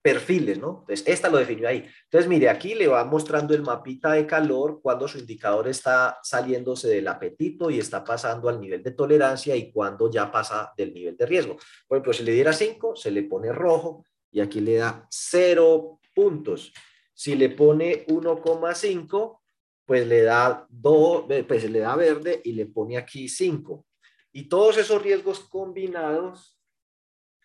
perfiles, 0.08 0.58
¿no? 0.58 0.86
Entonces, 0.88 1.06
esta 1.06 1.28
lo 1.28 1.38
definió 1.38 1.68
ahí. 1.68 1.86
Entonces, 2.06 2.30
mire, 2.30 2.48
aquí 2.48 2.76
le 2.76 2.88
va 2.88 3.04
mostrando 3.04 3.54
el 3.54 3.62
mapita 3.62 4.14
de 4.14 4.26
calor 4.26 4.80
cuando 4.82 5.06
su 5.06 5.18
indicador 5.18 5.68
está 5.68 6.18
saliéndose 6.24 6.88
del 6.88 7.10
apetito 7.10 7.70
y 7.70 7.78
está 7.78 8.06
pasando 8.06 8.48
al 8.48 8.58
nivel 8.58 8.82
de 8.82 8.92
tolerancia 8.92 9.54
y 9.54 9.70
cuando 9.70 10.10
ya 10.10 10.32
pasa 10.32 10.72
del 10.78 10.94
nivel 10.94 11.18
de 11.18 11.26
riesgo. 11.26 11.58
Por 11.86 11.98
ejemplo, 11.98 12.14
si 12.14 12.24
le 12.24 12.32
diera 12.32 12.54
5, 12.54 12.96
se 12.96 13.12
le 13.12 13.24
pone 13.24 13.52
rojo 13.52 14.06
y 14.32 14.40
aquí 14.40 14.62
le 14.62 14.76
da 14.76 15.06
0 15.12 16.00
puntos. 16.16 16.72
Si 17.14 17.36
le 17.36 17.50
pone 17.50 18.06
1,5, 18.08 19.42
pues 19.86 20.08
le 20.08 20.22
da 20.22 20.66
2, 20.70 21.26
pues 21.46 21.70
le 21.70 21.80
da 21.80 21.98
verde 21.98 22.40
y 22.46 22.54
le 22.54 22.66
pone 22.68 22.96
aquí 22.96 23.28
5. 23.28 23.86
Y 24.32 24.48
todos 24.48 24.78
esos 24.78 25.02
riesgos 25.02 25.42
combinados, 25.42 26.58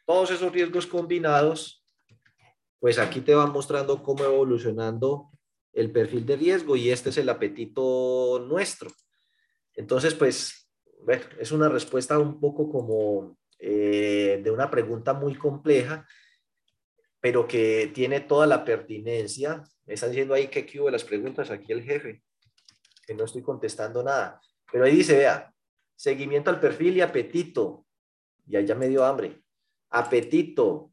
todos 0.06 0.30
esos 0.30 0.52
riesgos 0.52 0.86
combinados, 0.86 1.81
pues 2.82 2.98
aquí 2.98 3.20
te 3.20 3.32
van 3.32 3.52
mostrando 3.52 4.02
cómo 4.02 4.24
evolucionando 4.24 5.30
el 5.72 5.92
perfil 5.92 6.26
de 6.26 6.34
riesgo 6.34 6.74
y 6.74 6.90
este 6.90 7.10
es 7.10 7.16
el 7.16 7.28
apetito 7.28 8.44
nuestro. 8.48 8.90
Entonces, 9.76 10.16
pues, 10.16 10.68
es 11.38 11.52
una 11.52 11.68
respuesta 11.68 12.18
un 12.18 12.40
poco 12.40 12.68
como 12.68 13.38
eh, 13.60 14.40
de 14.42 14.50
una 14.50 14.68
pregunta 14.68 15.12
muy 15.12 15.36
compleja, 15.36 16.04
pero 17.20 17.46
que 17.46 17.92
tiene 17.94 18.18
toda 18.18 18.48
la 18.48 18.64
pertinencia. 18.64 19.62
Me 19.86 19.94
están 19.94 20.10
diciendo 20.10 20.34
ahí 20.34 20.48
que 20.48 20.80
hubo 20.80 20.90
las 20.90 21.04
preguntas 21.04 21.52
aquí 21.52 21.70
el 21.70 21.84
jefe, 21.84 22.24
que 23.06 23.14
no 23.14 23.26
estoy 23.26 23.42
contestando 23.42 24.02
nada. 24.02 24.40
Pero 24.72 24.86
ahí 24.86 24.96
dice, 24.96 25.16
vea, 25.18 25.54
seguimiento 25.94 26.50
al 26.50 26.58
perfil 26.58 26.96
y 26.96 27.00
apetito. 27.00 27.86
Y 28.44 28.56
allá 28.56 28.74
me 28.74 28.88
dio 28.88 29.04
hambre. 29.04 29.40
Apetito, 29.90 30.90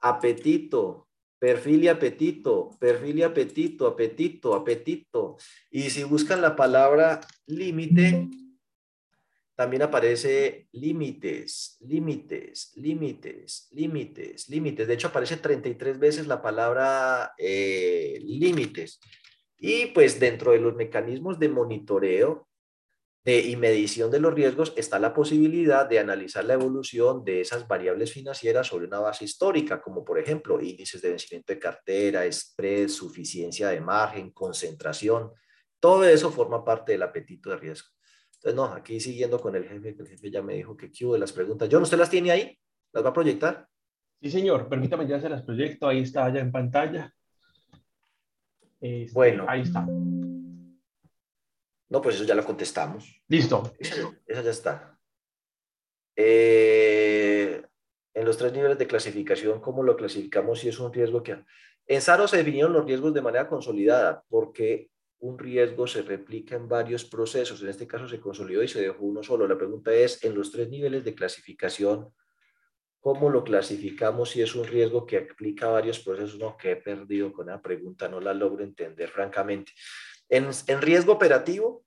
apetito, 0.00 1.06
perfil 1.40 1.84
y 1.84 1.88
apetito, 1.88 2.76
perfil 2.78 3.18
y 3.18 3.22
apetito, 3.22 3.86
apetito, 3.86 4.54
apetito. 4.54 5.36
Y 5.70 5.88
si 5.90 6.04
buscan 6.04 6.42
la 6.42 6.54
palabra 6.54 7.20
límite, 7.46 8.28
también 9.56 9.82
aparece 9.82 10.68
límites, 10.72 11.78
límites, 11.80 12.72
límites, 12.76 13.68
límites, 13.72 14.48
límites. 14.50 14.86
De 14.86 14.94
hecho, 14.94 15.08
aparece 15.08 15.38
33 15.38 15.98
veces 15.98 16.26
la 16.26 16.42
palabra 16.42 17.32
eh, 17.38 18.18
límites. 18.22 19.00
Y 19.56 19.86
pues 19.86 20.20
dentro 20.20 20.52
de 20.52 20.60
los 20.60 20.76
mecanismos 20.76 21.38
de 21.38 21.48
monitoreo 21.48 22.49
de, 23.24 23.40
y 23.40 23.56
medición 23.56 24.10
de 24.10 24.18
los 24.18 24.32
riesgos 24.32 24.72
está 24.76 24.98
la 24.98 25.12
posibilidad 25.12 25.88
de 25.88 25.98
analizar 25.98 26.44
la 26.44 26.54
evolución 26.54 27.24
de 27.24 27.42
esas 27.42 27.68
variables 27.68 28.12
financieras 28.12 28.66
sobre 28.66 28.86
una 28.86 29.00
base 29.00 29.24
histórica, 29.24 29.80
como 29.80 30.04
por 30.04 30.18
ejemplo 30.18 30.60
índices 30.60 31.02
de 31.02 31.10
vencimiento 31.10 31.52
de 31.52 31.58
cartera, 31.58 32.30
spread, 32.32 32.88
suficiencia 32.88 33.68
de 33.68 33.80
margen, 33.80 34.30
concentración. 34.30 35.32
Todo 35.78 36.04
eso 36.04 36.30
forma 36.30 36.64
parte 36.64 36.92
del 36.92 37.02
apetito 37.02 37.50
de 37.50 37.56
riesgo. 37.56 37.88
Entonces, 38.34 38.56
no, 38.56 38.64
aquí 38.64 38.98
siguiendo 39.00 39.38
con 39.38 39.54
el 39.54 39.68
jefe, 39.68 39.94
que 39.94 40.02
el 40.02 40.08
jefe 40.08 40.30
ya 40.30 40.42
me 40.42 40.54
dijo 40.54 40.74
que 40.74 40.90
hubo 41.02 41.12
de 41.12 41.18
las 41.18 41.32
preguntas. 41.32 41.68
John, 41.70 41.82
¿usted 41.82 41.98
las 41.98 42.08
tiene 42.08 42.30
ahí? 42.30 42.58
¿Las 42.92 43.04
va 43.04 43.10
a 43.10 43.12
proyectar? 43.12 43.68
Sí, 44.22 44.30
señor. 44.30 44.66
Permítame, 44.66 45.06
ya 45.06 45.20
se 45.20 45.28
las 45.28 45.42
proyecto. 45.42 45.86
Ahí 45.86 46.00
está, 46.00 46.32
ya 46.32 46.40
en 46.40 46.50
pantalla. 46.50 47.12
Este, 48.80 49.12
bueno. 49.12 49.44
Ahí 49.46 49.60
está. 49.60 49.86
No, 51.90 52.00
pues 52.00 52.14
eso 52.14 52.24
ya 52.24 52.36
lo 52.36 52.44
contestamos. 52.44 53.20
Listo. 53.28 53.72
Esa, 53.78 54.42
ya 54.42 54.50
está. 54.50 54.98
Eh, 56.14 57.62
en 58.14 58.24
los 58.24 58.38
tres 58.38 58.52
niveles 58.52 58.78
de 58.78 58.86
clasificación, 58.86 59.60
¿cómo 59.60 59.82
lo 59.82 59.96
clasificamos 59.96 60.60
si 60.60 60.68
es 60.68 60.78
un 60.78 60.92
riesgo 60.92 61.22
que... 61.22 61.44
En 61.86 62.00
SARO 62.00 62.28
se 62.28 62.36
definieron 62.36 62.72
los 62.72 62.86
riesgos 62.86 63.12
de 63.12 63.22
manera 63.22 63.48
consolidada 63.48 64.22
porque 64.28 64.90
un 65.18 65.36
riesgo 65.36 65.88
se 65.88 66.02
replica 66.02 66.54
en 66.54 66.68
varios 66.68 67.04
procesos. 67.04 67.60
En 67.62 67.68
este 67.68 67.88
caso 67.88 68.08
se 68.08 68.20
consolidó 68.20 68.62
y 68.62 68.68
se 68.68 68.80
dejó 68.80 69.04
uno 69.04 69.24
solo. 69.24 69.48
La 69.48 69.58
pregunta 69.58 69.92
es, 69.92 70.22
en 70.24 70.36
los 70.36 70.52
tres 70.52 70.68
niveles 70.68 71.04
de 71.04 71.14
clasificación, 71.14 72.14
¿cómo 73.00 73.30
lo 73.30 73.42
clasificamos 73.42 74.30
si 74.30 74.42
es 74.42 74.54
un 74.54 74.64
riesgo 74.64 75.04
que 75.04 75.18
aplica 75.18 75.66
varios 75.66 75.98
procesos? 75.98 76.38
No, 76.38 76.56
que 76.56 76.72
he 76.72 76.76
perdido 76.76 77.32
con 77.32 77.48
la 77.48 77.60
pregunta, 77.60 78.08
no 78.08 78.20
la 78.20 78.32
logro 78.32 78.62
entender 78.62 79.08
francamente. 79.08 79.72
En, 80.30 80.80
riesgo 80.80 81.12
operativo 81.12 81.84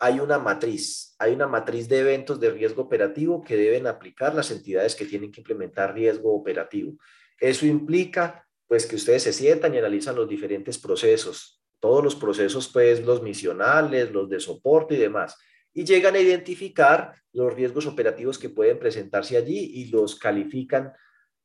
hay 0.00 0.18
una 0.18 0.38
matriz, 0.38 1.14
hay 1.18 1.32
una 1.32 1.46
matriz 1.46 1.88
de 1.88 2.00
eventos 2.00 2.40
de 2.40 2.50
riesgo 2.50 2.82
operativo 2.82 3.42
que 3.42 3.56
deben 3.56 3.86
aplicar 3.86 4.34
las 4.34 4.50
entidades 4.50 4.96
que 4.96 5.06
tienen 5.06 5.30
que 5.30 5.40
implementar 5.40 5.94
riesgo 5.94 6.34
operativo. 6.34 6.98
Eso 7.38 7.64
implica 7.66 8.46
pues 8.66 8.86
que 8.86 8.96
ustedes 8.96 9.22
se 9.22 9.32
sientan 9.32 9.74
y 9.74 9.78
analizan 9.78 10.16
los 10.16 10.28
diferentes 10.28 10.78
procesos, 10.78 11.62
todos 11.78 12.02
los 12.02 12.16
procesos, 12.16 12.68
pues 12.68 13.04
los 13.04 13.22
misionales, 13.22 14.10
los 14.10 14.28
de 14.28 14.40
soporte 14.40 14.94
y 14.94 14.98
demás, 14.98 15.36
y 15.72 15.84
llegan 15.84 16.16
a 16.16 16.20
identificar 16.20 17.14
los 17.32 17.54
riesgos 17.54 17.86
operativos 17.86 18.38
que 18.38 18.48
pueden 18.48 18.78
presentarse 18.78 19.36
allí 19.36 19.58
y 19.74 19.86
los 19.86 20.16
califican. 20.16 20.92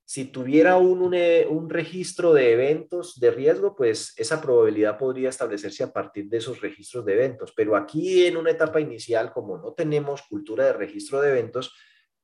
Si 0.10 0.26
tuviera 0.26 0.78
un, 0.78 1.04
un, 1.04 1.70
registro 1.70 2.34
de 2.34 2.54
eventos 2.54 3.20
de 3.20 3.30
riesgo, 3.30 3.76
pues 3.76 4.16
esa 4.18 4.42
probabilidad 4.42 4.98
podría 4.98 5.30
establecerse 5.30 5.84
a 5.84 5.94
partir 5.94 6.28
de 6.30 6.38
esos 6.38 6.62
registros 6.62 7.06
de 7.06 7.14
eventos. 7.14 7.54
Pero 7.56 7.76
aquí 7.76 8.26
en 8.26 8.36
una 8.36 8.50
etapa 8.50 8.82
inicial, 8.82 9.32
como 9.32 9.60
no 9.60 9.74
tenemos 9.74 10.24
cultura 10.24 10.66
de 10.66 10.74
registro 10.74 11.22
de 11.22 11.30
eventos, 11.30 11.76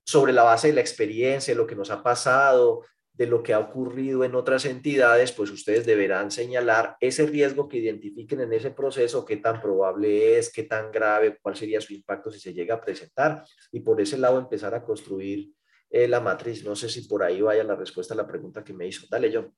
sobre 0.03 0.33
la 0.33 0.41
base 0.41 0.69
de 0.69 0.73
la 0.73 0.81
experiencia, 0.81 1.53
lo 1.53 1.67
que 1.67 1.75
nos 1.75 1.91
ha 1.91 2.01
pasado, 2.01 2.81
de 3.13 3.27
lo 3.27 3.43
que 3.43 3.53
ha 3.53 3.59
ocurrido 3.59 4.23
en 4.23 4.33
otras 4.33 4.65
entidades, 4.65 5.31
pues 5.31 5.51
ustedes 5.51 5.85
deberán 5.85 6.31
señalar 6.31 6.97
ese 6.99 7.27
riesgo 7.27 7.69
que 7.69 7.77
identifiquen 7.77 8.41
en 8.41 8.53
ese 8.53 8.71
proceso, 8.71 9.25
qué 9.25 9.37
tan 9.37 9.61
probable 9.61 10.39
es, 10.39 10.51
qué 10.51 10.63
tan 10.63 10.91
grave, 10.91 11.37
cuál 11.39 11.55
sería 11.55 11.79
su 11.81 11.93
impacto 11.93 12.31
si 12.31 12.39
se 12.39 12.51
llega 12.51 12.73
a 12.73 12.81
presentar 12.81 13.43
y 13.71 13.81
por 13.81 14.01
ese 14.01 14.17
lado 14.17 14.39
empezar 14.39 14.73
a 14.73 14.83
construir 14.83 15.51
eh, 15.89 16.07
la 16.07 16.19
matriz. 16.19 16.63
No 16.63 16.75
sé 16.75 16.89
si 16.89 17.01
por 17.01 17.23
ahí 17.23 17.41
vaya 17.41 17.63
la 17.63 17.75
respuesta 17.75 18.13
a 18.13 18.17
la 18.17 18.27
pregunta 18.27 18.63
que 18.63 18.73
me 18.73 18.87
hizo. 18.87 19.07
Dale, 19.09 19.31
yo. 19.31 19.51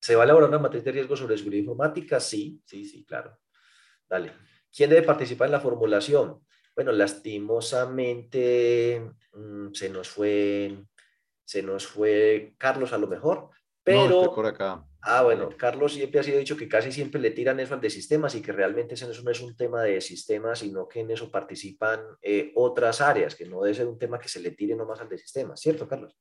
¿Se 0.00 0.16
va 0.16 0.22
a 0.22 0.24
elaborar 0.24 0.48
una 0.48 0.58
matriz 0.58 0.82
de 0.84 0.92
riesgo 0.92 1.16
sobre 1.16 1.38
seguridad 1.38 1.60
informática? 1.60 2.20
Sí, 2.20 2.60
sí, 2.64 2.84
sí, 2.84 3.04
claro. 3.04 3.38
Dale. 4.08 4.32
¿Quién 4.74 4.90
debe 4.90 5.02
participar 5.02 5.46
en 5.46 5.52
la 5.52 5.60
formulación? 5.60 6.40
Bueno, 6.74 6.90
lastimosamente 6.92 9.12
mm, 9.32 9.72
se 9.72 9.90
nos 9.90 10.08
fue, 10.08 10.84
se 11.44 11.62
nos 11.62 11.86
fue 11.86 12.54
Carlos 12.56 12.92
a 12.92 12.98
lo 12.98 13.06
mejor, 13.06 13.50
pero... 13.84 14.34
por 14.34 14.46
acá. 14.46 14.84
Ah, 15.04 15.22
bueno, 15.22 15.48
Carlos 15.56 15.94
siempre 15.94 16.20
ha 16.20 16.22
sido 16.22 16.38
dicho 16.38 16.56
que 16.56 16.68
casi 16.68 16.92
siempre 16.92 17.20
le 17.20 17.32
tiran 17.32 17.58
eso 17.58 17.74
al 17.74 17.80
de 17.80 17.90
sistemas 17.90 18.36
y 18.36 18.40
que 18.40 18.52
realmente 18.52 18.94
eso 18.94 19.10
no 19.24 19.30
es 19.30 19.40
un 19.40 19.56
tema 19.56 19.82
de 19.82 20.00
sistemas, 20.00 20.60
sino 20.60 20.86
que 20.86 21.00
en 21.00 21.10
eso 21.10 21.28
participan 21.28 22.00
eh, 22.22 22.52
otras 22.54 23.00
áreas, 23.00 23.34
que 23.34 23.44
no 23.44 23.62
debe 23.62 23.74
ser 23.74 23.88
un 23.88 23.98
tema 23.98 24.20
que 24.20 24.28
se 24.28 24.38
le 24.38 24.52
tire 24.52 24.76
nomás 24.76 25.00
al 25.00 25.08
de 25.08 25.18
sistemas, 25.18 25.60
¿cierto, 25.60 25.88
Carlos? 25.88 26.16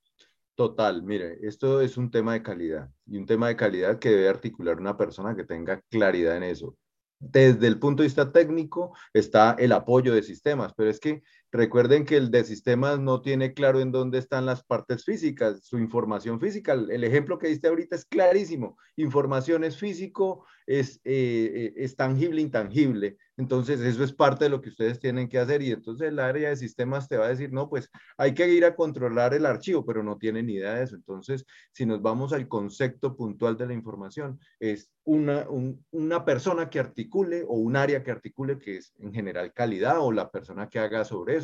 Total, 0.56 1.04
mire, 1.04 1.38
esto 1.44 1.80
es 1.80 1.96
un 1.96 2.10
tema 2.10 2.34
de 2.34 2.42
calidad 2.42 2.90
y 3.06 3.18
un 3.18 3.26
tema 3.28 3.50
de 3.50 3.56
calidad 3.56 4.00
que 4.00 4.10
debe 4.10 4.30
articular 4.30 4.80
una 4.80 4.98
persona 4.98 5.36
que 5.36 5.44
tenga 5.44 5.82
claridad 5.90 6.36
en 6.38 6.44
eso. 6.44 6.76
Desde 7.20 7.68
el 7.68 7.78
punto 7.78 8.02
de 8.02 8.08
vista 8.08 8.32
técnico 8.32 8.98
está 9.14 9.56
el 9.60 9.74
apoyo 9.74 10.12
de 10.12 10.24
sistemas, 10.24 10.74
pero 10.76 10.90
es 10.90 11.00
que 11.00 11.22
recuerden 11.52 12.06
que 12.06 12.18
el 12.18 12.32
de 12.32 12.44
sistemas 12.44 13.00
no 13.00 13.22
tiene 13.22 13.54
claro 13.54 13.80
en 13.82 13.92
dónde 13.92 14.18
están 14.18 14.46
las 14.46 14.64
partes 14.64 15.04
físicas, 15.04 15.66
su 15.66 15.78
información 15.78 16.40
física. 16.40 16.74
El 16.74 17.04
ejemplo 17.04 17.38
que 17.38 17.48
diste 17.48 17.68
ahorita 17.68 17.96
es 17.96 18.06
clarísimo. 18.06 18.78
Información 18.96 19.64
es 19.64 19.78
físico, 19.78 20.46
es, 20.66 21.02
eh, 21.04 21.52
eh, 21.54 21.74
es 21.76 21.96
tangible, 21.96 22.42
intangible. 22.42 23.18
Entonces, 23.38 23.80
eso 23.82 24.04
es 24.04 24.14
parte 24.14 24.46
de 24.46 24.50
lo 24.50 24.62
que 24.62 24.70
ustedes 24.70 25.00
tienen 25.00 25.28
que 25.28 25.40
hacer 25.40 25.64
y 25.64 25.72
entonces 25.72 26.10
el 26.10 26.20
área 26.20 26.50
de 26.50 26.56
sistemas 26.56 27.10
te 27.10 27.18
va 27.18 27.26
a 27.26 27.30
decir, 27.30 27.52
no, 27.52 27.70
pues 27.70 27.90
hay 28.18 28.34
que 28.36 28.48
ir 28.48 28.64
a 28.66 28.76
controlar 28.76 29.34
el 29.34 29.48
archivo, 29.48 29.84
pero 29.84 30.04
no 30.04 30.18
tiene 30.18 30.44
ni 30.44 30.54
idea 30.54 30.76
de 30.76 30.84
eso. 30.84 30.96
Entonces, 30.96 31.46
si 31.72 31.86
nos 31.86 32.02
vamos 32.02 32.34
al 32.34 32.48
concepto 32.48 33.16
puntual 33.16 33.58
de 33.58 33.66
la 33.66 33.74
información, 33.74 34.40
es 34.60 34.92
una, 35.04 35.48
una 35.90 36.24
persona 36.24 36.70
que 36.70 36.80
articule 36.80 37.44
o 37.48 37.56
un 37.56 37.76
área 37.76 38.04
que 38.04 38.12
articule, 38.12 38.60
que 38.60 38.78
es 38.78 38.94
en 39.00 39.12
general 39.12 39.52
calidad 39.54 40.00
o 40.00 40.12
la 40.12 40.30
persona 40.30 40.70
que 40.70 40.78
haga 40.78 41.04
sobre 41.04 41.38
eso, 41.38 41.41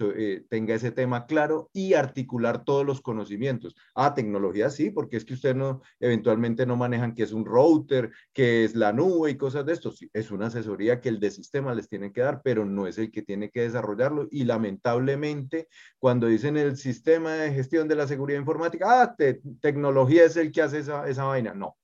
eh, 0.00 0.44
tenga 0.48 0.74
ese 0.74 0.90
tema 0.90 1.26
claro 1.26 1.70
y 1.72 1.94
articular 1.94 2.64
todos 2.64 2.84
los 2.84 3.00
conocimientos. 3.00 3.74
Ah, 3.94 4.14
tecnología 4.14 4.70
sí, 4.70 4.90
porque 4.90 5.16
es 5.16 5.24
que 5.24 5.34
ustedes 5.34 5.56
no, 5.56 5.82
eventualmente 6.00 6.66
no 6.66 6.76
manejan 6.76 7.14
que 7.14 7.22
es 7.22 7.32
un 7.32 7.44
router, 7.44 8.10
que 8.32 8.64
es 8.64 8.74
la 8.74 8.92
nube 8.92 9.30
y 9.30 9.36
cosas 9.36 9.66
de 9.66 9.72
esto. 9.72 9.92
es 10.12 10.30
una 10.30 10.46
asesoría 10.46 11.00
que 11.00 11.08
el 11.08 11.20
de 11.20 11.30
sistema 11.30 11.74
les 11.74 11.88
tiene 11.88 12.12
que 12.12 12.20
dar, 12.22 12.42
pero 12.42 12.64
no 12.64 12.86
es 12.86 12.98
el 12.98 13.10
que 13.10 13.22
tiene 13.22 13.50
que 13.50 13.62
desarrollarlo. 13.62 14.28
Y 14.30 14.44
lamentablemente, 14.44 15.68
cuando 15.98 16.26
dicen 16.26 16.56
el 16.56 16.76
sistema 16.76 17.32
de 17.34 17.52
gestión 17.52 17.88
de 17.88 17.96
la 17.96 18.06
seguridad 18.06 18.40
informática, 18.40 19.02
ah, 19.02 19.16
tecnología 19.60 20.24
es 20.24 20.36
el 20.36 20.52
que 20.52 20.62
hace 20.62 20.78
esa, 20.78 21.08
esa 21.08 21.24
vaina. 21.24 21.54
No, 21.54 21.76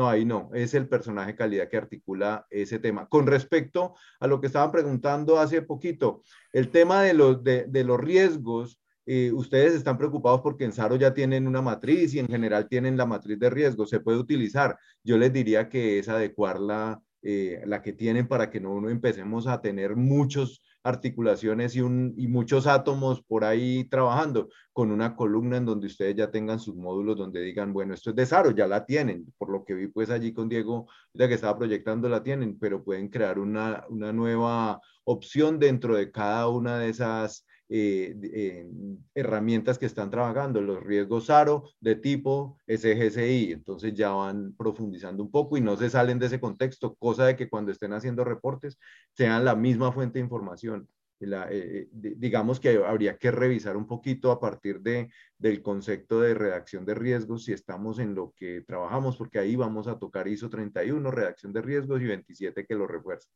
no, 0.00 0.08
ahí 0.08 0.24
no, 0.24 0.48
es 0.54 0.72
el 0.72 0.88
personaje 0.88 1.36
calidad 1.36 1.68
que 1.68 1.76
articula 1.76 2.46
ese 2.48 2.78
tema. 2.78 3.06
Con 3.06 3.26
respecto 3.26 3.94
a 4.18 4.26
lo 4.26 4.40
que 4.40 4.46
estaban 4.46 4.72
preguntando 4.72 5.38
hace 5.38 5.60
poquito, 5.60 6.22
el 6.54 6.70
tema 6.70 7.02
de 7.02 7.12
los, 7.12 7.44
de, 7.44 7.84
los 7.84 8.00
riesgos, 8.00 8.80
eh, 9.04 9.30
ustedes 9.30 9.74
están 9.74 9.98
preocupados 9.98 10.40
porque 10.40 10.64
en 10.64 10.72
Saro 10.72 10.96
ya 10.96 11.12
tienen 11.12 11.46
una 11.46 11.60
matriz 11.60 12.14
y 12.14 12.18
en 12.18 12.28
general 12.28 12.66
tienen 12.66 12.96
la 12.96 13.04
matriz 13.04 13.38
de 13.38 13.50
riesgo, 13.50 13.84
se 13.84 14.00
puede 14.00 14.16
utilizar. 14.16 14.78
Yo 15.04 15.18
les 15.18 15.34
diría 15.34 15.68
que 15.68 15.98
es 15.98 16.08
adecuarla 16.08 17.02
eh, 17.20 17.62
la 17.66 17.82
que 17.82 17.92
tienen 17.92 18.26
para 18.26 18.48
que 18.48 18.58
no, 18.58 18.88
empecemos 18.88 19.46
a 19.46 19.60
tener 19.60 19.96
muchas 19.96 20.62
articulaciones 20.82 21.76
y, 21.76 21.80
un, 21.80 22.14
y 22.16 22.28
muchos 22.28 22.66
átomos 22.66 23.22
por 23.22 23.44
ahí 23.44 23.84
trabajando, 23.84 24.48
con 24.72 24.90
una 24.90 25.14
columna 25.14 25.58
en 25.58 25.66
donde 25.66 25.86
ustedes 25.86 26.16
ya 26.16 26.30
tengan 26.30 26.58
sus 26.58 26.76
módulos 26.76 27.16
donde 27.16 27.42
digan, 27.42 27.72
bueno, 27.72 27.94
esto 27.94 28.10
es 28.10 28.16
de 28.16 28.26
Saro, 28.26 28.50
ya 28.52 28.66
la 28.66 28.86
tienen, 28.86 29.32
por 29.36 29.50
lo 29.50 29.64
que 29.64 29.74
vi 29.74 29.88
pues 29.88 30.10
allí 30.10 30.32
con 30.32 30.48
Diego, 30.48 30.88
ya 31.12 31.28
que 31.28 31.34
estaba 31.34 31.58
proyectando 31.58 32.08
la 32.08 32.22
tienen, 32.22 32.58
pero 32.58 32.82
pueden 32.82 33.08
crear 33.08 33.38
una, 33.38 33.84
una 33.88 34.12
nueva 34.12 34.80
opción 35.04 35.58
dentro 35.58 35.96
de 35.96 36.10
cada 36.10 36.48
una 36.48 36.78
de 36.78 36.88
esas 36.88 37.44
eh, 37.72 38.16
eh, 38.24 38.68
herramientas 39.14 39.78
que 39.78 39.86
están 39.86 40.10
trabajando, 40.10 40.60
los 40.60 40.82
riesgos 40.82 41.26
SARO 41.26 41.70
de 41.78 41.94
tipo 41.94 42.58
SGCI. 42.66 43.52
Entonces 43.52 43.94
ya 43.94 44.10
van 44.10 44.54
profundizando 44.56 45.22
un 45.22 45.30
poco 45.30 45.56
y 45.56 45.60
no 45.60 45.76
se 45.76 45.88
salen 45.88 46.18
de 46.18 46.26
ese 46.26 46.40
contexto, 46.40 46.96
cosa 46.96 47.26
de 47.26 47.36
que 47.36 47.48
cuando 47.48 47.70
estén 47.70 47.92
haciendo 47.92 48.24
reportes 48.24 48.76
sean 49.12 49.44
la 49.44 49.54
misma 49.54 49.92
fuente 49.92 50.18
de 50.18 50.24
información. 50.24 50.88
Eh, 51.20 51.88
digamos 51.92 52.58
que 52.58 52.82
habría 52.84 53.18
que 53.18 53.30
revisar 53.30 53.76
un 53.76 53.86
poquito 53.86 54.32
a 54.32 54.40
partir 54.40 54.80
de, 54.80 55.10
del 55.38 55.62
concepto 55.62 56.20
de 56.20 56.34
redacción 56.34 56.84
de 56.84 56.94
riesgos 56.94 57.44
si 57.44 57.52
estamos 57.52 58.00
en 58.00 58.16
lo 58.16 58.32
que 58.36 58.62
trabajamos, 58.62 59.16
porque 59.16 59.38
ahí 59.38 59.54
vamos 59.54 59.86
a 59.86 59.98
tocar 59.98 60.26
ISO 60.26 60.50
31, 60.50 61.08
redacción 61.10 61.52
de 61.52 61.62
riesgos 61.62 62.00
y 62.00 62.06
27 62.06 62.66
que 62.66 62.74
lo 62.74 62.88
refuerza. 62.88 63.28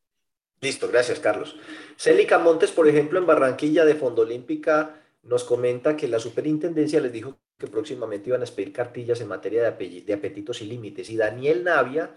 Listo, 0.65 0.89
gracias 0.89 1.21
Carlos. 1.21 1.57
Célica 1.99 2.39
Montes, 2.39 2.71
por 2.71 2.89
ejemplo, 2.89 3.19
en 3.19 3.27
Barranquilla 3.27 3.85
de 3.85 3.97
Fondo 3.97 4.23
Olímpica, 4.23 4.99
nos 5.23 5.45
comenta 5.45 5.95
que 5.95 6.09
la 6.09 6.19
superintendencia 6.19 7.01
les 7.01 7.13
dijo 7.13 7.39
que 7.59 7.67
próximamente 7.67 8.31
iban 8.31 8.41
a 8.41 8.45
expedir 8.45 8.73
cartillas 8.73 9.21
en 9.21 9.29
materia 9.29 9.63
de, 9.71 10.15
apetitos 10.15 10.63
y 10.63 10.65
límites. 10.65 11.11
Y 11.11 11.19
Daniel 11.19 11.65
Navia, 11.65 12.17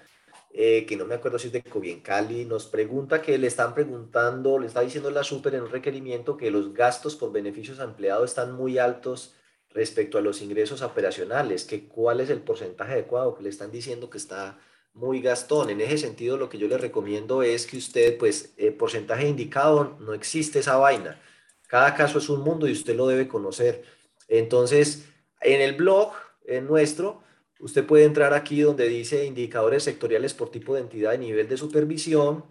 eh, 0.54 0.86
que 0.86 0.96
no 0.96 1.04
me 1.04 1.16
acuerdo 1.16 1.38
si 1.38 1.48
es 1.48 1.54
de 1.54 2.02
Cali, 2.02 2.46
nos 2.46 2.68
pregunta 2.68 3.22
que 3.22 3.38
le 3.38 3.48
están 3.48 3.74
preguntando, 3.74 4.58
le 4.60 4.68
está 4.68 4.80
diciendo 4.80 5.12
la 5.12 5.26
super 5.26 5.54
en 5.54 5.64
un 5.64 5.70
requerimiento 5.70 6.38
que 6.38 6.50
los 6.50 6.74
gastos 6.74 7.18
por 7.18 7.34
beneficios 7.34 7.80
empleados 7.80 8.30
están 8.30 8.54
muy 8.54 8.78
altos 8.78 9.36
respecto 9.72 10.18
a 10.18 10.22
los 10.22 10.42
ingresos 10.42 10.82
operacionales, 10.82 11.66
que 11.66 11.90
cuál 11.90 12.22
es 12.22 12.30
el 12.30 12.40
porcentaje 12.40 12.94
adecuado, 12.94 13.36
que 13.36 13.44
le 13.44 13.50
están 13.50 13.72
diciendo 13.72 14.10
que 14.10 14.18
está 14.18 14.58
muy 14.98 15.22
gastón. 15.22 15.70
En 15.70 15.82
ese 15.82 15.98
sentido, 15.98 16.38
lo 16.38 16.50
que 16.50 16.58
yo 16.58 16.68
le 16.68 16.78
recomiendo 16.78 17.44
es 17.44 17.68
que 17.68 17.78
usted, 17.78 18.18
pues, 18.18 18.54
eh, 18.58 18.72
porcentaje 18.72 19.28
indicado, 19.28 19.98
no 20.00 20.14
existe 20.14 20.60
esa 20.60 20.78
vaina. 20.78 21.22
Cada 21.68 21.96
caso 21.96 22.20
es 22.20 22.30
un 22.30 22.42
mundo 22.42 22.68
y 22.68 22.72
usted 22.74 22.96
lo 22.96 23.08
debe 23.08 23.28
conocer. 23.28 23.84
Entonces, 24.28 25.06
en 25.42 25.62
el 25.62 25.76
blog 25.76 26.14
en 26.46 26.68
nuestro, 26.68 27.22
usted 27.60 27.86
puede 27.86 28.06
entrar 28.06 28.34
aquí 28.34 28.62
donde 28.62 28.88
dice 28.88 29.26
indicadores 29.26 29.84
sectoriales 29.84 30.34
por 30.34 30.50
tipo 30.52 30.76
de 30.76 30.82
entidad 30.82 31.14
y 31.14 31.20
nivel 31.20 31.48
de 31.48 31.58
supervisión. 31.58 32.46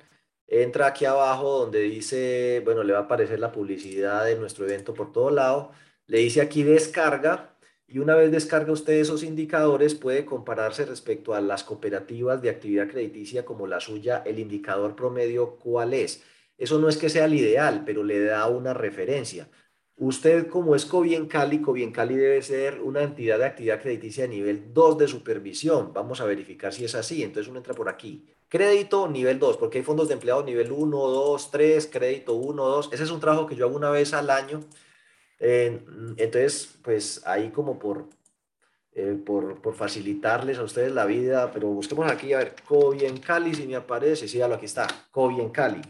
Entra 0.49 0.87
aquí 0.89 1.05
abajo 1.05 1.61
donde 1.61 1.81
dice, 1.83 2.63
bueno, 2.65 2.83
le 2.85 2.93
va 2.93 3.01
a 3.01 3.03
aparecer 3.03 3.41
la 3.41 3.53
publicidad 3.53 4.25
de 4.25 4.37
nuestro 4.37 4.65
evento 4.67 4.95
por 4.95 5.13
todo 5.13 5.31
lado. 5.31 5.73
Le 6.07 6.19
dice 6.19 6.41
aquí 6.41 6.63
descarga 6.63 7.56
y 7.89 7.99
una 8.01 8.15
vez 8.17 8.33
descarga 8.33 8.73
usted 8.73 8.95
esos 8.95 9.23
indicadores, 9.23 9.95
puede 9.95 10.25
compararse 10.25 10.85
respecto 10.85 11.35
a 11.35 11.41
las 11.41 11.63
cooperativas 11.63 12.43
de 12.43 12.51
actividad 12.51 12.89
crediticia 12.89 13.45
como 13.45 13.67
la 13.67 13.81
suya, 13.81 14.23
el 14.27 14.39
indicador 14.39 14.97
promedio, 14.97 15.57
¿cuál 15.57 15.95
es? 15.95 16.23
Eso 16.59 16.79
no 16.79 16.89
es 16.89 16.97
que 16.97 17.09
sea 17.09 17.27
el 17.27 17.35
ideal, 17.35 17.85
pero 17.85 18.03
le 18.03 18.21
da 18.25 18.47
una 18.49 18.75
referencia. 18.75 19.49
Usted, 19.99 20.49
como 20.49 20.75
es 20.75 20.85
Cobien 20.85 21.27
Cali, 21.27 21.63
Cobien 21.63 21.91
Cali 21.91 22.17
debe 22.17 22.43
ser 22.43 22.83
una 22.83 23.03
entidad 23.03 23.39
de 23.39 23.47
actividad 23.47 23.81
crediticia 23.81 24.25
de 24.25 24.29
nivel 24.29 24.75
2 24.75 24.99
de 24.99 25.09
supervisión. 25.09 25.93
Vamos 25.95 26.21
a 26.21 26.27
verificar 26.27 26.73
si 26.73 26.85
es 26.85 26.95
así. 26.95 27.23
Entonces 27.23 27.49
uno 27.49 27.61
entra 27.61 27.73
por 27.73 27.89
aquí. 27.89 28.27
Crédito 28.49 29.09
nivel 29.09 29.39
2, 29.39 29.57
porque 29.57 29.79
hay 29.79 29.85
fondos 29.85 30.09
de 30.09 30.15
empleados 30.15 30.45
nivel 30.45 30.71
1, 30.71 30.97
2, 30.97 31.51
3, 31.51 31.89
crédito 31.91 32.35
1, 32.35 32.63
2. 32.63 32.91
Ese 32.93 33.05
es 33.05 33.11
un 33.11 33.21
trabajo 33.21 33.47
que 33.47 33.57
yo 33.57 33.67
hago 33.67 33.77
una 33.77 33.91
vez 33.91 34.13
al 34.13 34.29
año 34.29 34.61
entonces, 35.39 36.79
pues 36.83 37.23
ahí 37.27 37.51
como 37.51 37.79
por, 37.79 38.09
eh, 38.93 39.19
por, 39.25 39.61
por, 39.61 39.75
facilitarles 39.75 40.59
a 40.59 40.63
ustedes 40.63 40.93
la 40.93 41.05
vida, 41.05 41.53
pero 41.53 41.69
busquemos 41.69 42.11
aquí, 42.11 42.33
a 42.33 42.39
ver, 42.39 42.55
Kobe 42.67 43.07
en 43.07 43.19
Cali, 43.19 43.55
si 43.55 43.67
me 43.67 43.77
aparece, 43.77 44.29
sí, 44.29 44.39
ya 44.39 44.49
lo 44.49 44.55
aquí 44.55 44.65
está, 44.65 44.87
Kobe 45.11 45.43
en 45.43 45.51
Cali. 45.51 45.83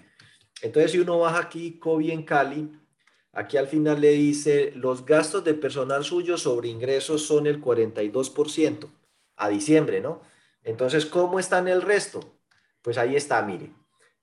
Entonces, 0.62 0.92
si 0.92 0.98
uno 0.98 1.18
baja 1.20 1.38
aquí, 1.38 1.78
Kobe 1.78 2.12
en 2.12 2.24
Cali, 2.24 2.72
aquí 3.32 3.56
al 3.56 3.68
final 3.68 4.00
le 4.00 4.10
dice, 4.10 4.72
los 4.74 5.04
gastos 5.06 5.44
de 5.44 5.54
personal 5.54 6.04
suyo 6.04 6.36
sobre 6.36 6.68
ingresos 6.68 7.22
son 7.22 7.46
el 7.46 7.62
42% 7.62 8.88
a 9.36 9.48
diciembre, 9.48 10.00
¿no? 10.00 10.22
Entonces, 10.64 11.06
¿cómo 11.06 11.38
está 11.38 11.58
en 11.58 11.68
el 11.68 11.82
resto? 11.82 12.20
Pues 12.82 12.98
ahí 12.98 13.14
está, 13.14 13.40
mire. 13.42 13.70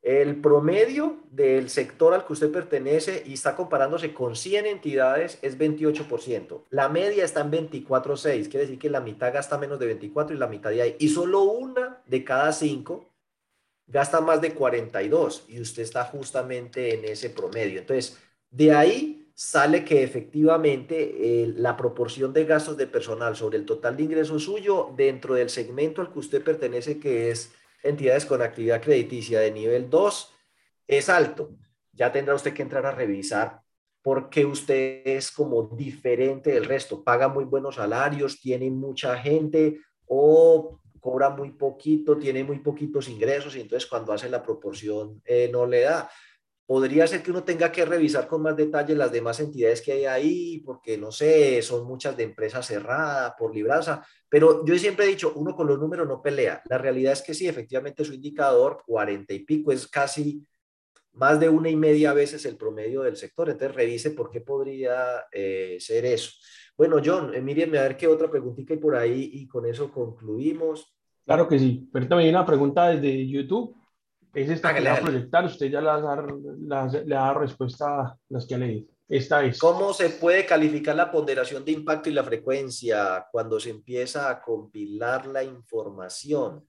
El 0.04 0.42
promedio 0.42 1.18
del 1.32 1.70
sector 1.70 2.14
al 2.14 2.28
que 2.28 2.34
usted 2.34 2.52
pertenece 2.52 3.24
y 3.26 3.34
está 3.34 3.56
comparándose 3.56 4.14
con 4.14 4.36
100 4.36 4.66
entidades 4.66 5.40
es 5.42 5.58
28%. 5.58 6.64
La 6.72 6.90
media 6.90 7.24
está 7.24 7.40
en 7.40 7.52
24.6, 7.52 8.50
quiere 8.50 8.66
decir 8.66 8.78
que 8.78 8.90
la 8.90 9.00
mitad 9.00 9.34
gasta 9.34 9.58
menos 9.58 9.80
de 9.80 9.86
24 9.86 10.36
y 10.36 10.40
la 10.40 10.48
mitad 10.48 10.72
de 10.72 10.82
ahí. 10.82 10.96
Y 11.00 11.08
solo 11.08 11.44
una 11.44 12.02
de 12.06 12.22
cada 12.26 12.52
cinco 12.52 13.14
gasta 13.88 14.20
más 14.20 14.42
de 14.42 14.54
42 14.54 15.46
y 15.48 15.62
usted 15.62 15.84
está 15.84 16.04
justamente 16.04 16.96
en 16.96 17.06
ese 17.06 17.30
promedio. 17.30 17.80
Entonces, 17.80 18.18
de 18.52 18.74
ahí 18.74 19.32
sale 19.34 19.86
que 19.86 20.04
efectivamente 20.04 21.44
eh, 21.44 21.54
la 21.56 21.78
proporción 21.78 22.34
de 22.34 22.44
gastos 22.44 22.76
de 22.76 22.88
personal 22.88 23.38
sobre 23.38 23.58
el 23.58 23.66
total 23.66 23.96
de 23.96 24.04
ingresos 24.04 24.44
suyo 24.44 24.92
dentro 24.98 25.34
del 25.36 25.50
segmento 25.50 26.02
al 26.02 26.12
que 26.12 26.20
usted 26.20 26.44
pertenece, 26.44 27.00
que 27.00 27.32
es 27.32 27.54
entidades 27.84 28.26
con 28.26 28.42
actividad 28.42 28.82
crediticia 28.82 29.40
de 29.40 29.52
nivel 29.52 29.90
2 29.90 30.34
es 30.88 31.10
alto. 31.10 31.56
Ya 31.92 32.12
tendrá 32.12 32.34
usted 32.34 32.54
que 32.54 32.64
entrar 32.64 32.86
a 32.86 32.92
revisar 32.92 33.62
porque 34.02 34.46
usted 34.46 35.02
es 35.06 35.32
como 35.32 35.64
diferente 35.64 36.52
del 36.52 36.66
resto, 36.66 37.04
paga 37.04 37.30
muy 37.30 37.46
buenos 37.46 37.76
salarios, 37.76 38.40
tiene 38.42 38.70
mucha 38.70 39.18
gente 39.18 39.80
o 40.06 40.82
cobra 41.00 41.30
muy 41.30 41.52
poquito, 41.52 42.18
tiene 42.18 42.44
muy 42.44 42.60
poquitos 42.60 43.08
ingresos 43.08 43.56
y 43.56 43.62
entonces 43.62 43.90
cuando 43.90 44.12
hace 44.12 44.30
la 44.30 44.44
proporción 44.44 45.22
eh, 45.26 45.50
no 45.52 45.66
le 45.66 45.82
da. 45.82 46.10
Podría 46.66 47.06
ser 47.08 47.22
que 47.22 47.32
uno 47.32 47.44
tenga 47.44 47.72
que 47.72 47.84
revisar 47.84 48.28
con 48.28 48.42
más 48.42 48.56
detalle 48.56 48.96
las 48.96 49.12
demás 49.12 49.40
entidades 49.42 49.82
que 49.82 49.92
hay 49.92 50.06
ahí, 50.06 50.60
porque 50.66 50.98
no 50.98 51.12
sé, 51.12 51.62
son 51.62 51.86
muchas 51.86 52.16
de 52.16 52.24
empresas 52.24 52.66
cerradas 52.66 53.34
por 53.38 53.54
libranza, 53.54 54.06
pero 54.30 54.66
yo 54.66 54.78
siempre 54.78 55.06
he 55.06 55.10
dicho, 55.10 55.34
uno 55.36 55.56
con 55.56 55.68
los 55.68 55.78
números 55.78 56.08
no 56.08 56.22
pelea. 56.22 56.62
La 56.70 56.78
realidad 56.78 57.14
es 57.14 57.22
que 57.22 57.34
sí, 57.34 57.48
efectivamente 57.48 58.06
su 58.06 58.14
indicador, 58.14 58.82
40 58.88 59.34
y 59.34 59.40
pico, 59.40 59.72
es 59.72 59.88
casi 59.88 60.46
más 61.14 61.40
de 61.40 61.50
una 61.50 61.70
y 61.70 61.76
media 61.76 62.14
veces 62.14 62.46
el 62.46 62.58
promedio 62.58 63.02
del 63.02 63.18
sector. 63.18 63.50
Entonces 63.50 63.76
revise 63.76 64.12
por 64.12 64.32
qué 64.32 64.42
podría 64.42 65.26
eh, 65.32 65.78
ser 65.80 66.06
eso. 66.06 66.32
Bueno, 66.78 66.98
John, 67.04 67.34
eh, 67.36 67.42
mírenme 67.42 67.78
a 67.78 67.84
ver 67.84 67.98
qué 67.98 68.08
otra 68.08 68.30
preguntita 68.30 68.74
hay 68.74 68.80
por 68.80 68.96
ahí 68.96 69.32
y 69.34 69.48
con 69.48 69.66
eso 69.66 69.92
concluimos. 69.92 70.96
Claro 71.26 71.48
que 71.48 71.60
sí. 71.60 71.90
Ahorita 71.94 72.16
me 72.16 72.24
viene 72.24 72.38
una 72.38 72.46
pregunta 72.46 72.88
desde 72.88 73.28
YouTube 73.28 73.76
es 74.34 74.50
esta 74.50 74.74
que 74.74 74.82
le 74.82 74.90
va 74.90 74.98
a 74.98 75.02
proyectar, 75.02 75.46
usted 75.46 75.70
ya 75.70 75.82
le 75.82 75.90
ha 75.90 76.00
dado 76.00 77.40
respuesta 77.40 78.02
a 78.02 78.18
las 78.30 78.46
que 78.46 78.56
ha 78.56 78.58
leído. 78.58 78.88
Esta 79.08 79.46
es. 79.46 79.60
¿Cómo 79.60 79.94
se 79.94 80.10
puede 80.10 80.46
calificar 80.46 80.96
la 80.96 81.12
ponderación 81.12 81.64
de 81.64 81.74
impacto 81.74 82.10
y 82.10 82.14
la 82.14 82.24
frecuencia 82.24 83.28
cuando 83.32 83.60
se 83.60 83.70
empieza 83.70 84.30
a 84.30 84.42
compilar 84.42 85.28
la 85.28 85.44
información? 85.44 86.66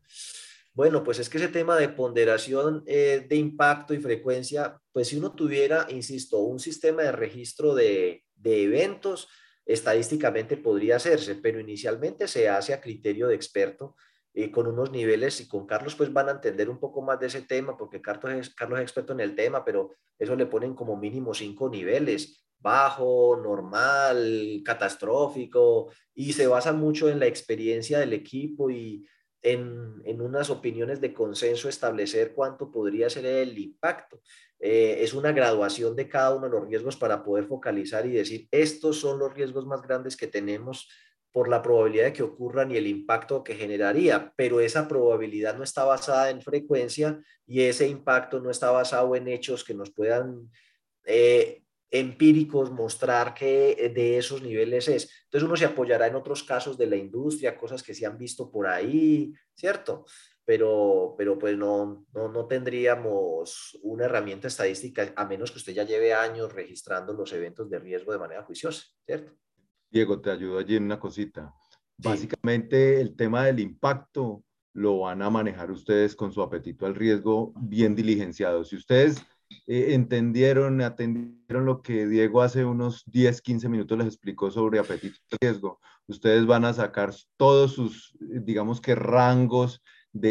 Bueno, 0.74 1.04
pues 1.04 1.20
es 1.20 1.28
que 1.28 1.38
ese 1.38 1.48
tema 1.48 1.76
de 1.76 1.88
ponderación 1.88 2.82
eh, 2.86 3.24
de 3.28 3.36
impacto 3.36 3.94
y 3.94 3.98
frecuencia, 3.98 4.76
pues 4.92 5.08
si 5.08 5.16
uno 5.16 5.32
tuviera, 5.32 5.86
insisto, 5.88 6.40
un 6.40 6.58
sistema 6.58 7.02
de 7.02 7.12
registro 7.12 7.74
de, 7.74 8.24
de 8.34 8.64
eventos, 8.64 9.28
estadísticamente 9.64 10.56
podría 10.56 10.96
hacerse, 10.96 11.36
pero 11.36 11.60
inicialmente 11.60 12.28
se 12.28 12.48
hace 12.48 12.74
a 12.74 12.80
criterio 12.80 13.28
de 13.28 13.36
experto 13.36 13.94
eh, 14.34 14.50
con 14.50 14.66
unos 14.66 14.90
niveles 14.90 15.40
y 15.40 15.48
con 15.48 15.64
Carlos 15.64 15.94
pues 15.94 16.12
van 16.12 16.28
a 16.28 16.32
entender 16.32 16.68
un 16.68 16.78
poco 16.78 17.00
más 17.02 17.20
de 17.20 17.28
ese 17.28 17.42
tema 17.42 17.76
porque 17.76 18.02
Carlos 18.02 18.32
es, 18.32 18.54
Carlos 18.54 18.80
es 18.80 18.82
experto 18.82 19.12
en 19.12 19.20
el 19.20 19.36
tema, 19.36 19.64
pero 19.64 19.92
eso 20.18 20.34
le 20.34 20.46
ponen 20.46 20.74
como 20.74 20.96
mínimo 20.96 21.32
cinco 21.32 21.68
niveles, 21.68 22.44
bajo, 22.58 23.36
normal, 23.40 24.60
catastrófico 24.64 25.92
y 26.14 26.32
se 26.32 26.46
basa 26.46 26.72
mucho 26.72 27.08
en 27.08 27.20
la 27.20 27.26
experiencia 27.26 28.00
del 28.00 28.12
equipo 28.12 28.70
y 28.70 29.06
en, 29.40 30.00
en 30.04 30.20
unas 30.20 30.50
opiniones 30.50 31.00
de 31.00 31.12
consenso 31.12 31.68
establecer 31.68 32.32
cuánto 32.34 32.72
podría 32.72 33.08
ser 33.10 33.26
el 33.26 33.56
impacto. 33.58 34.20
Eh, 34.58 35.04
es 35.04 35.12
una 35.12 35.32
graduación 35.32 35.94
de 35.94 36.08
cada 36.08 36.34
uno 36.34 36.46
de 36.46 36.52
los 36.52 36.66
riesgos 36.66 36.96
para 36.96 37.22
poder 37.22 37.44
focalizar 37.44 38.06
y 38.06 38.12
decir, 38.12 38.48
estos 38.50 38.98
son 38.98 39.18
los 39.18 39.34
riesgos 39.34 39.66
más 39.66 39.82
grandes 39.82 40.16
que 40.16 40.26
tenemos 40.26 40.88
por 41.34 41.48
la 41.48 41.62
probabilidad 41.62 42.04
de 42.04 42.12
que 42.12 42.22
ocurran 42.22 42.70
y 42.70 42.76
el 42.76 42.86
impacto 42.86 43.42
que 43.42 43.56
generaría, 43.56 44.32
pero 44.36 44.60
esa 44.60 44.86
probabilidad 44.86 45.56
no 45.56 45.64
está 45.64 45.82
basada 45.82 46.30
en 46.30 46.40
frecuencia 46.40 47.20
y 47.44 47.62
ese 47.62 47.88
impacto 47.88 48.38
no 48.38 48.52
está 48.52 48.70
basado 48.70 49.16
en 49.16 49.26
hechos 49.26 49.64
que 49.64 49.74
nos 49.74 49.90
puedan 49.90 50.48
eh, 51.04 51.64
empíricos 51.90 52.70
mostrar 52.70 53.34
que 53.34 53.90
de 53.92 54.16
esos 54.16 54.42
niveles 54.42 54.86
es. 54.86 55.10
Entonces 55.24 55.44
uno 55.44 55.56
se 55.56 55.64
apoyará 55.64 56.06
en 56.06 56.14
otros 56.14 56.44
casos 56.44 56.78
de 56.78 56.86
la 56.86 56.94
industria, 56.94 57.58
cosas 57.58 57.82
que 57.82 57.94
se 57.94 58.06
han 58.06 58.16
visto 58.16 58.48
por 58.48 58.68
ahí, 58.68 59.32
¿cierto? 59.56 60.04
Pero, 60.44 61.16
pero 61.18 61.36
pues 61.36 61.58
no, 61.58 62.06
no, 62.14 62.28
no 62.28 62.46
tendríamos 62.46 63.76
una 63.82 64.04
herramienta 64.04 64.46
estadística 64.46 65.12
a 65.16 65.26
menos 65.26 65.50
que 65.50 65.58
usted 65.58 65.72
ya 65.72 65.82
lleve 65.82 66.14
años 66.14 66.52
registrando 66.52 67.12
los 67.12 67.32
eventos 67.32 67.68
de 67.68 67.80
riesgo 67.80 68.12
de 68.12 68.18
manera 68.20 68.44
juiciosa, 68.44 68.84
¿cierto? 69.04 69.32
Diego, 69.90 70.20
te 70.20 70.30
ayudo 70.30 70.58
allí 70.58 70.76
en 70.76 70.84
una 70.84 70.98
cosita. 70.98 71.54
Básicamente 71.96 73.00
el 73.00 73.14
tema 73.14 73.44
del 73.44 73.60
impacto 73.60 74.42
lo 74.74 74.98
van 75.00 75.22
a 75.22 75.30
manejar 75.30 75.70
ustedes 75.70 76.16
con 76.16 76.32
su 76.32 76.42
apetito 76.42 76.84
al 76.86 76.94
riesgo 76.94 77.52
bien 77.56 77.94
diligenciado. 77.94 78.64
Si 78.64 78.76
ustedes 78.76 79.24
eh, 79.66 79.94
entendieron, 79.94 80.80
atendieron 80.82 81.64
lo 81.64 81.80
que 81.80 82.06
Diego 82.06 82.42
hace 82.42 82.64
unos 82.64 83.04
10, 83.06 83.40
15 83.40 83.68
minutos 83.68 83.96
les 83.96 84.08
explicó 84.08 84.50
sobre 84.50 84.80
apetito 84.80 85.16
al 85.30 85.38
riesgo, 85.40 85.80
ustedes 86.08 86.44
van 86.44 86.64
a 86.64 86.72
sacar 86.72 87.14
todos 87.36 87.74
sus, 87.74 88.16
digamos 88.18 88.80
que 88.80 88.96
rangos 88.96 89.80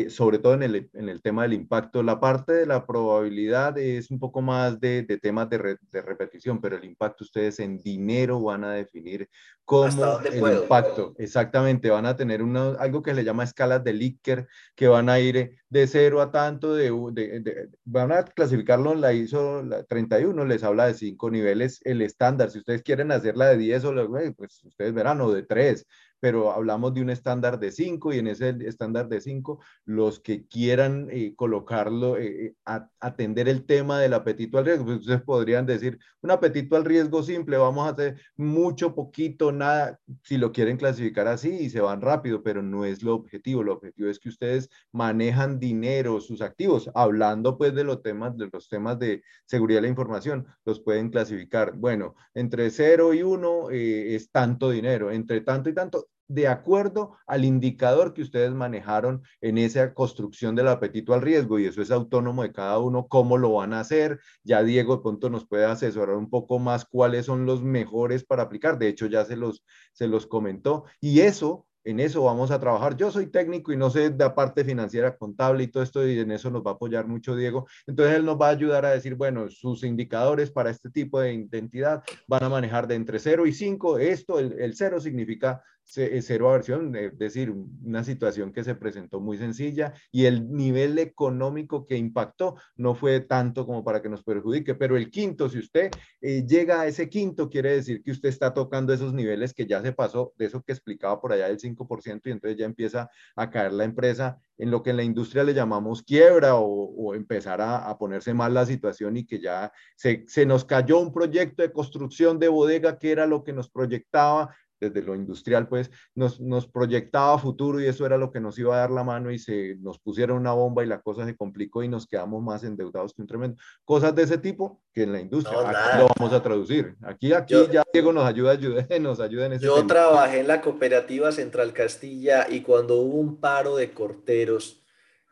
sobre 0.09 0.39
todo 0.39 0.53
en 0.53 0.63
el, 0.63 0.89
en 0.93 1.09
el, 1.09 1.21
tema 1.21 1.43
del 1.43 1.53
impacto. 1.53 2.03
La 2.03 2.19
parte 2.19 2.53
de 2.53 2.65
la 2.65 2.85
probabilidad 2.85 3.77
es 3.77 4.11
un 4.11 4.19
poco 4.19 4.41
más 4.41 4.79
de, 4.79 5.03
de 5.03 5.17
temas 5.17 5.49
de, 5.49 5.77
de, 5.91 6.01
repetición, 6.01 6.61
pero 6.61 6.77
el 6.77 6.85
impacto 6.85 7.25
ustedes 7.25 7.59
en 7.59 7.77
dinero 7.79 8.41
van 8.41 8.63
a 8.63 8.73
definir 8.73 9.29
cómo 9.65 10.19
el 10.19 10.57
impacto. 10.61 11.13
Exactamente, 11.17 11.89
van 11.89 12.05
a 12.05 12.15
tener 12.15 12.41
una, 12.41 12.75
algo 12.75 13.03
que 13.03 13.11
se 13.11 13.17
le 13.17 13.23
llama 13.25 13.43
escalas 13.43 13.83
de 13.83 13.91
Likert, 13.91 14.47
que 14.73 14.87
van 14.87 15.09
a 15.09 15.19
ir 15.19 15.57
de 15.69 15.87
cero 15.87 16.21
a 16.21 16.31
tanto, 16.31 16.75
de, 16.75 17.69
van 17.83 18.13
a 18.13 18.23
clasificarlo 18.23 18.93
en 18.93 19.01
la 19.01 19.11
ISO 19.11 19.63
31, 19.89 20.45
les 20.45 20.63
habla 20.63 20.87
de 20.87 20.93
cinco 20.93 21.29
niveles, 21.29 21.81
el 21.83 22.01
estándar. 22.01 22.51
Si 22.51 22.59
ustedes 22.59 22.83
quieren 22.83 23.11
hacerla 23.11 23.49
de 23.49 23.57
10 23.57 23.85
o 23.85 23.93
pues 24.37 24.63
ustedes 24.63 24.93
verán, 24.93 25.19
o 25.19 25.31
de 25.31 25.43
3, 25.43 25.85
pero 26.23 26.53
hablamos 26.53 26.93
de 26.93 27.01
un 27.01 27.09
estándar 27.09 27.59
de 27.59 27.69
5 27.69 28.13
y 28.13 28.19
en 28.19 28.27
ese 28.27 28.55
estándar 28.61 29.09
de 29.09 29.19
5, 29.19 29.59
los 29.83 30.21
que 30.21 30.47
quieran 30.47 31.09
eh, 31.11 31.33
colocarlo, 31.35 32.15
eh, 32.17 32.45
eh, 32.45 32.79
atender 33.01 33.49
el 33.49 33.65
tema 33.65 33.99
del 33.99 34.13
apetito 34.13 34.57
al 34.57 34.63
riesgo, 34.63 34.85
pues 34.85 34.99
ustedes 34.99 35.21
podrían 35.21 35.65
decir, 35.65 35.99
un 36.21 36.31
apetito 36.31 36.77
al 36.77 36.85
riesgo 36.85 37.23
simple, 37.23 37.57
vamos 37.57 37.85
a 37.85 37.91
hacer 37.91 38.21
mucho, 38.37 38.95
poquito, 38.95 39.51
nada, 39.51 39.99
si 40.23 40.37
lo 40.37 40.53
quieren 40.53 40.77
clasificar 40.77 41.27
así 41.27 41.49
y 41.49 41.69
se 41.69 41.81
van 41.81 41.99
rápido, 41.99 42.41
pero 42.41 42.63
no 42.63 42.85
es 42.85 43.03
lo 43.03 43.15
objetivo, 43.15 43.61
lo 43.61 43.73
objetivo 43.73 44.09
es 44.09 44.17
que 44.17 44.29
ustedes 44.29 44.69
manejan 44.93 45.59
dinero, 45.59 46.21
sus 46.21 46.41
activos, 46.41 46.89
hablando 46.95 47.57
pues 47.57 47.75
de 47.75 47.83
los 47.83 48.01
temas, 48.01 48.37
de 48.37 48.49
los 48.49 48.69
temas 48.69 48.97
de 48.97 49.23
seguridad 49.43 49.79
de 49.79 49.87
la 49.87 49.87
información, 49.89 50.47
los 50.63 50.79
pueden 50.79 51.09
clasificar, 51.09 51.73
bueno, 51.75 52.15
entre 52.33 52.69
0 52.69 53.13
y 53.13 53.23
1 53.23 53.71
es 53.71 54.31
tanto 54.31 54.69
dinero, 54.69 55.11
entre 55.11 55.41
tanto 55.41 55.69
y 55.69 55.73
tanto, 55.73 56.07
de 56.33 56.47
acuerdo 56.47 57.15
al 57.27 57.45
indicador 57.45 58.13
que 58.13 58.23
ustedes 58.23 58.51
manejaron 58.53 59.21
en 59.39 59.59
esa 59.59 59.93
construcción 59.93 60.55
del 60.55 60.67
apetito 60.67 61.13
al 61.13 61.21
riesgo 61.21 61.59
y 61.59 61.65
eso 61.65 61.81
es 61.81 61.91
autónomo 61.91 62.41
de 62.41 62.51
cada 62.51 62.79
uno, 62.79 63.07
cómo 63.07 63.37
lo 63.37 63.53
van 63.53 63.73
a 63.73 63.81
hacer. 63.81 64.19
Ya 64.43 64.63
Diego 64.63 65.03
pronto 65.03 65.29
nos 65.29 65.45
puede 65.45 65.65
asesorar 65.65 66.15
un 66.15 66.29
poco 66.29 66.57
más 66.57 66.85
cuáles 66.85 67.27
son 67.27 67.45
los 67.45 67.61
mejores 67.61 68.23
para 68.23 68.43
aplicar. 68.43 68.79
De 68.79 68.87
hecho, 68.87 69.05
ya 69.05 69.25
se 69.25 69.35
los, 69.35 69.63
se 69.93 70.07
los 70.07 70.25
comentó 70.25 70.85
y 70.99 71.19
eso 71.19 71.67
en 71.83 71.99
eso 71.99 72.23
vamos 72.23 72.51
a 72.51 72.59
trabajar. 72.59 72.95
Yo 72.95 73.11
soy 73.11 73.27
técnico 73.27 73.71
y 73.73 73.77
no 73.77 73.89
sé 73.89 74.09
de 74.09 74.23
la 74.23 74.35
parte 74.35 74.63
financiera, 74.63 75.17
contable 75.17 75.63
y 75.63 75.67
todo 75.67 75.83
esto, 75.83 76.07
y 76.07 76.19
en 76.19 76.31
eso 76.31 76.49
nos 76.49 76.63
va 76.65 76.71
a 76.71 76.73
apoyar 76.75 77.07
mucho 77.07 77.35
Diego. 77.35 77.67
Entonces 77.87 78.15
él 78.15 78.25
nos 78.25 78.39
va 78.39 78.47
a 78.47 78.51
ayudar 78.51 78.85
a 78.85 78.91
decir, 78.91 79.15
bueno, 79.15 79.49
sus 79.49 79.83
indicadores 79.83 80.51
para 80.51 80.69
este 80.69 80.89
tipo 80.89 81.19
de 81.19 81.33
identidad 81.33 82.03
van 82.27 82.43
a 82.43 82.49
manejar 82.49 82.87
de 82.87 82.95
entre 82.95 83.19
0 83.19 83.45
y 83.45 83.53
5. 83.53 83.97
Esto, 83.97 84.39
el, 84.39 84.53
el 84.59 84.75
0 84.75 84.99
significa 85.01 85.61
cero 85.85 86.49
aversión, 86.49 86.95
es 86.95 87.17
decir, 87.17 87.51
una 87.51 88.03
situación 88.03 88.51
que 88.51 88.63
se 88.63 88.75
presentó 88.75 89.19
muy 89.19 89.37
sencilla 89.37 89.93
y 90.11 90.25
el 90.25 90.51
nivel 90.51 90.97
económico 90.97 91.85
que 91.85 91.97
impactó 91.97 92.55
no 92.75 92.95
fue 92.95 93.19
tanto 93.19 93.65
como 93.65 93.83
para 93.83 94.01
que 94.01 94.09
nos 94.09 94.23
perjudique, 94.23 94.75
pero 94.75 94.97
el 94.97 95.11
quinto, 95.11 95.49
si 95.49 95.59
usted 95.59 95.91
eh, 96.21 96.45
llega 96.47 96.81
a 96.81 96.87
ese 96.87 97.09
quinto, 97.09 97.49
quiere 97.49 97.73
decir 97.73 98.01
que 98.01 98.11
usted 98.11 98.29
está 98.29 98.53
tocando 98.53 98.93
esos 98.93 99.13
niveles 99.13 99.53
que 99.53 99.65
ya 99.65 99.81
se 99.81 99.91
pasó, 99.91 100.33
de 100.37 100.45
eso 100.45 100.63
que 100.63 100.71
explicaba 100.71 101.21
por 101.21 101.33
allá 101.33 101.47
del 101.47 101.59
5%, 101.59 102.21
y 102.25 102.31
entonces 102.31 102.57
ya 102.57 102.65
empieza 102.65 103.09
a 103.35 103.49
caer 103.49 103.73
la 103.73 103.83
empresa 103.83 104.39
en 104.57 104.71
lo 104.71 104.83
que 104.83 104.91
en 104.91 104.97
la 104.97 105.03
industria 105.03 105.43
le 105.43 105.53
llamamos 105.53 106.03
quiebra 106.03 106.55
o, 106.55 107.13
empezar 107.15 107.61
a, 107.61 107.89
a, 107.89 107.97
ponerse 107.97 108.33
mal 108.33 108.53
la 108.53 108.65
situación 108.65 109.17
y 109.17 109.25
que 109.25 109.39
ya 109.39 109.71
se 109.95 110.45
nos 110.45 110.65
cayó 110.65 110.99
un 110.99 111.13
proyecto 111.13 111.61
de 111.61 111.71
construcción 111.71 112.39
de 112.39 112.47
bodega 112.47 112.97
que 112.97 113.11
era 113.11 113.27
lo 113.27 113.43
que 113.43 113.53
nos 113.53 113.69
proyectaba 113.69 114.55
desde 114.89 115.05
lo 115.05 115.15
industrial, 115.15 115.67
pues 115.67 115.91
nos, 116.15 116.39
nos 116.39 116.67
proyectaba 116.67 117.37
futuro 117.37 117.79
y 117.79 117.85
eso 117.85 118.05
era 118.05 118.17
lo 118.17 118.31
que 118.31 118.39
nos 118.39 118.57
iba 118.59 118.75
a 118.75 118.79
dar 118.79 118.91
la 118.91 119.03
mano 119.03 119.31
y 119.31 119.39
se 119.39 119.75
nos 119.79 119.99
pusieron 119.99 120.37
una 120.37 120.53
bomba 120.53 120.83
y 120.83 120.87
la 120.87 121.01
cosa 121.01 121.25
se 121.25 121.35
complicó 121.35 121.83
y 121.83 121.87
nos 121.87 122.07
quedamos 122.07 122.43
más 122.43 122.63
endeudados 122.63 123.13
que 123.13 123.21
un 123.21 123.27
tremendo. 123.27 123.57
Cosas 123.85 124.13
de 124.15 124.23
ese 124.23 124.37
tipo 124.37 124.81
que 124.93 125.03
en 125.03 125.13
la 125.13 125.19
industria 125.19 125.59
aquí 125.59 125.99
lo 125.99 126.07
vamos 126.17 126.33
a 126.33 126.41
traducir. 126.41 126.95
Aquí, 127.01 127.33
aquí 127.33 127.55
ya 127.71 127.83
Diego 127.91 128.13
nos 128.13 128.25
ayuda, 128.25 128.51
ayude, 128.51 128.87
nos 128.99 129.19
ayuda 129.19 129.47
en 129.47 129.53
ese 129.53 129.65
Yo 129.65 129.85
trabajé 129.87 130.39
en 130.39 130.47
la 130.47 130.61
cooperativa 130.61 131.31
Central 131.31 131.73
Castilla 131.73 132.47
y 132.49 132.61
cuando 132.61 132.97
hubo 132.97 133.19
un 133.19 133.37
paro 133.37 133.75
de 133.75 133.91
corteros, 133.91 134.83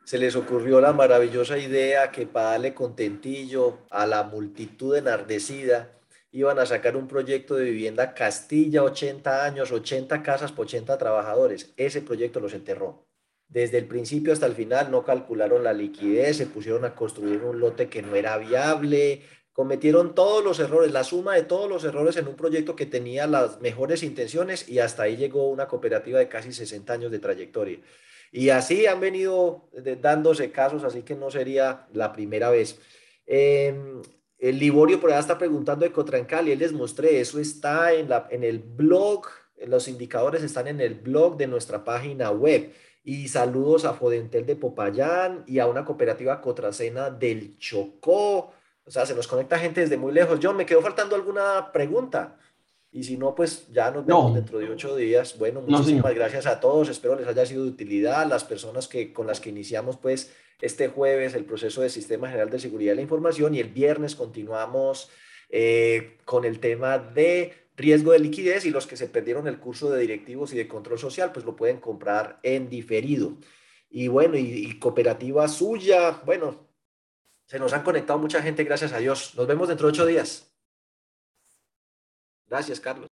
se 0.03 0.17
les 0.17 0.35
ocurrió 0.35 0.81
la 0.81 0.93
maravillosa 0.93 1.57
idea 1.57 2.11
que 2.11 2.25
para 2.25 2.51
darle 2.51 2.73
contentillo 2.73 3.79
a 3.89 4.05
la 4.05 4.23
multitud 4.23 4.95
enardecida, 4.95 5.91
iban 6.31 6.59
a 6.59 6.65
sacar 6.65 6.95
un 6.95 7.07
proyecto 7.07 7.55
de 7.55 7.65
vivienda 7.65 8.13
Castilla, 8.13 8.83
80 8.83 9.45
años, 9.45 9.71
80 9.71 10.23
casas 10.23 10.51
por 10.51 10.65
80 10.65 10.97
trabajadores. 10.97 11.73
Ese 11.77 12.01
proyecto 12.01 12.39
los 12.39 12.53
enterró. 12.53 13.05
Desde 13.47 13.77
el 13.77 13.85
principio 13.85 14.31
hasta 14.31 14.45
el 14.45 14.55
final 14.55 14.91
no 14.91 15.03
calcularon 15.03 15.63
la 15.63 15.73
liquidez, 15.73 16.37
se 16.37 16.45
pusieron 16.45 16.85
a 16.85 16.95
construir 16.95 17.41
un 17.43 17.59
lote 17.59 17.89
que 17.89 18.01
no 18.01 18.15
era 18.15 18.37
viable, 18.37 19.23
cometieron 19.51 20.15
todos 20.15 20.41
los 20.41 20.59
errores, 20.59 20.93
la 20.93 21.03
suma 21.03 21.35
de 21.35 21.43
todos 21.43 21.69
los 21.69 21.83
errores 21.83 22.15
en 22.15 22.27
un 22.29 22.37
proyecto 22.37 22.77
que 22.77 22.85
tenía 22.85 23.27
las 23.27 23.59
mejores 23.59 24.03
intenciones 24.03 24.69
y 24.69 24.79
hasta 24.79 25.03
ahí 25.03 25.17
llegó 25.17 25.49
una 25.49 25.67
cooperativa 25.67 26.19
de 26.19 26.29
casi 26.29 26.53
60 26.53 26.93
años 26.93 27.11
de 27.11 27.19
trayectoria. 27.19 27.79
Y 28.31 28.49
así 28.49 28.85
han 28.85 29.01
venido 29.01 29.69
dándose 29.99 30.51
casos, 30.51 30.85
así 30.85 31.01
que 31.01 31.15
no 31.15 31.29
sería 31.29 31.87
la 31.91 32.13
primera 32.13 32.49
vez. 32.49 32.79
Em, 33.25 34.01
el 34.41 34.57
Liborio 34.57 34.99
por 34.99 35.11
allá 35.11 35.19
está 35.19 35.37
preguntando 35.37 35.85
de 35.85 35.91
Cotrancal 35.91 36.47
y 36.47 36.51
él 36.51 36.59
les 36.59 36.73
mostré, 36.73 37.21
eso 37.21 37.39
está 37.39 37.93
en, 37.93 38.09
la, 38.09 38.27
en 38.31 38.43
el 38.43 38.57
blog, 38.57 39.27
los 39.67 39.87
indicadores 39.87 40.41
están 40.41 40.67
en 40.67 40.81
el 40.81 40.95
blog 40.95 41.37
de 41.37 41.45
nuestra 41.45 41.83
página 41.83 42.31
web. 42.31 42.73
Y 43.03 43.27
saludos 43.27 43.85
a 43.85 43.93
Fodentel 43.93 44.47
de 44.47 44.55
Popayán 44.55 45.43
y 45.45 45.59
a 45.59 45.67
una 45.67 45.85
cooperativa 45.85 46.41
Cotracena 46.41 47.11
del 47.11 47.57
Chocó. 47.59 48.51
O 48.83 48.89
sea, 48.91 49.05
se 49.05 49.13
nos 49.13 49.27
conecta 49.27 49.59
gente 49.59 49.81
desde 49.81 49.97
muy 49.97 50.11
lejos. 50.11 50.39
John, 50.41 50.57
¿me 50.57 50.65
quedó 50.65 50.81
faltando 50.81 51.15
alguna 51.15 51.71
pregunta? 51.71 52.37
Y 52.93 53.03
si 53.03 53.17
no, 53.17 53.33
pues 53.33 53.71
ya 53.71 53.89
nos 53.89 54.05
vemos 54.05 54.33
dentro 54.33 54.59
de 54.59 54.69
ocho 54.69 54.95
días. 54.97 55.37
Bueno, 55.37 55.61
muchísimas 55.61 56.13
gracias 56.13 56.45
a 56.45 56.59
todos. 56.59 56.89
Espero 56.89 57.15
les 57.15 57.25
haya 57.25 57.45
sido 57.45 57.63
de 57.63 57.69
utilidad. 57.69 58.27
Las 58.27 58.43
personas 58.43 58.89
que, 58.89 59.13
con 59.13 59.27
las 59.27 59.39
que 59.39 59.49
iniciamos, 59.49 59.95
pues, 59.95 60.33
este 60.61 60.89
jueves 60.89 61.33
el 61.33 61.45
proceso 61.45 61.81
de 61.81 61.89
Sistema 61.89 62.27
General 62.27 62.49
de 62.49 62.59
Seguridad 62.59 62.91
de 62.91 62.97
la 62.97 63.01
Información 63.01 63.55
y 63.55 63.59
el 63.59 63.69
viernes 63.69 64.15
continuamos 64.15 65.09
eh, 65.49 66.17
con 66.25 66.45
el 66.45 66.59
tema 66.59 66.99
de 66.99 67.53
riesgo 67.77 68.11
de 68.11 68.19
liquidez 68.19 68.65
y 68.65 68.71
los 68.71 68.87
que 68.87 68.97
se 68.97 69.07
perdieron 69.07 69.47
el 69.47 69.57
curso 69.57 69.89
de 69.89 70.01
directivos 70.01 70.53
y 70.53 70.57
de 70.57 70.67
control 70.67 70.99
social, 70.99 71.31
pues 71.31 71.45
lo 71.45 71.55
pueden 71.55 71.79
comprar 71.79 72.39
en 72.43 72.69
diferido. 72.69 73.37
Y 73.89 74.09
bueno, 74.09 74.37
y, 74.37 74.41
y 74.41 74.79
cooperativa 74.79 75.47
suya, 75.47 76.21
bueno, 76.25 76.67
se 77.45 77.57
nos 77.57 77.73
han 77.73 77.83
conectado 77.83 78.19
mucha 78.19 78.41
gente, 78.41 78.63
gracias 78.65 78.93
a 78.93 78.99
Dios. 78.99 79.33
Nos 79.35 79.47
vemos 79.47 79.67
dentro 79.67 79.87
de 79.87 79.93
ocho 79.93 80.05
días. 80.05 80.50
Gracias, 82.51 82.81
Carlos. 82.81 83.07